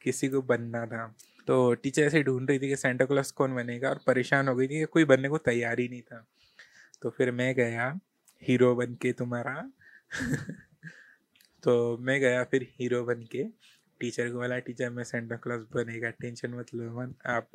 किसी 0.05 0.29
को 0.29 0.41
बनना 0.41 0.85
था। 0.85 1.15
तो 1.47 1.73
टीचर 1.73 2.01
ऐसे 2.01 2.23
ढूंढ 2.23 2.49
रही 2.49 2.59
थी 2.59 2.69
कि 2.69 2.75
सेंटा 2.75 3.05
क्लॉस 3.05 3.31
कौन 3.31 3.55
बनेगा 3.55 3.89
और 3.89 3.99
परेशान 4.07 4.47
हो 4.47 4.55
गई 4.55 4.67
थी 4.67 4.79
कि 4.79 4.85
कोई 4.85 5.05
बनने 5.05 5.29
को 5.29 5.37
तैयार 5.37 5.79
ही 5.79 5.87
नहीं 5.87 6.01
था। 6.01 6.25
तो 7.01 7.09
फिर 7.09 7.31
मैं 7.31 7.53
गया 7.55 7.99
हीरो 8.43 8.75
बन 8.75 8.95
के 8.95 9.11
तुम्हारा। 9.13 9.71
तो 11.63 11.97
मैं 11.97 12.19
गया 12.19 12.43
फिर 12.43 12.67
हीरो 12.79 13.03
बन 13.03 13.21
के 13.31 13.45
टीचर 13.99 14.29
को 14.29 14.37
बोला, 14.37 14.59
टीचर, 14.59 14.89
मैं 14.89 15.03
सेंटा 15.03 15.35
क्लॉस 15.35 15.61
बनेगा, 15.73 16.09
टेंशन 16.09 16.53
मत 16.53 16.73
लो, 16.75 16.91
मन, 16.99 17.13
आप 17.25 17.49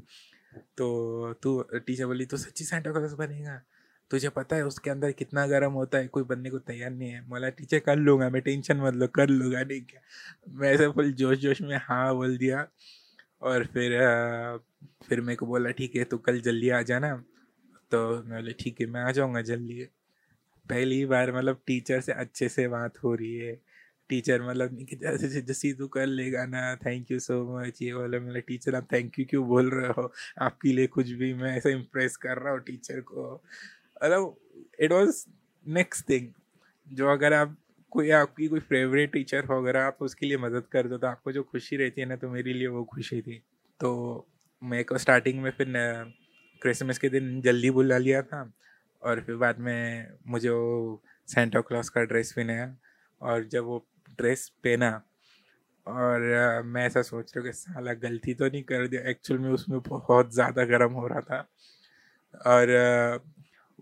तो 0.77 0.87
तू, 1.43 1.63
टीचर 1.63 2.07
बोली 2.07 2.27
तो 2.27 2.37
सच्ची 2.37 2.65
सेंटा 2.65 2.93
क्लॉस 2.93 3.13
बनेगा? 3.13 3.61
तुझे 4.11 4.29
पता 4.29 4.57
है 4.57 4.65
उसके 4.67 4.91
अंदर 4.91 5.13
कितना 5.13 5.47
गर्म 5.47 5.73
होता 5.73 5.99
है? 5.99 6.07
कोई 6.09 6.23
बनने 6.25 6.51
को 6.51 6.59
तैयार 6.61 6.91
नहीं 6.91 7.11
है। 7.11 7.21
बोला 7.29 7.49
टीचर 7.51 7.79
कर 7.79 7.97
लूँगा 7.97 8.29
मैं 8.31 8.43
टेंशन 8.43 8.77
मत 8.81 8.95
लो, 8.95 9.07
कर 9.09 9.29
लूँगा 9.29 9.63
नहीं 9.63 9.81
क्या 9.83 10.01
मैं 10.55 10.73
ऐसे 10.73 10.89
फुल 10.93 11.13
जोश 11.15 11.39
जोश 11.39 11.63
में 11.63 11.77
हाँ 11.83 12.15
बोल 12.15 12.37
दिया। 12.39 12.67
और 13.43 13.65
फिर 13.67 13.99
फिर 15.09 15.21
मेरे 15.21 15.37
को 15.37 15.47
बोला, 15.47 15.71
ठीक 15.71 15.97
है 15.97 16.05
तो 16.05 16.19
कल 16.19 16.41
जल्दी 16.41 16.69
आ 16.71 16.81
जाना। 16.83 17.15
तो 17.93 17.99
मैं 18.25 18.41
बोले, 18.41 18.53
ठीक 18.61 18.81
है, 18.81 18.87
मैं 18.87 19.03
आ 19.03 19.11
जाऊँगा 19.13 19.43
जल्दी। 19.43 19.85
पहली 20.67 21.05
बार 21.07 21.33
मतलब 21.37 21.61
टीचर 21.67 22.01
से 22.01 22.13
अच्छे 22.13 22.49
से 22.49 22.67
बात 22.69 23.03
हो 23.05 23.15
रही 23.15 23.37
है। 23.39 23.55
टीचर 24.11 24.43
मतलब 24.43 24.77
जैसे 25.03 25.41
जैसे 25.43 25.73
तू 25.75 25.87
कर 25.89 26.07
लेगा 26.07 26.45
ना 26.47 26.75
थैंक 26.77 27.11
यू 27.11 27.19
सो 27.21 27.35
मच 27.59 27.83
ये 27.83 27.93
बोला 27.95 28.19
मतलब 28.21 28.43
टीचर 28.49 28.75
आप 28.77 28.89
थैंक 28.93 29.19
यू 29.19 29.25
क्यों 29.31 29.47
बोल 29.49 29.71
रहे 29.71 29.89
हो? 29.89 30.13
आपके 30.43 30.73
लिए 30.73 30.87
कुछ 30.89 31.11
भी 31.21 31.33
मैं 31.35 31.57
ऐसे 31.57 31.73
इम्प्रेस 31.73 32.17
कर 32.17 32.39
रहा 32.39 32.53
हूँ 32.53 32.61
टीचर 32.67 33.01
को। 33.01 33.43
मतलब 34.01 34.37
इट 34.81 34.93
वॉज़ 34.93 35.25
नेक्स्ट 35.67 36.09
थिंग 36.11 36.29
जो 36.87 37.09
अगर 37.09 37.33
आप 37.33 37.57
कोई, 37.93 38.11
आपकी 38.13 38.47
कोई 38.49 38.61
फेवरेट 38.61 39.13
टीचर 39.13 39.45
हो, 39.45 39.59
अगर 39.59 39.77
आप 39.77 39.99
उसके 40.03 40.27
लिए 40.27 40.37
मदद 40.39 40.67
कर 40.73 40.89
दो 40.89 40.99
तो 40.99 41.07
आपको 41.07 41.33
जो 41.33 41.43
खुशी 41.43 41.77
रहती 41.77 42.01
है 42.01 42.07
ना 42.09 42.17
तो 42.17 42.31
मेरे 42.31 42.53
लिए 42.53 42.67
वो 42.69 42.85
खुशी 42.85 43.21
थी। 43.23 43.39
तो 43.81 44.27
मेरे 44.63 44.85
को 44.85 44.99
स्टार्टिंग 44.99 45.43
में 45.43 45.51
फिर 45.51 45.73
क्रिसमस 46.63 46.99
के 46.99 47.09
दिन 47.09 47.41
जल्दी 47.41 47.71
बुला 47.71 47.99
लिया 47.99 48.23
था, 48.23 48.51
और 49.03 49.21
फिर 49.21 49.37
बाद 49.37 49.59
में 49.59 50.09
मुझे 50.29 50.49
वो 50.51 51.03
सेंटा 51.29 51.61
क्लॉस 51.61 51.89
का 51.89 52.03
ड्रेस 52.05 52.33
पहनाया, 52.33 52.75
और 53.21 53.45
जब 53.45 53.65
वो 53.65 53.85
ड्रेस 54.19 54.49
पहना, 54.65 54.91
और 55.87 56.63
मैं 56.67 56.85
ऐसा 56.87 57.03
सोच 57.03 57.33
रहा 57.37 57.41
हूँ 57.41 57.51
कि 57.51 57.57
साला 57.59 57.93
गलती 58.01 58.35
तो 58.35 58.47
नहीं 58.47 58.63
कर 58.63 58.87
दिया 58.89 59.03
एक्चुअल 59.11 59.41
में 59.41 59.51
उसमें 59.51 59.79
बहुत 59.89 60.35
ज़्यादा 60.35 60.65
गर्म 60.67 60.93
हो 60.93 61.07
रहा 61.07 61.21
था। 61.23 61.41
और 62.49 62.69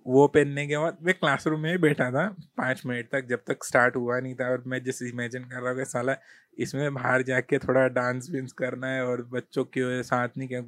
वो 0.08 0.26
पहनने 0.28 0.66
के 0.66 0.78
बाद 0.78 0.98
मैं 1.02 1.14
क्लासरूम 1.14 1.60
में 1.60 1.70
ही 1.72 1.78
बैठा 1.78 2.10
था, 2.10 2.28
पाँच 2.56 2.82
मिनट 2.86 3.08
तक 3.12 3.26
जब 3.26 3.42
तक 3.46 3.64
स्टार्ट 3.64 3.96
हुआ 3.96 4.20
नहीं 4.20 4.34
था 4.34 4.50
और 4.50 4.64
मैं 4.66 4.82
जैसे 4.84 5.08
इमेजिन 5.08 5.44
कर 5.44 5.60
रहा 5.62 5.72
हूँ 5.72 5.84
साला 5.84 6.16
इसमें 6.58 6.94
बाहर 6.94 7.22
जाके 7.22 7.58
थोड़ा 7.58 7.88
डांस 7.88 8.30
विंस 8.30 8.52
करना 8.52 8.86
है 8.86 9.06
और 9.06 9.22
बच्चों 9.22 9.64
के 9.64 10.02
साथ 10.02 10.28
नहीं 10.38 10.48
क्या 10.48 10.62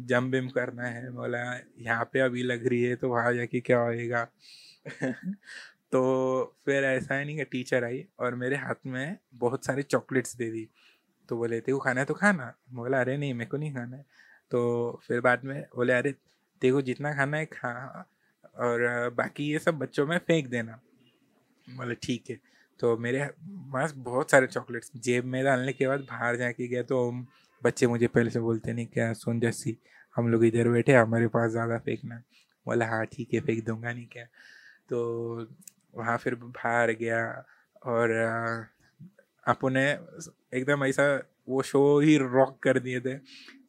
जम 0.00 0.30
बिम 0.30 0.48
करना 0.48 0.82
है, 0.84 1.10
बोला, 1.10 1.60
यहाँ 1.78 2.10
पे 2.12 2.20
अभी 2.20 2.42
लग 2.42 2.66
रही 2.66 2.82
है 2.82 2.96
तो 2.96 3.08
वहाँ 3.08 3.34
जाके 3.34 3.60
क्या 3.60 3.80
होएगा? 3.80 4.28
तो 5.92 6.56
फिर 6.64 6.84
ऐसा 6.84 7.14
है 7.14 7.24
नहीं 7.24 7.36
कि 7.36 7.44
टीचर 7.44 7.84
आई 7.84 8.06
और 8.20 8.34
मेरे 8.34 8.56
हाथ 8.56 8.74
में 8.86 9.16
बहुत 9.34 9.64
सारे 9.66 9.82
चॉकलेट्स 9.82 10.36
दे 10.36 10.50
दी। 10.50 10.68
तो 11.28 11.36
बोले, 11.36 11.60
तेरे 11.60 11.78
खाना 11.84 12.00
है 12.00 12.06
तो 12.06 12.14
खाना। 12.14 12.54
बोला, 12.70 13.00
अरे 13.00 13.16
नहीं, 13.16 13.34
मेरे 13.34 13.50
को 13.50 13.56
नहीं 13.56 13.74
खाना 13.74 13.96
है। 13.96 14.04
तो 14.50 15.00
फिर 15.08 15.20
बाद 15.20 15.44
में 15.44 15.62
बोले, 15.76 15.92
अरे 15.92 16.12
को 16.64 16.82
जितना 16.82 17.14
खाना 17.14 17.36
है 17.36 17.46
खा। 17.46 18.08
और 18.58 19.10
बाकी 19.16 19.50
ये 19.52 19.58
सब 19.58 19.78
बच्चों 19.78 20.06
में 20.06 20.18
फेंक 20.18 20.46
देना। 20.48 20.78
बोले, 21.68 21.94
ठीक 21.96 22.30
है। 22.30 22.38
तो 22.80 22.96
मेरे 22.98 23.24
पास 23.72 23.92
बहुत 23.98 24.30
सारे 24.30 24.46
चॉकलेट्स 24.46 24.90
जेब 24.96 25.24
में 25.24 25.42
डालने 25.44 25.72
के 25.72 25.86
बाद 25.88 26.00
बाहर 26.00 26.36
जाके 26.36 26.66
गया 26.68 26.82
तो 26.82 27.10
बच्चे 27.62 27.86
मुझे 27.86 28.06
पहले 28.08 28.30
से 28.30 28.40
बोलते 28.40 28.72
नहीं, 28.72 28.86
क्या 28.86 29.12
सुन 29.14 29.40
जैसी 29.40 29.76
हम 30.16 30.28
लोग 30.28 30.44
इधर 30.44 30.68
बैठे, 30.68 30.92
हमारे 30.94 31.26
पास 31.28 31.50
ज़्यादा 31.50 31.78
फेंकना। 31.78 32.22
बोला 32.66 32.86
हाँ 32.86 33.04
ठीक 33.06 33.34
है, 33.34 33.40
फेंक 33.40 33.64
दूँगा 33.66 33.92
नहीं 33.92 34.06
क्या? 34.06 34.24
तो 34.88 35.46
वहाँ 35.96 36.16
फिर 36.18 36.34
बाहर 36.36 36.90
गया 36.92 37.20
और 37.84 38.10
अपने 39.46 39.84
एकदम 40.54 40.84
ऐसा 40.84 41.04
वो 41.48 41.62
शो 41.62 41.98
ही 42.00 42.16
रॉक 42.18 42.58
कर 42.62 42.78
दिए 42.78 43.00
थे। 43.00 43.16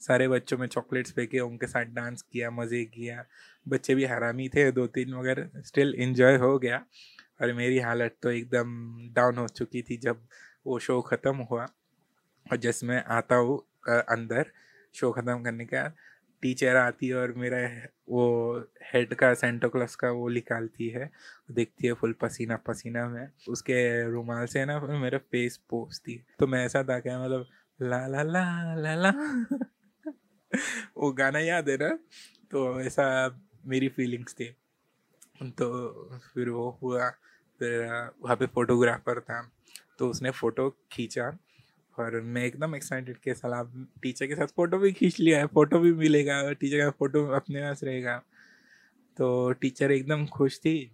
सारे 0.01 0.27
बच्चों 0.27 0.57
में 0.57 0.67
चॉकलेट्स 0.67 1.11
फेंके 1.13 1.39
उनके 1.39 1.67
साथ 1.67 1.85
डांस 1.93 2.21
किया, 2.23 2.51
मज़े 2.51 2.83
किया। 2.85 3.25
बच्चे 3.65 3.95
भी 3.95 4.05
हरामी 4.05 4.47
थे 4.49 4.71
दो 4.71 4.87
तीन 4.89 5.13
मगर 5.13 5.49
स्टिल 5.65 5.93
इन्जॉय 5.97 6.37
हो 6.37 6.57
गया। 6.59 6.83
और 7.41 7.53
मेरी 7.53 7.79
हालत 7.79 8.15
तो 8.23 8.31
एकदम 8.31 8.69
डाउन 9.15 9.37
हो 9.37 9.47
चुकी 9.49 9.81
थी 9.81 9.97
जब 9.97 10.21
वो 10.65 10.79
शो 10.79 11.01
ख़त्म 11.01 11.47
हुआ। 11.51 11.67
और 12.45 12.57
जैसे 12.57 12.85
मैं 12.87 13.03
आता 13.09 13.35
हूँ 13.35 13.57
अंदर 13.89 14.51
शो 14.95 15.11
ख़त्म 15.11 15.43
करने 15.43 15.65
का 15.65 15.87
टीचर 16.43 16.75
आती 16.75 17.07
है 17.07 17.15
और 17.15 17.33
मेरा 17.37 17.57
वो 18.09 18.23
हेड 18.93 19.13
का 19.13 19.33
सेंटो 19.33 19.69
क्लास 19.69 19.95
का 19.95 20.09
वो 20.11 20.27
निकालती 20.29 20.87
है। 20.89 21.09
देखती 21.51 21.87
है 21.87 21.93
फुल 21.93 22.13
पसीना 22.21 22.55
पसीना 22.67 23.07
में। 23.09 23.27
उसके 23.49 23.79
रुमाल 24.11 24.45
से 24.45 24.65
ना 24.65 24.79
मेरा 24.99 25.17
फेस 25.31 25.57
पोसती 25.69 26.13
है। 26.13 26.25
तो 26.39 26.47
मैं 26.47 26.65
ऐसा 26.65 26.83
था 26.83 26.99
क्या 26.99 27.19
मतलब 27.23 27.45
ला 27.81 28.07
ला 28.07 28.23
ला 28.23 28.75
ला 28.75 28.95
ला। 28.95 29.11
वो 30.97 31.11
गाना 31.11 31.39
याद 31.39 31.69
है 31.69 31.77
ना? 31.77 31.89
तो 32.51 32.81
ऐसा 32.81 33.05
मेरी 33.65 33.87
फीलिंग्स 33.87 34.33
थी। 34.33 34.45
तो 35.43 35.67
फिर 36.33 36.49
वो 36.49 36.79
हुआ, 36.83 37.09
फिर 37.59 37.85
वहाँ 38.21 38.35
पे 38.35 38.45
फोटोग्राफर 38.45 39.19
था। 39.19 39.51
तो 39.99 40.09
उसने 40.09 40.31
फ़ोटो 40.31 40.69
खींचा 40.91 41.37
और 41.99 42.21
मैं 42.21 42.45
एकदम 42.45 42.75
एक्साइटेड 42.75 43.17
के 43.17 43.33
सलाह 43.33 43.63
टीचर 44.01 44.27
के 44.27 44.35
साथ 44.35 44.47
फ़ोटो 44.47 44.77
भी 44.77 44.91
खींच 44.91 45.19
लिया 45.19 45.39
है 45.39 45.45
फ़ोटो 45.45 45.79
भी 45.79 45.93
मिलेगा 45.93 46.51
टीचर 46.53 46.77
का 46.77 46.89
फ़ोटो 46.89 47.25
अपने 47.27 47.61
पास 47.61 47.83
रहेगा। 47.83 48.23
तो 49.17 49.51
टीचर 49.51 49.91
एकदम 49.91 50.25
खुश 50.25 50.59
थी। 50.59 50.91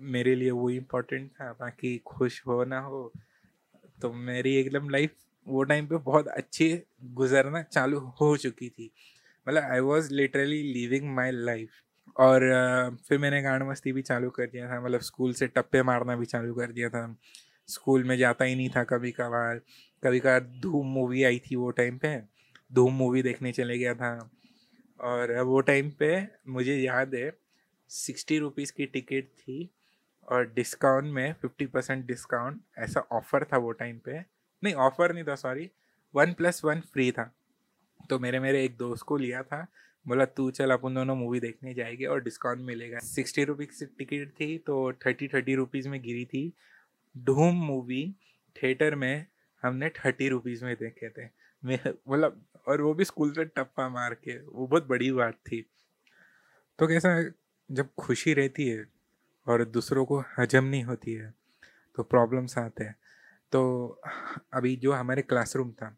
मेरे 0.00 0.34
लिए 0.34 0.50
वो 0.50 0.70
इम्पोर्टेंट 0.70 1.30
था, 1.30 1.52
बाकी 1.52 1.98
खुश 1.98 2.42
हो 2.46 2.64
ना 2.64 2.80
हो 2.80 3.12
तो 4.02 4.12
मेरी 4.12 4.54
एकदम 4.56 4.88
लाइफ 4.88 5.14
वो 5.46 5.62
टाइम 5.64 5.86
पे 5.86 5.96
बहुत 5.96 6.28
अच्छी 6.28 6.82
गुजरना 7.04 7.62
चालू 7.62 7.98
हो 8.20 8.36
चुकी 8.36 8.68
थी। 8.68 8.90
मतलब 9.48 9.62
I 9.62 9.80
was 9.80 10.12
literally 10.14 10.62
living 10.72 11.14
my 11.14 11.30
life 11.32 11.70
और 12.16 12.40
फिर 13.08 13.18
मैंने 13.18 13.42
गान 13.42 13.62
मस्ती 13.62 13.92
भी 13.92 14.02
चालू 14.02 14.30
कर 14.30 14.46
दिया 14.46 14.68
था। 14.70 14.80
मतलब 14.80 15.00
स्कूल 15.00 15.32
से 15.32 15.46
टप्पे 15.46 15.82
मारना 15.82 16.16
भी 16.16 16.26
चालू 16.26 16.54
कर 16.54 16.72
दिया 16.72 16.88
था। 16.88 17.16
स्कूल 17.68 18.04
में 18.04 18.16
जाता 18.18 18.44
ही 18.44 18.54
नहीं 18.54 18.70
था 18.76 18.84
कभी 18.84 19.10
कभार 19.10 19.60
कभी 20.02 20.20
कभार 20.20 20.40
धूम 20.62 20.86
मूवी 20.86 21.22
आई 21.24 21.38
थी 21.38 21.56
वो 21.56 21.70
टाइम 21.70 21.98
पे। 21.98 22.20
धूम 22.72 22.94
मूवी 22.94 23.22
देखने 23.22 23.52
चले 23.52 23.78
गया 23.78 23.94
था। 23.94 24.30
और 25.00 25.40
वो 25.40 25.60
टाइम 25.60 25.90
पे 25.90 26.28
मुझे 26.48 26.76
याद 26.76 27.14
है 27.14 27.30
सिक्सटी 27.88 28.38
रुपीज़ 28.38 28.72
की 28.72 28.86
टिकट 28.86 29.24
थी। 29.38 29.70
और 30.28 30.46
डिस्काउंट 30.54 31.04
में 31.04 31.32
फिफ्टी 31.32 31.66
परसेंट 31.66 32.06
डिस्काउंट 32.06 32.60
ऐसा 32.78 33.00
ऑफ़र 33.00 33.44
था 33.44 33.56
वो 33.56 33.72
टाइम 33.72 33.98
पे। 33.98 34.35
नहीं 34.64 34.74
ऑफ़र 34.74 35.12
नहीं 35.14 35.24
था 35.24 35.34
sorry 35.34 35.70
one 36.14 36.32
plus 36.32 36.64
one 36.64 36.80
free 36.92 37.10
था. 37.12 37.34
तो 38.10 38.18
मेरे 38.18 38.40
मेरे 38.40 38.64
एक 38.64 38.76
दोस्त 38.76 39.02
को 39.02 39.16
लिया 39.16 39.42
था. 39.42 39.66
बोला, 40.06 40.24
तू 40.24 40.50
चल, 40.50 40.70
अपन 40.70 40.94
दोनों 40.94 41.16
मूवी 41.16 41.40
देखने 41.40 41.74
जाएँगे 41.74 42.04
और 42.06 42.22
डिस्काउंट 42.22 42.60
मिलेगा. 42.60 42.98
सिक्सटी 42.98 43.44
रुपीज़ 43.44 43.84
की 43.84 43.86
टिकट 43.98 44.30
थी 44.40 44.58
तो 44.58 44.92
थर्टी 45.06 45.28
थर्टी 45.28 45.54
रुपीज़ 45.54 45.88
में 45.88 46.00
गिरी 46.02 46.24
थी. 46.24 46.52
धूम 47.16 47.54
मूवी 47.56 48.14
थिएटर 48.56 48.94
में 48.94 49.26
हमने 49.62 49.88
थर्टी 49.90 50.28
रुपीज़ 50.28 50.64
में 50.64 50.74
देखे 50.76 51.08
थे. 51.10 51.28
मतलब 51.64 52.44
और 52.68 52.80
वो 52.80 52.92
भी 52.94 53.04
स्कूल 53.04 53.32
से 53.32 53.44
टप्पा 53.44 53.88
मार 53.88 54.14
के, 54.14 54.38
वो 54.38 54.66
बहुत 54.66 54.86
बड़ी 54.86 55.10
बात 55.12 55.34
थी. 55.46 55.60
तो 56.78 56.86
कैसा, 56.86 57.30
जब 57.70 57.88
खुशी 57.94 58.34
रहती 58.34 58.68
है 58.68 58.86
और 59.46 59.64
दूसरों 59.64 60.04
को 60.04 60.22
हजम 60.38 60.64
नहीं 60.64 60.82
होती 60.84 61.12
है 61.12 61.34
तो 61.96 62.02
प्रॉब्लम्स 62.02 62.56
आते 62.58 62.84
हैं. 62.84 62.94
तो 63.52 64.00
अभी 64.54 64.74
जो 64.76 64.92
हमारे 64.92 65.22
क्लासरूम 65.22 65.70
था, 65.72 65.96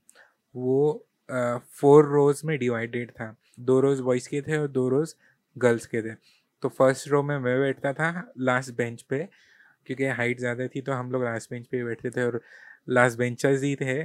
वो 0.54 1.04
फोर 1.72 2.06
रोज़ 2.06 2.40
में 2.46 2.58
डिवाइडेड 2.58 3.10
था। 3.10 3.34
दो 3.60 3.78
रोज़ 3.80 4.02
बॉयज़ 4.02 4.28
के 4.28 4.40
थे 4.42 4.56
और 4.58 4.68
दो 4.68 4.88
रोज़ 4.88 5.14
गर्ल्स 5.56 5.86
के 5.86 6.02
थे। 6.02 6.14
तो 6.62 6.68
फ़र्स्ट 6.68 7.08
रो 7.08 7.22
में 7.22 7.38
मैं 7.38 7.58
बैठता 7.60 7.92
था 7.92 8.32
लास्ट 8.38 8.74
बेंच 8.76 9.02
पे, 9.02 9.18
क्योंकि 9.86 10.06
हाइट 10.06 10.38
ज़्यादा 10.38 10.66
थी 10.68 10.80
तो 10.80 10.92
हम 10.92 11.10
लोग 11.12 11.24
लास्ट 11.24 11.50
बेंच 11.50 11.66
पे 11.66 11.82
बैठते 11.84 12.10
थे 12.10 12.24
और 12.24 12.40
लास्ट 12.88 13.18
बेंचर्स 13.18 13.62
ही 13.62 13.74
थे। 13.76 13.98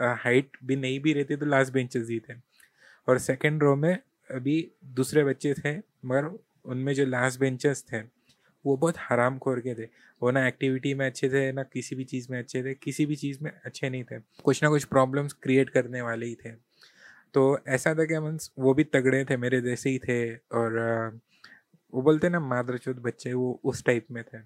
हाइट 0.00 0.56
भी 0.64 0.76
नहीं 0.76 1.00
भी 1.00 1.12
रहती 1.12 1.36
तो 1.36 1.46
लास्ट 1.46 1.72
बेंचेस 1.72 2.08
ही 2.10 2.18
थे। 2.20 2.34
और 3.08 3.18
सेकेंड 3.18 3.62
रो 3.62 3.74
में 3.76 3.94
अभी 4.30 4.70
दूसरे 4.86 5.24
बच्चे 5.24 5.54
थे, 5.54 5.76
मगर 5.78 6.30
उनमें 6.64 6.92
जो 6.94 7.06
लास्ट 7.06 7.40
बेंचर्स 7.40 7.84
थे 7.92 8.00
वो 8.68 8.76
बहुत 8.76 8.94
हराम 8.98 9.38
खोर 9.38 9.60
के 9.60 9.74
थे। 9.74 9.88
वो 10.22 10.30
ना 10.30 10.48
एक्टिविटी 10.48 10.94
में 10.94 11.06
अच्छे 11.06 11.28
थे, 11.28 11.52
ना 11.52 11.62
किसी 11.62 11.96
भी 11.96 12.04
चीज़ 12.04 12.28
में 12.30 12.38
अच्छे 12.38 12.64
थे, 12.64 12.74
किसी 12.74 13.06
भी 13.06 13.16
चीज़ 13.16 13.38
में 13.42 13.52
अच्छे 13.64 13.90
नहीं 13.90 14.04
थे। 14.04 14.18
कुछ 14.18 14.62
ना 14.62 14.68
कुछ 14.68 14.84
प्रॉब्लम्स 14.84 15.32
क्रिएट 15.32 15.70
करने 15.70 16.02
वाले 16.02 16.26
ही 16.26 16.34
थे। 16.34 16.50
तो 17.34 17.58
ऐसा 17.68 17.94
था 17.94 18.04
कि 18.04 18.18
मीन्स 18.18 18.52
वो 18.58 18.74
भी 18.74 18.84
तगड़े 18.84 19.24
थे, 19.24 19.36
मेरे 19.36 19.60
जैसे 19.60 19.90
ही 19.90 19.98
थे 19.98 20.36
और 20.36 20.78
वो 21.94 22.02
बोलते 22.02 22.28
ना 22.28 22.40
मादरचोद 22.40 22.96
बच्चे, 22.96 23.32
वो 23.32 23.60
उस 23.64 23.84
टाइप 23.84 24.06
में 24.10 24.24
थे। 24.24 24.38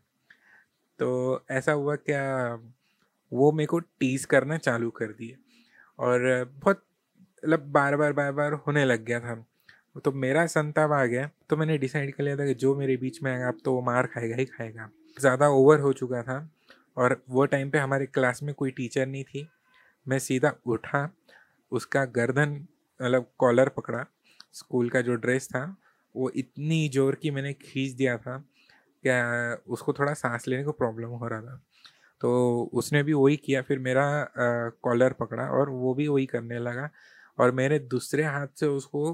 तो 0.99 1.41
ऐसा 1.51 1.73
हुआ 1.73 1.97
क्या, 1.97 2.55
वो 3.33 3.53
मेरे 3.53 3.67
को 3.67 3.79
टीज 3.79 4.25
करना 4.25 4.59
चालू 4.59 4.91
कर 4.91 5.07
दिए। 5.07 5.37
और, 5.99 6.45
बहुत 6.45 6.85
मतलब 7.45 7.73
बार 7.73 7.97
बार 7.97 8.13
बार 8.13 8.33
बार 8.33 8.53
होने 8.53 8.85
लग 8.85 9.05
गया 9.05 9.21
था। 9.21 9.47
तो 9.97 10.13
मेरा 10.13 10.47
संताप 10.47 10.93
आ 10.93 11.05
गया। 11.07 11.29
तो 11.51 11.57
मैंने 11.57 11.77
डिसाइड 11.79 12.15
कर 12.15 12.25
लिया 12.25 12.37
था 12.37 12.47
कि 12.47 12.55
जो 12.55 12.75
मेरे 12.77 12.97
बीच 12.97 13.23
में 13.23 13.31
आएगा, 13.33 13.49
अब 13.49 13.59
तो 13.65 13.73
वो 13.75 13.81
मार 13.83 14.07
खाएगा 14.07 14.37
ही 14.37 14.45
खाएगा। 14.47 14.89
ज़्यादा 15.17 15.49
ओवर 15.51 15.81
हो 15.81 15.93
चुका 15.93 16.23
था 16.23 16.49
और 16.97 17.23
वो 17.31 17.45
टाइम 17.47 17.71
पे 17.71 17.79
हमारे 17.79 18.07
क्लास 18.07 18.43
में 18.43 18.55
कोई 18.55 18.71
टीचर 18.71 19.07
नहीं 19.07 19.25
थी। 19.25 19.49
मैं 20.07 20.19
सीधा 20.19 20.53
उठा, 20.67 21.09
उसका 21.73 22.05
गर्दन 22.07 22.53
मतलब 23.01 23.27
कॉलर 23.39 23.69
पकड़ा, 23.69 24.05
स्कूल 24.53 24.89
का 24.91 25.01
जो 25.01 25.15
ड्रेस 25.17 25.49
था, 25.49 25.65
वो 26.15 26.31
इतनी 26.31 26.89
ज़ोर 26.89 27.15
की 27.15 27.31
मैंने 27.31 27.53
खींच 27.55 27.93
दिया 27.93 28.17
था 28.19 28.37
क्या 29.05 29.57
उसको 29.69 29.93
थोड़ा 29.93 30.13
सांस 30.15 30.47
लेने 30.49 30.65
को 30.65 30.73
प्रॉब्लम 30.73 31.09
हो 31.11 31.29
रहा 31.29 31.41
था। 31.41 31.61
तो 32.21 32.71
उसने 32.73 33.03
भी 33.03 33.13
वही 33.13 33.37
किया, 33.37 33.63
फिर 33.63 33.79
मेरा 33.79 34.05
कॉलर 34.83 35.13
पकड़ा 35.13 35.47
और 35.51 35.71
वो 35.71 35.95
भी 35.95 36.07
वही 36.09 36.27
करने 36.27 36.59
लगा 36.59 36.89
और 37.39 37.53
मैंने 37.53 37.79
दूसरे 37.79 38.25
हाथ 38.25 38.47
से 38.57 38.67
उसको 38.69 39.13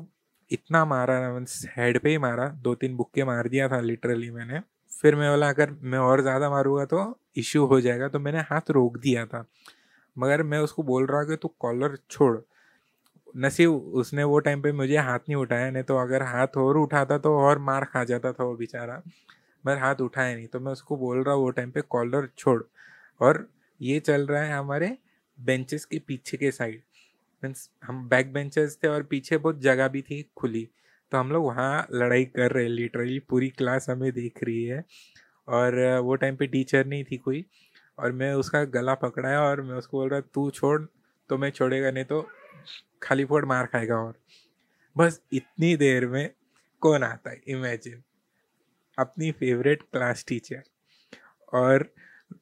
इतना 0.51 0.85
मारा 0.85 1.19
ना 1.21 1.33
मीन्स 1.33 1.65
हेड 1.77 1.99
पे 2.01 2.11
ही 2.11 2.19
मारा 2.19 2.49
दो 2.63 2.75
तीन 2.75 2.97
बुक्के 2.97 3.25
मार 3.25 3.49
दिया 3.49 3.69
था 3.69 3.81
लिटरली 3.81 4.31
मैंने। 4.31 4.61
फिर 4.93 5.17
मैं 5.17 5.31
बोला, 5.31 5.49
अगर 5.49 5.71
मैं 5.83 5.99
और 5.99 6.21
ज़्यादा 6.23 6.51
मारूँगा 6.51 6.85
तो 6.85 7.19
इश्यू 7.37 7.65
हो 7.67 7.81
जाएगा। 7.81 8.09
तो 8.09 8.19
मैंने 8.19 8.41
हाथ 8.41 8.71
रोक 8.71 8.97
दिया 8.99 9.25
था। 9.27 9.45
मगर 10.17 10.43
मैं 10.43 10.59
उसको 10.59 10.83
बोल 10.83 11.07
रहा 11.07 11.23
कि, 11.25 11.37
तू 11.37 11.49
कॉलर 11.61 11.97
छोड़। 12.11 12.39
नसीब 13.37 13.71
उसने 13.95 14.25
वो 14.25 14.39
टाइम 14.39 14.63
पे 14.63 14.73
मुझे 14.73 14.97
हाथ 14.99 15.19
नहीं 15.19 15.37
उठाया, 15.37 15.71
नहीं 15.71 15.83
तो 15.83 15.97
अगर 15.97 16.23
हाथ 16.23 16.57
और 16.57 16.79
उठाता 16.79 17.19
तो 17.19 17.35
और 17.39 17.59
मार 17.59 17.85
खा 17.85 18.05
जाता 18.05 18.33
था 18.33 18.45
वो 18.45 18.57
बेचारा। 18.57 19.03
मगर 19.65 19.79
हाथ 19.79 20.01
उठाया 20.01 20.35
नहीं 20.37 20.47
तो 20.47 20.61
मैं 20.61 20.73
उसको 20.73 20.97
बोल 20.97 21.23
रहा 21.25 21.35
हूँ, 21.35 21.43
वो 21.45 21.51
टाइम 21.51 21.71
पे 21.71 21.81
कॉलर 21.81 22.29
छोड़। 22.39 22.63
और 23.21 23.47
ये 23.81 24.01
चल 24.01 24.27
रहा 24.27 24.43
है 24.43 24.53
हमारे 24.55 24.97
बेंचेस 25.39 25.85
के 25.85 25.99
पीछे 25.99 26.37
के 26.37 26.51
साइड 26.51 26.83
मीन्स 27.43 27.69
हम 27.85 28.09
बैक 28.09 28.33
बेंचेस 28.33 28.79
थे 28.85 28.89
और 28.89 29.03
पीछे 29.03 29.39
बहुत 29.39 29.61
जगह 29.61 29.89
भी 29.89 30.03
थी 30.03 30.23
खुली 30.37 30.69
तो 31.13 31.19
हम 31.19 31.31
लोग 31.33 31.45
वहाँ 31.45 31.87
लड़ाई 31.93 32.25
कर 32.27 32.53
रहे 32.53 32.69
लिटरली 32.69 33.19
पूरी 33.29 33.49
क्लास 33.51 33.89
हमें 33.91 34.11
देख 34.13 34.43
रही 34.45 34.65
है। 34.65 34.85
और 35.49 35.79
वो 35.99 36.15
टाइम 36.15 36.37
पे 36.37 36.47
टीचर 36.47 36.87
नहीं 36.87 37.05
थी 37.05 37.17
कोई 37.17 37.45
और 37.99 38.13
मैं 38.13 38.33
उसका 38.35 38.63
गला 38.67 38.95
पकड़ाया 38.95 39.41
और 39.43 39.61
मैं 39.63 39.75
उसको 39.75 39.99
बोल 39.99 40.09
रहा, 40.09 40.21
तू 40.21 40.51
छोड़ 40.51 40.81
तो 41.31 41.39
मैं 41.39 41.51
छोड़ेगा, 41.51 41.91
नहीं 41.91 42.05
तो 42.05 42.21
खाली 43.03 43.25
फोड़ 43.25 43.45
मार 43.45 43.67
खाएगा 43.67 43.97
और। 43.97 44.15
बस 44.97 45.21
इतनी 45.33 45.75
देर 45.77 46.07
में 46.07 46.31
कौन 46.83 47.03
आता 47.03 47.31
है? 47.31 47.41
इमेजिन 47.49 48.03
अपनी 48.99 49.31
फेवरेट 49.33 49.83
क्लास 49.83 50.25
टीचर 50.29 50.63
और 51.53 51.89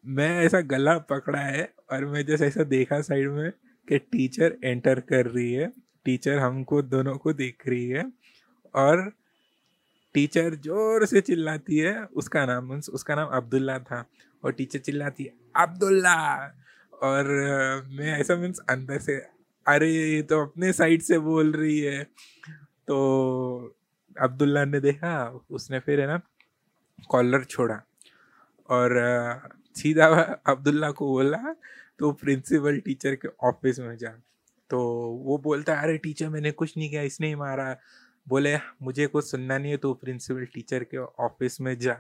मैं 0.07 0.29
ऐसा 0.41 0.61
गला 0.63 0.97
पकड़ा 1.01 1.41
है 1.41 1.69
और 1.93 2.05
मैं 2.07 2.25
जैसे 2.27 2.47
ऐसा 2.47 2.63
देखा 2.65 3.01
साइड 3.03 3.29
में 3.31 3.51
कि 3.89 3.99
टीचर 3.99 4.57
एंटर 4.65 5.01
कर 5.01 5.27
रही 5.27 5.53
है 5.53 5.73
टीचर 6.07 6.39
हमको 6.39 6.83
दोनों 6.85 7.17
को 7.19 7.33
देख 7.35 7.69
रही 7.69 7.89
है 7.89 8.05
और 8.75 9.11
टीचर 10.15 10.55
ज़ोर 10.57 11.05
से 11.07 11.21
चिल्लाती 11.21 11.79
है, 11.79 11.95
उसका 12.17 12.45
नाम 12.47 12.71
उसका 12.73 13.15
नाम 13.15 13.29
अब्दुल्ला 13.37 13.79
था 13.81 14.05
और 14.43 14.53
टीचर 14.53 14.79
चिल्लाती 14.79 15.25
है, 15.25 15.33
अब्दुल्ला! 15.57 16.17
और 17.03 17.27
मैं 17.91 18.13
ऐसा 18.21 18.37
मीन्स 18.37 18.59
अंदर 18.71 18.99
से, 19.01 19.17
अरे, 19.67 19.91
ये 19.93 20.23
तो 20.23 20.41
अपने 20.43 20.73
साइड 20.73 21.03
से 21.03 21.19
बोल 21.21 21.53
रही 21.53 21.79
है। 21.81 22.03
तो 22.89 22.99
अब्दुल्ला 24.17 24.65
ने 24.65 24.81
देखा, 24.81 25.15
उसने 25.51 25.79
फिर 25.81 26.01
है 26.01 26.07
ना 26.07 26.21
कॉलर 27.11 27.45
छोड़ा 27.47 27.81
और 28.69 28.95
सीधा 29.77 30.07
अब्दुल्ला 30.49 30.91
को 30.93 31.07
बोला 31.09 31.55
तो 31.99 32.13
प्रिंसिपल 32.13 32.79
टीचर 32.79 33.15
के 33.15 33.29
ऑफ़िस 33.43 33.79
में 33.79 33.97
जा। 33.97 34.11
तो 34.71 34.79
वो 35.25 35.39
बोलता 35.39 35.77
है 35.77 35.83
अरे 35.83 35.99
टीचर, 35.99 36.29
मैंने 36.29 36.51
कुछ 36.51 36.77
नहीं 36.77 36.91
किया, 36.91 37.03
इसने 37.03 37.29
ही 37.29 37.35
मारा। 37.35 37.77
बोले, 38.29 38.57
मुझे 38.83 39.07
कुछ 39.07 39.25
सुनना 39.25 39.59
नहीं 39.59 39.71
है 39.71 39.77
तो 39.77 39.95
प्रिंसिपल 39.95 40.45
टीचर 40.45 40.85
के 40.85 40.99
ऑफ़िस 40.99 41.61
में 41.61 41.79
जा। 41.79 41.95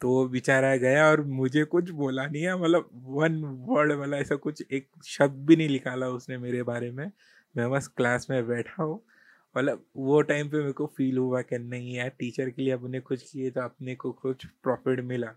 तो 0.00 0.28
बेचारा 0.28 0.74
गया 0.76 1.06
और 1.10 1.20
मुझे 1.22 1.64
कुछ 1.64 1.90
बोला 1.90 2.26
नहीं 2.26 2.42
है 2.42 2.56
मतलब 2.62 2.88
वन 2.94 3.42
वर्ड 3.68 3.92
वाला 3.92 4.16
ऐसा 4.16 4.34
कुछ 4.36 4.62
एक 4.72 4.88
शब्द 5.04 5.46
भी 5.46 5.56
नहीं 5.56 5.68
निकाला 5.68 6.08
उसने 6.08 6.38
मेरे 6.38 6.62
बारे 6.62 6.90
में। 6.90 7.10
मैं 7.56 7.70
बस 7.70 7.86
क्लास 7.88 8.26
में 8.30 8.46
बैठा 8.48 8.82
हूँ। 8.82 9.00
मतलब 9.56 9.84
वो 9.96 10.20
टाइम 10.22 10.48
पे 10.48 10.58
मेरे 10.58 10.72
को 10.72 10.86
फील 10.96 11.18
हुआ 11.18 11.42
कि 11.42 11.58
नहीं 11.58 11.94
यार, 11.96 12.08
टीचर 12.08 12.50
के 12.50 12.62
लिए 12.62 12.72
अपने 12.72 13.00
कुछ 13.00 13.30
किए 13.30 13.50
तो 13.50 13.60
अपने 13.60 13.94
को 13.94 14.12
कुछ 14.12 14.46
प्रॉफिट 14.62 15.00
मिला। 15.00 15.32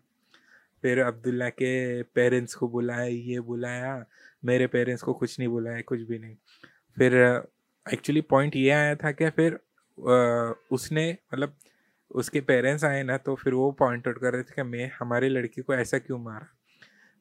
फिर 0.84 1.00
अब्दुल्ला 1.02 1.50
के 1.52 2.02
पेरेंट्स 2.06 2.56
को 2.56 2.68
बुलाया, 2.70 3.06
ये 3.06 3.40
बुलाया, 3.42 4.06
मेरे 4.46 4.68
पेरेंट्स 4.68 5.04
को 5.04 5.14
कुछ 5.14 5.40
नहीं 5.40 5.50
बुलाया, 5.50 5.82
कुछ 5.82 6.02
भी 6.02 6.20
नहीं। 6.20 6.36
फिर 6.98 7.16
एक्चुअली 7.86 8.22
पॉइंट 8.24 8.56
ये 8.56 8.70
आया 8.72 8.96
था 8.96 9.12
कि 9.12 9.30
फिर 9.32 9.60
उसने 10.72 11.10
मतलब 11.34 11.56
उसके 12.12 12.42
पेरेंट्स 12.42 12.84
आए 12.84 13.02
ना 13.04 13.18
तो 13.20 13.36
फिर 13.36 13.54
वो 13.54 13.72
पॉइंट 13.80 14.08
आउट 14.08 14.20
कर 14.22 14.34
रहे 14.34 14.44
थे 14.44 14.54
कि 14.56 14.64
मैं, 14.64 14.92
हमारे 15.00 15.30
लड़की 15.30 15.62
को 15.62 15.74
ऐसा 15.76 15.98
क्यों 16.00 16.20
मारा? 16.20 16.48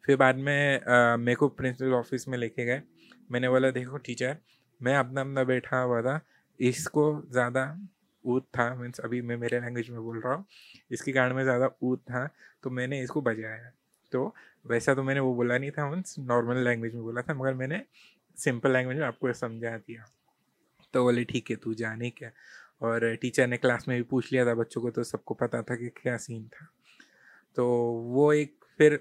फिर 0.04 0.16
बाद 0.16 0.36
में 0.36 1.16
मेरे 1.18 1.34
को 1.36 1.48
प्रिंसिपल 1.50 1.92
ऑफ़िस 1.94 2.28
में 2.28 2.38
लेके 2.38 2.64
गए। 2.64 2.82
मैंने 3.30 3.48
बोला, 3.48 3.70
देखो 3.70 3.96
टीचर 3.98 4.36
मैं 4.80 4.94
अपना 4.96 5.20
अपना 5.20 5.44
बैठा 5.44 5.80
हुआ 5.80 6.00
था, 6.02 6.20
इसको 6.60 7.04
ज़्यादा 7.32 7.64
ऊद 8.28 8.42
था, 8.54 8.74
मीन्स 8.74 9.00
अभी 9.00 9.20
मैं 9.22 9.36
मेरे 9.36 9.60
लैंग्वेज 9.60 9.90
में 9.90 10.00
बोल 10.02 10.20
रहा 10.20 10.34
हूँ। 10.34 10.44
इसकी 10.90 11.12
कारण 11.12 11.34
में 11.34 11.42
ज़्यादा 11.42 11.70
ऊत 11.82 12.02
था 12.02 12.28
तो 12.62 12.70
मैंने 12.70 13.00
इसको 13.02 13.20
बजाया। 13.22 13.70
तो 14.12 14.34
वैसा 14.66 14.94
तो 14.94 15.02
मैंने 15.02 15.20
वो 15.20 15.34
बोला 15.34 15.58
नहीं 15.58 15.70
था, 15.70 15.90
मीन्स 15.90 16.18
नॉर्मल 16.18 16.64
लैंग्वेज 16.64 16.94
में 16.94 17.02
बोला 17.02 17.22
था, 17.22 17.34
मगर 17.34 17.54
मैंने 17.54 17.82
सिंपल 18.36 18.72
लैंग्वेज 18.72 18.98
में 18.98 19.06
आपको 19.06 19.32
समझा 19.32 19.76
दिया। 19.78 20.04
तो 20.94 21.02
बोले, 21.04 21.24
ठीक 21.24 21.50
है, 21.50 21.56
तू 21.56 21.74
जाने 21.74 22.10
क्या? 22.10 22.30
और 22.82 23.14
टीचर 23.16 23.46
ने 23.46 23.56
क्लास 23.56 23.84
में 23.88 23.96
भी 23.96 24.02
पूछ 24.02 24.32
लिया 24.32 24.44
था 24.46 24.54
बच्चों 24.54 24.80
को 24.82 24.90
तो 24.90 25.02
सबको 25.04 25.34
पता 25.34 25.62
था 25.62 25.76
कि 25.76 25.88
क्या 25.96 26.16
सीन 26.16 26.44
था। 26.48 26.66
तो 27.56 27.66
वो 28.06 28.32
एक 28.32 28.54
फिर 28.78 29.00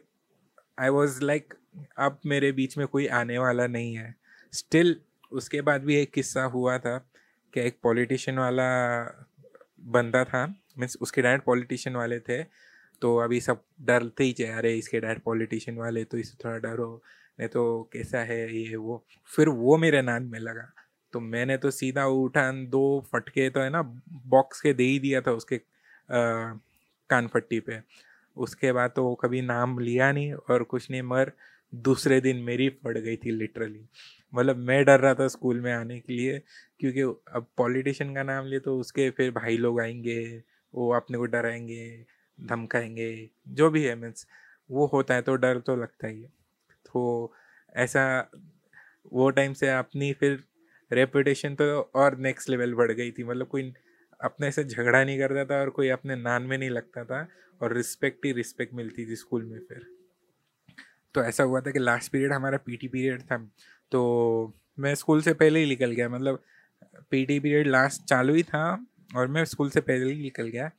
आई 0.79 0.89
वॉज़ 0.89 1.21
लाइक 1.23 1.53
अब 1.97 2.19
मेरे 2.25 2.51
बीच 2.51 2.77
में 2.77 2.85
कोई 2.87 3.07
आने 3.07 3.37
वाला 3.37 3.67
नहीं 3.67 3.95
है। 3.95 4.15
स्टिल 4.53 4.95
उसके 5.31 5.61
बाद 5.61 5.83
भी 5.83 5.95
एक 5.95 6.11
किस्सा 6.13 6.43
हुआ 6.45 6.77
था। 6.77 6.97
कि 7.57 7.67
एक 7.67 7.77
पॉलिटिशियन 7.83 8.37
वाला 8.39 8.69
बंदा 9.91 10.23
था, 10.23 10.45
मीन्स 10.79 10.97
उसके 11.01 11.21
डैड 11.21 11.41
पॉलिटिशियन 11.41 11.95
वाले 11.95 12.19
थे 12.19 12.43
तो 13.01 13.15
अभी 13.17 13.39
सब 13.41 13.61
डरते 13.81 14.23
ही 14.23 14.31
चाहे 14.33 14.51
अरे 14.53 14.73
इसके 14.77 14.99
डैड 14.99 15.19
पॉलिटिशियन 15.21 15.77
वाले 15.77 16.03
तो 16.03 16.17
इसे 16.17 16.37
थोड़ा 16.43 16.57
डरो, 16.59 17.01
नहीं 17.39 17.49
तो 17.49 17.89
कैसा 17.93 18.19
है 18.19 18.39
ये 18.57 18.75
वो? 18.75 19.03
फिर 19.35 19.49
वो 19.49 19.77
मेरे 19.77 20.01
नान 20.01 20.23
में 20.23 20.39
लगा। 20.39 20.71
तो 21.13 21.19
मैंने 21.19 21.57
तो 21.57 21.71
सीधा 21.71 22.05
उठा, 22.05 22.51
दो 22.51 23.05
फटके 23.11 23.49
तो 23.49 23.59
है 23.59 23.69
ना 23.69 23.81
बॉक्स 24.27 24.61
के 24.61 24.73
दे 24.73 24.83
ही 24.83 24.99
दिया 24.99 25.21
था 25.21 25.31
उसके 25.31 25.61
कान 26.09 27.27
फट्टी 27.27 27.59
पे। 27.59 27.79
उसके 28.37 28.71
बाद 28.71 28.91
तो 28.95 29.03
वो 29.03 29.13
कभी 29.15 29.41
नाम 29.41 29.77
लिया 29.79 30.11
नहीं 30.11 30.33
और 30.33 30.63
कुछ 30.63 30.89
नहीं, 30.91 31.01
मगर 31.01 31.31
दूसरे 31.73 32.19
दिन 32.21 32.37
मेरी 32.37 32.69
पड़ 32.69 32.97
गई 32.97 33.15
थी 33.15 33.31
लिटरली 33.31 33.85
मतलब 34.33 34.57
मैं 34.57 34.83
डर 34.85 34.99
रहा 34.99 35.13
था 35.13 35.27
स्कूल 35.27 35.59
में 35.61 35.71
आने 35.73 35.99
के 35.99 36.13
लिए, 36.13 36.41
क्योंकि 36.79 37.01
अब 37.31 37.47
पॉलिटिशियन 37.57 38.13
का 38.15 38.23
नाम 38.23 38.45
लिए 38.45 38.59
तो 38.59 38.77
उसके 38.79 39.09
फिर 39.09 39.31
भाई 39.31 39.57
लोग 39.57 39.79
आएँगे, 39.81 40.43
वो 40.73 40.91
अपने 40.93 41.17
को 41.17 41.25
डराएँगे, 41.25 42.05
धमकाएँगे, 42.39 43.29
जो 43.49 43.69
भी 43.69 43.83
है 43.83 43.95
मीन्स 43.95 44.27
वो 44.69 44.85
होता 44.85 45.15
है 45.15 45.21
तो 45.21 45.35
डर 45.35 45.59
तो 45.59 45.75
लगता 45.75 46.07
ही 46.07 46.21
है। 46.21 46.27
तो 46.85 47.33
ऐसा, 47.75 48.31
वो 49.13 49.29
टाइम 49.29 49.53
से 49.53 49.69
अपनी 49.69 50.11
फिर 50.13 50.43
रेपुटेशन 50.91 51.55
तो 51.55 51.65
और 51.95 52.17
नेक्स्ट 52.17 52.49
लेवल 52.49 52.73
बढ़ 52.73 52.91
गई 52.91 53.11
थी। 53.11 53.23
मतलब 53.23 53.47
कोई 53.47 53.73
अपने 54.19 54.51
से 54.51 54.63
झगड़ा 54.63 55.03
नहीं 55.03 55.19
करता 55.19 55.45
था 55.45 55.59
और 55.61 55.69
कोई 55.69 55.89
अपने 55.89 56.15
नान 56.15 56.43
में 56.43 56.57
नहीं 56.57 56.69
लगता 56.69 57.03
था 57.05 57.27
और 57.61 57.73
रिस्पेक्ट 57.73 58.25
ही 58.25 58.31
रिस्पेक्ट 58.31 58.73
मिलती 58.73 59.05
थी 59.05 59.15
स्कूल 59.15 59.45
में 59.45 59.59
फिर। 59.59 59.96
तो 61.17 61.23
ऐसा 61.23 61.43
हुआ 61.43 61.61
था 61.61 61.71
कि 61.71 61.79
लास्ट 61.79 62.11
पीरियड 62.11 62.33
हमारा 62.33 62.57
पीटी 62.65 62.87
पीरियड 62.87 63.21
था। 63.21 63.37
तो 63.91 64.53
मैं 64.79 64.93
स्कूल 64.95 65.21
से 65.21 65.33
पहले 65.33 65.59
ही 65.59 65.65
निकल 65.65 65.91
गया 65.91 66.09
मतलब 66.09 66.43
पीटी 67.11 67.39
पीरियड 67.39 67.67
लास्ट 67.67 68.03
चालू 68.03 68.33
ही 68.33 68.43
था 68.43 68.63
और 69.15 69.27
मैं 69.27 69.45
स्कूल 69.45 69.69
से 69.69 69.81
पहले 69.81 70.11
ही 70.13 70.21
निकल 70.21 70.47
गया। 70.47 70.69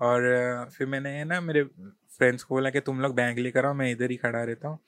और 0.00 0.70
फिर 0.76 0.86
मैंने 0.86 1.24
ना, 1.24 1.40
मेरे 1.40 1.62
फ्रेंड्स 2.16 2.42
को 2.42 2.54
बोला 2.54 2.70
कि 2.70 2.80
तुम 2.80 3.00
लोग 3.00 3.14
बैग 3.14 3.38
लेकर 3.38 3.66
आओ, 3.66 3.74
मैं 3.74 3.90
इधर 3.90 4.10
ही 4.10 4.16
खड़ा 4.16 4.42
रहता 4.42 4.68
हूँ। 4.68 4.78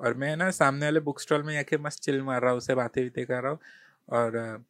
और 0.00 0.14
मैं 0.14 0.36
ना, 0.36 0.50
सामने 0.50 0.86
वाले 0.86 1.00
बुक 1.00 1.20
स्टॉल 1.20 1.42
में 1.42 1.56
आके 1.58 1.78
मस्त 1.78 2.02
चिल 2.02 2.20
मार 2.22 2.40
रहा 2.42 2.50
हूँ 2.50 2.58
उससे 2.58 2.74
बातें 2.74 3.02
वीतें 3.02 3.24
कर 3.26 3.42
रहा 3.42 3.52
हूँ। 3.52 3.58
और 4.08 4.64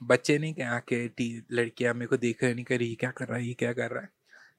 बच्चे 0.00 0.38
नहीं 0.38 0.54
क्या 0.54 0.70
आके 0.72 1.06
टी, 1.08 1.42
लड़कियाँ 1.52 1.94
मेरे 1.94 2.06
को 2.06 2.16
देख 2.16 2.44
नहीं 2.44 2.64
कर 2.64 2.78
रही, 2.78 2.94
क्या 2.94 3.10
कर 3.10 3.28
रहा 3.28 3.38
है, 3.38 3.46
ये 3.46 3.54
क्या 3.54 3.72
कर 3.72 3.90
रहा 3.90 4.02
है? 4.02 4.10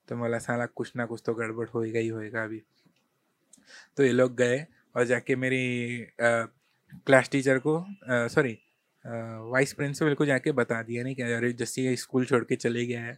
तो 0.10 0.18
बोला, 0.18 0.40
साला 0.40 0.66
कुछ 0.66 0.92
ना 0.96 1.06
कुछ 1.06 1.22
तो 1.26 1.34
गड़बड़ 1.34 1.68
होएगा 1.70 2.00
ही 2.00 2.08
होएगा 2.08 2.44
अभी। 2.44 2.62
तो 3.98 4.04
ये 4.04 4.12
लोग 4.12 4.36
गए 4.38 4.66
और 4.96 5.06
जाके 5.06 5.36
मेरी 5.36 5.62
क्लास 6.22 7.30
टीचर 7.32 7.60
को 7.68 7.84
सॉरी 8.30 8.58
वाइस 9.06 9.74
प्रिंसिपल 9.74 10.14
को 10.16 10.26
जाके 10.26 10.52
बता 10.54 10.82
दिया, 10.84 11.04
नहीं 11.04 11.16
क्या 11.16 11.38
अरे 11.38 11.52
जैसे 11.54 11.96
स्कूल 11.98 12.26
छोड़ 12.26 12.44
के 12.44 12.56
चले 12.56 12.86
गया 12.86 13.02
है 13.04 13.18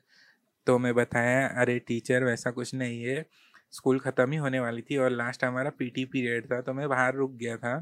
तो 0.68 0.78
मैं 0.80 0.94
बताया, 0.96 1.48
अरे 1.48 1.78
टीचर 1.88 2.24
वैसा 2.24 2.52
कुछ 2.52 2.74
नहीं 2.76 3.04
है 3.04 3.26
स्कूल 3.74 4.00
ख़त्म 4.00 4.32
ही 4.32 4.38
होने 4.38 4.60
वाली 4.60 4.82
थी 4.82 4.98
और 4.98 5.10
लास्ट 5.12 5.44
हमारा 5.44 5.70
पीटी 5.80 6.06
पीरियड 6.14 6.46
था 6.52 6.62
तो 6.62 6.74
मैं 6.74 6.88
बाहर 6.90 7.16
रुक 7.16 7.32
गया 7.38 7.58
था 7.58 7.78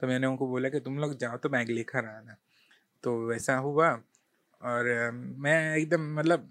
तो 0.00 0.06
मैंने 0.06 0.26
उनको 0.26 0.46
बोला 0.48 0.68
कि 0.68 0.80
तुम 0.80 0.98
लोग 0.98 1.16
जाओ 1.18 1.36
तो 1.38 1.48
बैग 1.48 1.70
लेकर 1.70 2.06
आना। 2.06 2.36
तो 3.04 3.16
वैसा 3.28 3.56
हुआ 3.58 3.90
और 4.60 4.86
मैं 5.38 5.76
एकदम 5.76 6.14
मतलब 6.18 6.48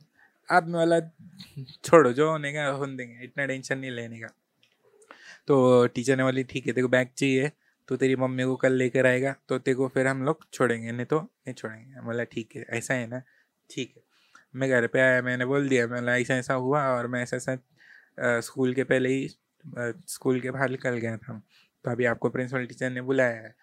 आप 0.49 0.67
वाला, 0.69 0.99
छोड़ो, 1.85 2.11
जो 2.13 2.29
होने 2.29 2.51
का, 2.53 2.65
होने 2.67 2.95
देंगे, 2.97 3.23
इतना 3.25 3.45
टेंशन 3.45 3.77
नहीं 3.79 3.91
लेने 3.91 4.19
का। 4.19 4.27
तो 5.47 5.87
टीचर 5.87 6.17
ने 6.17 6.23
बोली, 6.23 6.43
ठीक 6.43 6.67
है, 6.67 6.73
तेरे 6.73 6.81
को 6.81 6.87
बैग 6.89 7.07
चाहिए 7.17 7.51
तो 7.89 7.95
तेरी 7.97 8.15
मम्मी 8.15 8.43
को 8.43 8.55
कल 8.55 8.73
लेकर 8.73 9.05
आएगा 9.05 9.35
तो 9.49 9.57
तेरे 9.59 9.75
को 9.75 9.87
फिर 9.87 10.07
हम 10.07 10.23
लोग 10.23 10.45
छोड़ेंगे, 10.53 10.91
नहीं 10.91 11.05
तो 11.05 11.19
नहीं 11.19 11.53
छोड़ेंगे। 11.53 12.01
बोला, 12.01 12.23
ठीक 12.23 12.55
है, 12.55 12.65
ऐसा 12.69 12.93
है 12.93 13.07
ना? 13.07 13.21
ठीक 13.69 13.93
है। 13.97 14.03
मैं 14.55 14.69
घर 14.69 14.87
पे 14.87 14.99
आया, 14.99 15.21
मैंने 15.21 15.45
बोल 15.45 15.67
दिया 15.69 15.87
मैं 15.87 16.01
ऐसा 16.11 16.35
ऐसा 16.35 16.53
हुआ 16.55 16.83
और 16.89 17.07
मैं 17.07 17.21
ऐसा 17.23 17.37
ऐसा 17.37 18.39
स्कूल 18.41 18.73
के 18.73 18.83
पहले 18.83 19.09
ही 19.09 19.27
स्कूल 20.07 20.39
के 20.41 20.51
बाहर 20.51 20.69
निकल 20.69 20.97
गया 20.97 21.17
था। 21.17 21.41
तो 21.85 21.91
अभी 21.91 22.05
आपको 22.05 22.29
प्रिंसिपल 22.29 22.65
टीचर 22.65 22.89
ने 22.89 23.01
बुलाया 23.01 23.35
है। 23.37 23.53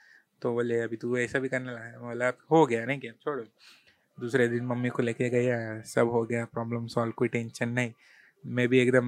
तो 0.43 0.53
बोले, 0.55 0.81
अभी 0.81 0.97
तू 0.97 1.16
ऐसा 1.18 1.39
भी 1.39 1.49
करने 1.49 1.72
लगा 1.72 1.99
बोला, 2.01 2.28
हो 2.51 2.64
गया, 2.66 2.85
नहीं 2.87 3.01
क्या 3.01 3.12
छोड़ो। 3.22 3.45
दूसरे 4.18 4.49
दिन 4.49 4.64
मम्मी 4.66 4.89
को 4.89 5.03
लेके 5.03 5.28
गया, 5.31 5.81
सब 5.87 6.11
हो 6.11 6.22
गया, 6.24 6.45
प्रॉब्लम 6.45 6.87
सॉल्व, 6.87 7.12
कोई 7.12 7.28
टेंशन 7.28 7.68
नहीं। 7.68 7.93
मैं 8.45 8.68
भी 8.68 8.78
एकदम 8.78 9.07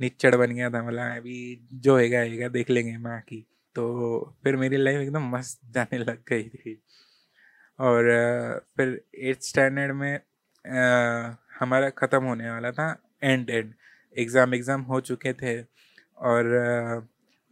निच्चड़ 0.00 0.34
बन 0.36 0.50
गया 0.52 0.70
था 0.70 0.82
मतलब 0.82 1.16
अभी 1.16 1.36
जो 1.74 1.92
होएगा 1.94 2.18
आएगा 2.20 2.48
देख 2.48 2.70
लेंगे 2.70 2.96
माँ 2.98 3.20
की। 3.20 3.44
तो 3.76 4.34
फिर 4.44 4.56
मेरी 4.56 4.76
लाइफ 4.76 5.00
एकदम 5.00 5.28
मस्त 5.36 5.60
जाने 5.74 5.98
लग 5.98 6.22
गई 6.28 6.48
थी। 6.48 6.80
और 7.78 8.04
फिर 8.76 9.00
एट्थ 9.20 9.42
स्टैंडर्ड 9.42 9.94
में 9.96 10.14
आ, 10.14 11.34
हमारा 11.60 11.90
ख़त्म 11.90 12.22
होने 12.24 12.50
वाला 12.50 12.70
था 12.72 12.86
एंड 13.22 13.50
एंड 13.50 13.72
एग्ज़ाम 14.16 14.54
एग्ज़ाम 14.54 14.82
हो 14.82 15.00
चुके 15.00 15.32
थे 15.32 15.60
और 16.18 16.54
आ, 16.56 17.00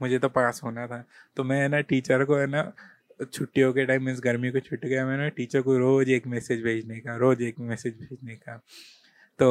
मुझे 0.01 0.19
तो 0.19 0.29
पास 0.29 0.61
होना 0.65 0.87
था। 0.87 1.05
तो 1.37 1.45
मैं 1.45 1.69
ना 1.69 1.81
टीचर 1.83 2.25
को 2.25 2.37
है 2.37 2.47
ना 2.47 2.73
छुट्टियों 3.25 3.73
के 3.73 3.85
टाइम 3.87 4.05
मीन्स 4.05 4.21
गर्मी 4.21 4.51
को 4.53 4.61
छुट्टी 4.61 4.89
गया 4.89 5.07
मैंने 5.07 5.29
टीचर 5.31 5.63
को 5.63 5.77
रोज़ 5.79 6.11
एक 6.11 6.27
मैसेज 6.27 6.63
भेजने 6.65 6.99
का 7.01 7.17
रोज़ 7.17 7.43
एक 7.43 7.61
मैसेज 7.61 7.95
भेजने 8.01 8.35
का। 8.37 8.57
तो 9.39 9.49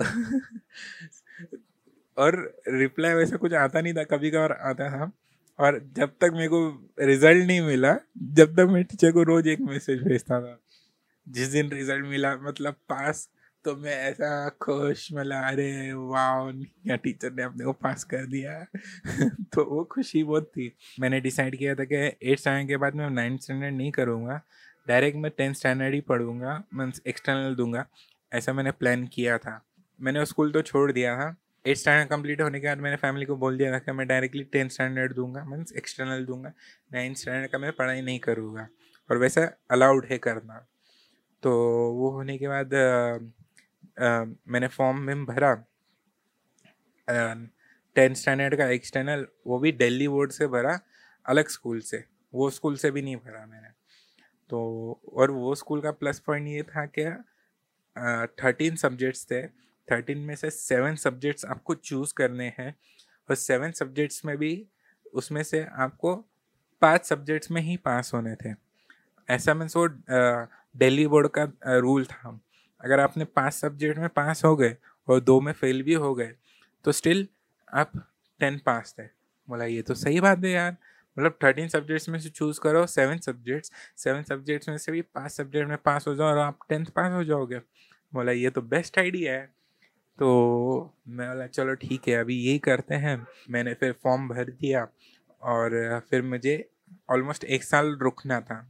और 2.18 2.60
रिप्लाई 2.68 3.14
वैसा 3.14 3.36
कुछ 3.36 3.52
आता 3.54 3.80
नहीं 3.80 3.94
था 3.94 4.04
कभी 4.04 4.30
कभार 4.30 4.52
आता 4.52 4.90
था। 4.90 5.12
और 5.58 5.90
जब 5.96 6.08
तक 6.08 6.30
मेरे 6.32 6.48
को 6.48 6.88
रिज़ल्ट 7.00 7.46
नहीं 7.46 7.60
मिला, 7.60 7.96
जब 8.22 8.52
तक 8.54 8.66
मैं 8.70 8.84
टीचर 8.84 9.12
को 9.12 9.22
रोज़ 9.22 9.48
एक 9.48 9.60
मैसेज 9.60 10.02
भेजता 10.02 10.40
था, 10.40 10.58
जिस 11.28 11.48
दिन 11.48 11.70
रिज़ल्ट 11.70 12.06
मिला 12.06 12.36
मतलब 12.36 12.74
पास 12.74 13.30
तो 13.64 13.76
मैं 13.76 13.96
ऐसा 13.96 14.48
खुश 14.48 15.12
मतलब 15.12 15.44
अरे 15.44 15.92
वाह 15.92 16.62
या 16.86 16.96
टीचर 16.96 17.32
ने 17.32 17.42
अपने 17.42 17.64
को 17.64 17.72
पास 17.72 18.04
कर 18.04 18.26
दिया। 18.26 18.66
तो 19.28 19.64
वो 19.64 19.84
खुशी 19.84 20.24
बहुत 20.24 20.44
थी। 20.44 20.76
मैंने 21.00 21.20
डिसाइड 21.20 21.56
किया 21.56 21.74
था 21.74 21.84
कि 21.84 21.96
एट 22.22 22.38
स्टैंडर्ड 22.38 22.68
के 22.68 22.76
बाद 22.76 22.94
मैं 22.94 23.10
नाइन्थ 23.10 23.42
स्टैंडर्ड 23.42 23.74
नहीं 23.74 23.92
करूँगा। 23.92 24.40
डायरेक्ट 24.88 25.18
मैं 25.18 25.30
टेंथ 25.38 25.54
स्टैंडर्ड 25.54 25.94
ही 25.94 26.00
पढ़ूँगा 26.00 26.62
मीन्स 26.74 27.02
एक्सटर्नल 27.06 27.54
दूँगा। 27.54 27.86
ऐसा 28.32 28.52
मैंने 28.52 28.70
प्लान 28.70 29.06
किया 29.06 29.38
था। 29.38 29.66
मैंने 30.00 30.26
स्कूल 30.26 30.52
तो 30.52 30.62
छोड़ 30.62 30.92
दिया 30.92 31.16
था। 31.16 31.36
एट 31.68 31.76
स्टैंडर्ड 31.76 32.08
कंप्लीट 32.10 32.40
होने 32.40 32.60
के 32.60 32.66
बाद 32.66 32.78
मैंने 32.78 32.96
फैमिली 32.96 33.26
को 33.26 33.36
बोल 33.36 33.56
दिया 33.58 33.72
था 33.72 33.78
कि 33.78 33.92
मैं 33.92 34.06
डायरेक्टली 34.06 34.44
टेंथ 34.44 34.70
स्टैंडर्ड 34.70 35.14
दूँगा 35.14 35.44
मीन्स 35.44 35.72
एक्सटर्नल 35.72 36.24
दूँगा। 36.26 36.52
नाइन्थ 36.92 37.18
स्टैंडर्ड 37.18 37.50
का 37.52 37.58
मैं 37.58 37.72
पढ़ाई 37.72 38.00
नहीं 38.00 38.18
करूँगा। 38.18 38.68
और 39.10 39.16
वैसा 39.16 39.42
अलाउड 39.70 40.06
है 40.06 40.18
करना। 40.18 40.66
तो 41.42 41.52
वो 41.92 42.10
होने 42.10 42.38
के 42.38 42.48
बाद 42.48 42.74
आ, 42.74 43.14
आ, 44.06 44.24
मैंने 44.48 44.68
फॉर्म 44.68 44.98
में 44.98 45.24
भरा। 45.24 45.54
टेंथ 47.96 48.14
स्टैंडर्ड 48.14 48.56
का 48.56 48.66
एक्सटर्नल 48.68 49.26
वो 49.46 49.58
भी 49.58 49.72
दिल्ली 49.72 50.08
बोर्ड 50.08 50.32
से 50.32 50.46
भरा 50.46 50.78
अलग 51.26 51.48
स्कूल 51.48 51.80
से। 51.80 52.04
वो 52.34 52.50
स्कूल 52.50 52.76
से 52.76 52.90
भी 52.90 53.02
नहीं 53.02 53.16
भरा 53.16 53.46
मैंने। 53.46 53.68
तो 54.50 54.58
और 55.14 55.30
वो 55.30 55.54
स्कूल 55.54 55.80
का 55.80 55.90
प्लस 55.92 56.18
पॉइंट 56.18 56.48
ये 56.48 56.62
था 56.62 56.84
कि 56.98 57.04
थर्टीन 58.42 58.76
सब्जेक्ट्स 58.76 59.26
थे। 59.30 59.42
थर्टीन 59.88 60.18
में 60.18 60.34
से 60.36 60.50
सेवन 60.50 60.94
सब्जेक्ट्स 60.96 61.44
आपको 61.44 61.74
चूज़ 61.74 62.14
करने 62.16 62.52
हैं 62.58 62.74
और 63.28 63.36
सेवन 63.36 63.72
सब्जेक्ट्स 63.72 64.24
में 64.24 64.36
भी 64.38 64.66
उसमें 65.14 65.42
से 65.42 65.64
आपको 65.78 66.14
पाँच 66.82 67.04
सब्जेक्ट्स 67.04 67.50
में 67.50 67.60
ही 67.62 67.76
पास 67.76 68.12
होने 68.14 68.34
थे। 68.36 68.54
ऐसा 69.28 69.54
मीन्स 69.54 69.76
वो 69.76 69.88
दिल्ली 69.88 71.06
बोर्ड 71.06 71.28
का 71.38 71.78
रूल 71.78 72.04
था। 72.04 72.38
अगर 72.80 73.00
आपने 73.00 73.24
पाँच 73.26 73.52
सब्जेक्ट 73.54 73.98
में 73.98 74.08
पास 74.08 74.44
हो 74.44 74.54
गए 74.56 74.76
और 75.08 75.20
दो 75.20 75.40
में 75.40 75.52
फेल 75.52 75.82
भी 75.82 75.94
हो 75.94 76.14
गए 76.14 76.32
तो 76.84 76.92
स्टिल 76.92 77.26
आप 77.72 77.92
टेन 78.40 78.58
पास 78.66 78.94
थे। 78.98 79.02
बोला, 79.48 79.64
ये 79.64 79.82
तो 79.82 79.94
सही 79.94 80.20
बात 80.20 80.44
है 80.44 80.50
यार। 80.50 80.76
मतलब 81.16 81.38
थर्टीन 81.44 81.68
सब्जेक्ट्स 81.68 82.08
में 82.08 82.18
से 82.18 82.28
चूज़ 82.30 82.60
करो, 82.60 82.86
सेवन 82.86 83.18
सब्जेक्ट्स 83.18 83.72
सेवन 83.96 84.22
सब्जेक्ट्स 84.22 84.68
में 84.68 84.76
से 84.78 84.92
भी 84.92 85.02
पाँच 85.04 85.32
सब्जेक्ट 85.32 85.68
में 85.68 85.76
पास 85.84 86.06
हो 86.08 86.14
जाओ 86.14 86.26
और 86.26 86.38
आप 86.38 86.58
टेंथ 86.68 86.86
पास 86.86 87.12
हो 87.12 87.24
जाओगे। 87.24 87.58
बोला, 88.12 88.32
ये 88.32 88.50
तो 88.50 88.62
बेस्ट 88.64 88.98
आइडिया 88.98 89.32
है। 89.32 89.50
तो 90.18 90.28
मैं 91.08 91.28
बोला, 91.28 91.46
चलो 91.46 91.74
ठीक 91.76 92.08
है, 92.08 92.14
अभी 92.14 92.36
यही 92.36 92.58
करते 92.58 92.94
हैं। 92.96 93.16
मैंने 93.50 93.74
फिर 93.74 93.92
फॉर्म 94.02 94.28
भर 94.28 94.44
दिया 94.44 94.86
और 95.42 96.00
फिर 96.10 96.22
मुझे 96.24 96.54
ऑलमोस्ट 97.10 97.44
एक 97.46 97.64
साल 97.64 97.96
रुकना 98.02 98.40
था। 98.40 98.60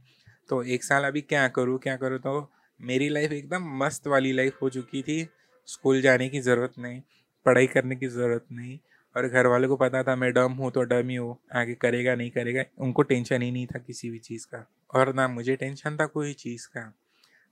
तो 0.49 0.61
एक 0.65 0.83
साल 0.83 1.03
अभी 1.03 1.21
क्या 1.21 1.47
करूँ 1.47 1.77
क्या 1.79 1.95
करूँ? 1.97 2.19
तो 2.19 2.51
मेरी 2.79 3.09
लाइफ 3.09 3.31
एकदम 3.31 3.63
मस्त 3.77 4.07
वाली 4.07 4.31
लाइफ 4.33 4.61
हो 4.61 4.69
चुकी 4.69 5.01
थी। 5.01 5.27
स्कूल 5.67 6.01
जाने 6.01 6.27
की 6.29 6.39
ज़रूरत 6.41 6.73
नहीं, 6.79 7.01
पढ़ाई 7.45 7.67
करने 7.67 7.95
की 7.95 8.07
ज़रूरत 8.07 8.45
नहीं 8.51 8.77
और 9.15 9.27
घर 9.27 9.47
वालों 9.47 9.67
को 9.69 9.75
पता 9.75 10.01
था 10.03 10.15
मैं 10.15 10.31
डम 10.33 10.53
हूँ 10.53 10.71
तो 10.71 10.83
डम 10.83 11.09
ही 11.09 11.15
हूँ। 11.15 11.37
आगे 11.55 11.73
करेगा, 11.75 12.15
नहीं 12.15 12.31
करेगा, 12.31 12.63
उनको 12.79 13.01
टेंशन 13.03 13.41
ही 13.41 13.51
नहीं 13.51 13.65
था 13.67 13.79
किसी 13.79 14.09
भी 14.09 14.19
चीज़ 14.19 14.45
का 14.45 14.65
और 14.95 15.13
ना 15.15 15.27
मुझे 15.27 15.55
टेंशन 15.55 15.97
था 15.97 16.05
कोई 16.07 16.33
चीज़ 16.35 16.67
का। 16.67 16.91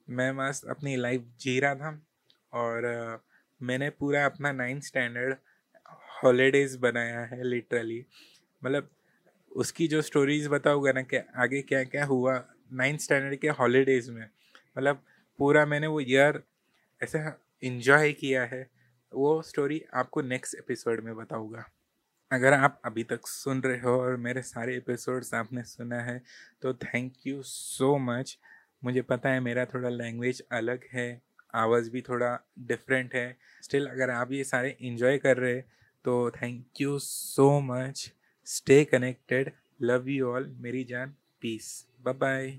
मैं 0.07 0.31
मस्त 0.33 0.67
अपनी 0.69 0.95
लाइफ 0.95 1.25
जी 1.39 1.59
रहा 1.59 1.75
था 1.75 1.99
और 2.53 3.21
मैंने 3.61 3.89
पूरा 3.89 4.25
अपना 4.25 4.51
नाइन्थ 4.51 4.83
स्टैंडर्ड 4.83 5.35
हॉलीडेज़ 6.23 6.77
बनाया 6.77 7.19
है 7.25 7.43
लिटरली 7.43 8.05
मतलब 8.63 8.89
उसकी 9.51 9.87
जो 9.87 10.01
स्टोरीज 10.01 10.47
बताऊँगा 10.47 10.91
ना 10.91 11.01
कि 11.01 11.17
आगे 11.37 11.61
क्या 11.61 11.83
क्या 11.83 12.05
हुआ 12.05 12.33
नाइन्थ 12.73 13.01
स्टैंडर्ड 13.01 13.35
के 13.35 13.49
हॉलीडेज़ 13.49 14.11
में। 14.11 14.25
मतलब 14.77 15.03
पूरा 15.39 15.65
मैंने 15.65 15.87
वो 15.87 15.99
ईयर 16.01 16.41
ऐसे 17.01 17.19
इन्जॉय 17.63 18.11
किया 18.13 18.43
है। 18.45 18.69
वो 19.11 19.41
स्टोरी 19.41 19.81
आपको 19.93 20.21
नेक्स्ट 20.21 20.55
एपिसोड 20.55 21.03
में 21.03 21.15
बताऊँगा। 21.15 21.65
अगर 22.31 22.53
आप 22.53 22.81
अभी 22.85 23.03
तक 23.03 23.27
सुन 23.27 23.61
रहे 23.61 23.79
हो 23.79 23.99
और 24.01 24.15
मेरे 24.17 24.41
सारे 24.41 24.75
एपिसोड्स 24.77 25.33
आपने 25.33 25.63
सुना 25.63 25.99
है 25.99 26.21
तो 26.61 26.73
थैंक 26.73 27.13
यू 27.27 27.41
सो 27.43 27.97
मच 27.97 28.37
मुझे 28.83 29.01
पता 29.01 29.29
है 29.29 29.39
मेरा 29.39 29.65
थोड़ा 29.65 29.89
लैंग्वेज 29.89 30.41
अलग 30.51 30.83
है। 30.93 31.09
आवाज़ 31.57 31.89
भी 31.91 32.01
थोड़ा 32.01 32.37
डिफरेंट 32.67 33.15
है। 33.15 33.37
स्टिल 33.63 33.87
अगर 33.87 34.09
आप 34.09 34.31
ये 34.31 34.43
सारे 34.43 34.75
इंजॉय 34.81 35.17
कर 35.17 35.37
रहे 35.37 35.61
तो 36.05 36.29
thank 36.31 36.81
you 36.81 36.97
so 37.01 37.49
much 37.61 38.11
stay 38.47 38.83
connected 38.85 39.51
love 39.81 40.09
you 40.09 40.31
all 40.31 40.55
मेरी 40.59 40.83
जान। 40.83 41.15
Piece 41.41 41.85
bye 42.01 42.13
bye 42.15 42.57